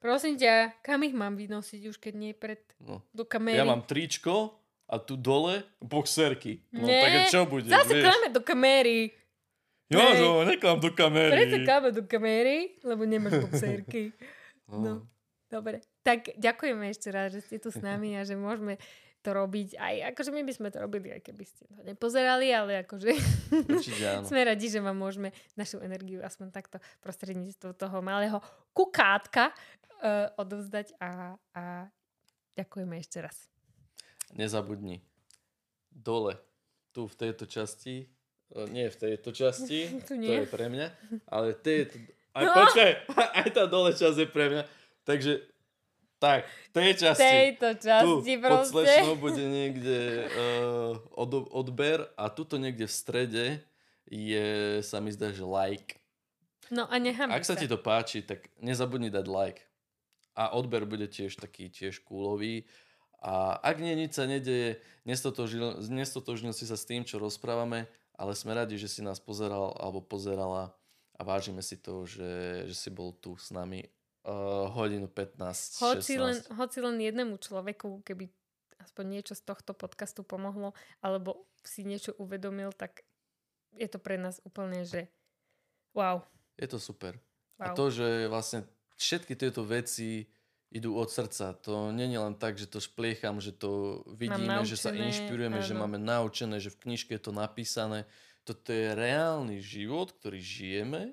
Prosím 0.00 0.34
ťa, 0.34 0.80
kam 0.80 1.04
ich 1.04 1.12
mám 1.12 1.36
vynosiť 1.36 1.82
už, 1.86 1.96
keď 1.96 2.14
nie 2.16 2.32
pred 2.32 2.64
No. 2.80 3.04
do 3.10 3.22
kamery? 3.22 3.54
Ja 3.54 3.62
mám 3.62 3.84
tričko 3.84 4.56
a 4.90 4.98
tu 4.98 5.14
dole 5.14 5.62
boxerky. 5.78 6.66
No 6.74 6.90
Nie, 6.90 7.06
tak 7.06 7.30
čo 7.30 7.46
bude? 7.46 7.70
Zase 7.70 7.94
vieš? 7.94 8.04
kláme 8.10 8.26
do 8.34 8.42
kamery. 8.42 9.14
Jo, 9.90 10.02
Hej. 10.02 10.18
no, 10.22 10.42
neklam 10.42 10.78
do 10.82 10.90
kamery. 10.90 11.30
Prečo 11.30 11.58
kláme 11.62 11.88
do 11.94 12.02
kamery? 12.06 12.78
Lebo 12.82 13.06
nemáš 13.06 13.38
boxerky. 13.46 14.10
No. 14.70 14.78
No. 14.78 14.94
Dobre. 15.50 15.82
Tak 16.06 16.38
ďakujeme 16.38 16.94
ešte 16.94 17.10
raz, 17.10 17.34
že 17.34 17.42
ste 17.42 17.58
tu 17.58 17.74
s 17.74 17.82
nami 17.82 18.14
a 18.14 18.22
že 18.22 18.38
môžeme 18.38 18.78
to 19.18 19.34
robiť 19.34 19.76
aj, 19.76 20.14
akože 20.14 20.30
my 20.30 20.46
by 20.46 20.52
sme 20.54 20.68
to 20.70 20.78
robili, 20.78 21.10
aj 21.10 21.26
keby 21.26 21.42
ste 21.42 21.66
to 21.66 21.82
nepozerali, 21.82 22.54
ale 22.54 22.86
akože 22.86 23.10
sme 24.30 24.40
radi, 24.46 24.70
že 24.70 24.78
vám 24.78 24.94
môžeme 24.94 25.34
našu 25.58 25.82
energiu 25.82 26.22
aspoň 26.22 26.54
takto 26.54 26.78
prostredníctvom 27.02 27.74
toho 27.74 27.98
malého 27.98 28.38
kukátka 28.70 29.50
uh, 29.50 30.30
odovzdať 30.38 30.94
a, 31.02 31.34
a 31.52 31.90
ďakujeme 32.54 32.94
ešte 32.96 33.18
raz. 33.20 33.49
Nezabudni. 34.32 35.02
Dole, 35.90 36.38
tu 36.92 37.06
v 37.06 37.14
tejto 37.14 37.44
časti, 37.44 38.06
e, 38.50 38.62
nie 38.70 38.86
v 38.86 38.96
tejto 38.96 39.30
časti, 39.30 39.90
Tu 40.06 40.06
to 40.06 40.14
nie. 40.14 40.42
je 40.42 40.46
pre 40.46 40.66
mňa, 40.66 40.86
ale 41.26 41.54
tejto, 41.54 41.98
aj 42.38 42.44
No. 42.46 42.52
počkaj, 42.54 42.90
aj 43.42 43.48
tá 43.50 43.64
dole 43.66 43.90
časť 43.90 44.18
je 44.22 44.28
pre 44.30 44.46
mňa. 44.48 44.62
Takže, 45.02 45.32
tak, 46.20 46.44
v 46.46 46.70
tej 46.70 46.90
časti. 46.94 47.24
tejto 47.24 47.68
tu 47.74 47.82
časti 47.82 48.32
pod 48.38 48.44
proste. 48.44 48.72
slečnou 48.76 49.14
bude 49.16 49.40
niekde 49.40 49.98
uh, 50.28 50.92
od, 51.16 51.30
odber 51.48 52.04
a 52.14 52.28
tuto 52.28 52.60
niekde 52.60 52.84
v 52.84 52.92
strede 52.92 53.44
je, 54.04 54.48
sa 54.84 55.00
mi 55.00 55.10
zdá, 55.10 55.32
že 55.32 55.42
like. 55.42 55.96
No 56.68 56.86
a 56.86 57.00
nechám 57.00 57.32
Ak 57.32 57.42
sa 57.42 57.56
ti 57.56 57.64
to 57.66 57.80
páči, 57.80 58.22
tak 58.22 58.46
nezabudni 58.60 59.08
dať 59.10 59.26
like. 59.26 59.64
A 60.36 60.54
odber 60.54 60.86
bude 60.86 61.08
tiež 61.08 61.34
taký 61.34 61.66
tiež 61.66 62.04
kúlový. 62.04 62.62
A 63.20 63.60
ak 63.60 63.84
nie, 63.84 63.92
nič 63.92 64.16
sa 64.16 64.24
nedeje, 64.24 64.80
nestotožnil, 65.04 65.84
nestotožnil 65.92 66.56
si 66.56 66.64
sa 66.64 66.76
s 66.76 66.88
tým, 66.88 67.04
čo 67.04 67.20
rozprávame 67.20 67.84
ale 68.20 68.36
sme 68.36 68.52
radi, 68.52 68.76
že 68.76 68.92
si 68.92 69.00
nás 69.00 69.16
pozeral 69.16 69.72
alebo 69.80 70.04
pozerala 70.04 70.76
a 71.16 71.20
vážime 71.24 71.64
si 71.64 71.80
to, 71.80 72.04
že, 72.04 72.68
že 72.68 72.76
si 72.76 72.92
bol 72.92 73.16
tu 73.16 73.40
s 73.40 73.48
nami 73.48 73.88
uh, 74.28 74.68
hodinu 74.76 75.08
15, 75.08 75.80
Hoci 75.80 76.20
16. 76.20 76.20
len, 76.20 76.36
hoci 76.52 76.78
len 76.84 77.00
jednému 77.00 77.40
človeku, 77.40 78.04
keby 78.04 78.28
aspoň 78.84 79.04
niečo 79.08 79.32
z 79.32 79.42
tohto 79.48 79.72
podcastu 79.72 80.20
pomohlo, 80.20 80.76
alebo 81.00 81.48
si 81.64 81.80
niečo 81.80 82.12
uvedomil, 82.20 82.76
tak 82.76 83.08
je 83.72 83.88
to 83.88 83.96
pre 83.96 84.20
nás 84.20 84.36
úplne, 84.44 84.84
že 84.84 85.08
wow. 85.96 86.20
Je 86.60 86.68
to 86.68 86.76
super. 86.76 87.16
wow. 87.56 87.72
A 87.72 87.76
to, 87.76 87.88
že 87.88 88.28
vlastne 88.28 88.68
všetky 89.00 89.32
tieto 89.32 89.64
veci 89.64 90.28
idú 90.70 90.94
od 90.94 91.10
srdca. 91.10 91.52
To 91.66 91.90
nie 91.90 92.06
je 92.06 92.20
len 92.22 92.34
tak, 92.38 92.54
že 92.54 92.70
to 92.70 92.78
špliecham, 92.78 93.42
že 93.42 93.50
to 93.50 94.02
vidíme, 94.14 94.62
že 94.62 94.78
sa 94.78 94.94
naučené, 94.94 95.06
inšpirujeme, 95.10 95.58
že 95.66 95.74
áno. 95.74 95.80
máme 95.84 95.98
naučené, 95.98 96.56
že 96.62 96.70
v 96.70 96.80
knižke 96.86 97.18
je 97.18 97.22
to 97.26 97.32
napísané. 97.34 98.06
Toto 98.46 98.70
je 98.70 98.94
reálny 98.94 99.58
život, 99.58 100.14
ktorý 100.14 100.38
žijeme 100.38 101.12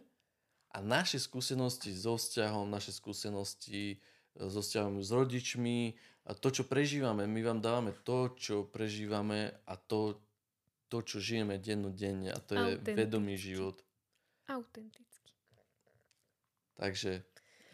a 0.71 0.77
naše 0.79 1.17
skúsenosti 1.17 1.89
so 1.89 2.21
vzťahom, 2.21 2.69
naše 2.69 2.93
skúsenosti 2.93 3.97
e, 3.97 4.45
so 4.45 4.61
vzťahom 4.61 5.01
s 5.01 5.09
rodičmi 5.09 5.97
a 6.29 6.37
to, 6.37 6.53
čo 6.53 6.63
prežívame, 6.69 7.25
my 7.25 7.41
vám 7.41 7.59
dávame 7.59 7.97
to, 8.05 8.37
čo 8.37 8.69
prežívame 8.69 9.57
a 9.65 9.73
to, 9.73 10.21
to 10.85 11.01
čo 11.01 11.17
žijeme 11.17 11.57
dennodenne 11.57 12.29
a 12.29 12.39
to 12.39 12.53
je 12.53 12.71
vedomý 12.93 13.41
život. 13.41 13.81
Autenticky. 14.47 15.33
Takže 16.77 17.25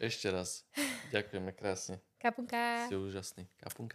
ešte 0.08 0.32
raz 0.32 0.64
ďakujeme 1.12 1.52
krásne. 1.52 2.00
Kapunka. 2.16 2.88
Ste 2.88 2.96
úžasní. 2.96 3.44
Kapunka. 3.60 3.92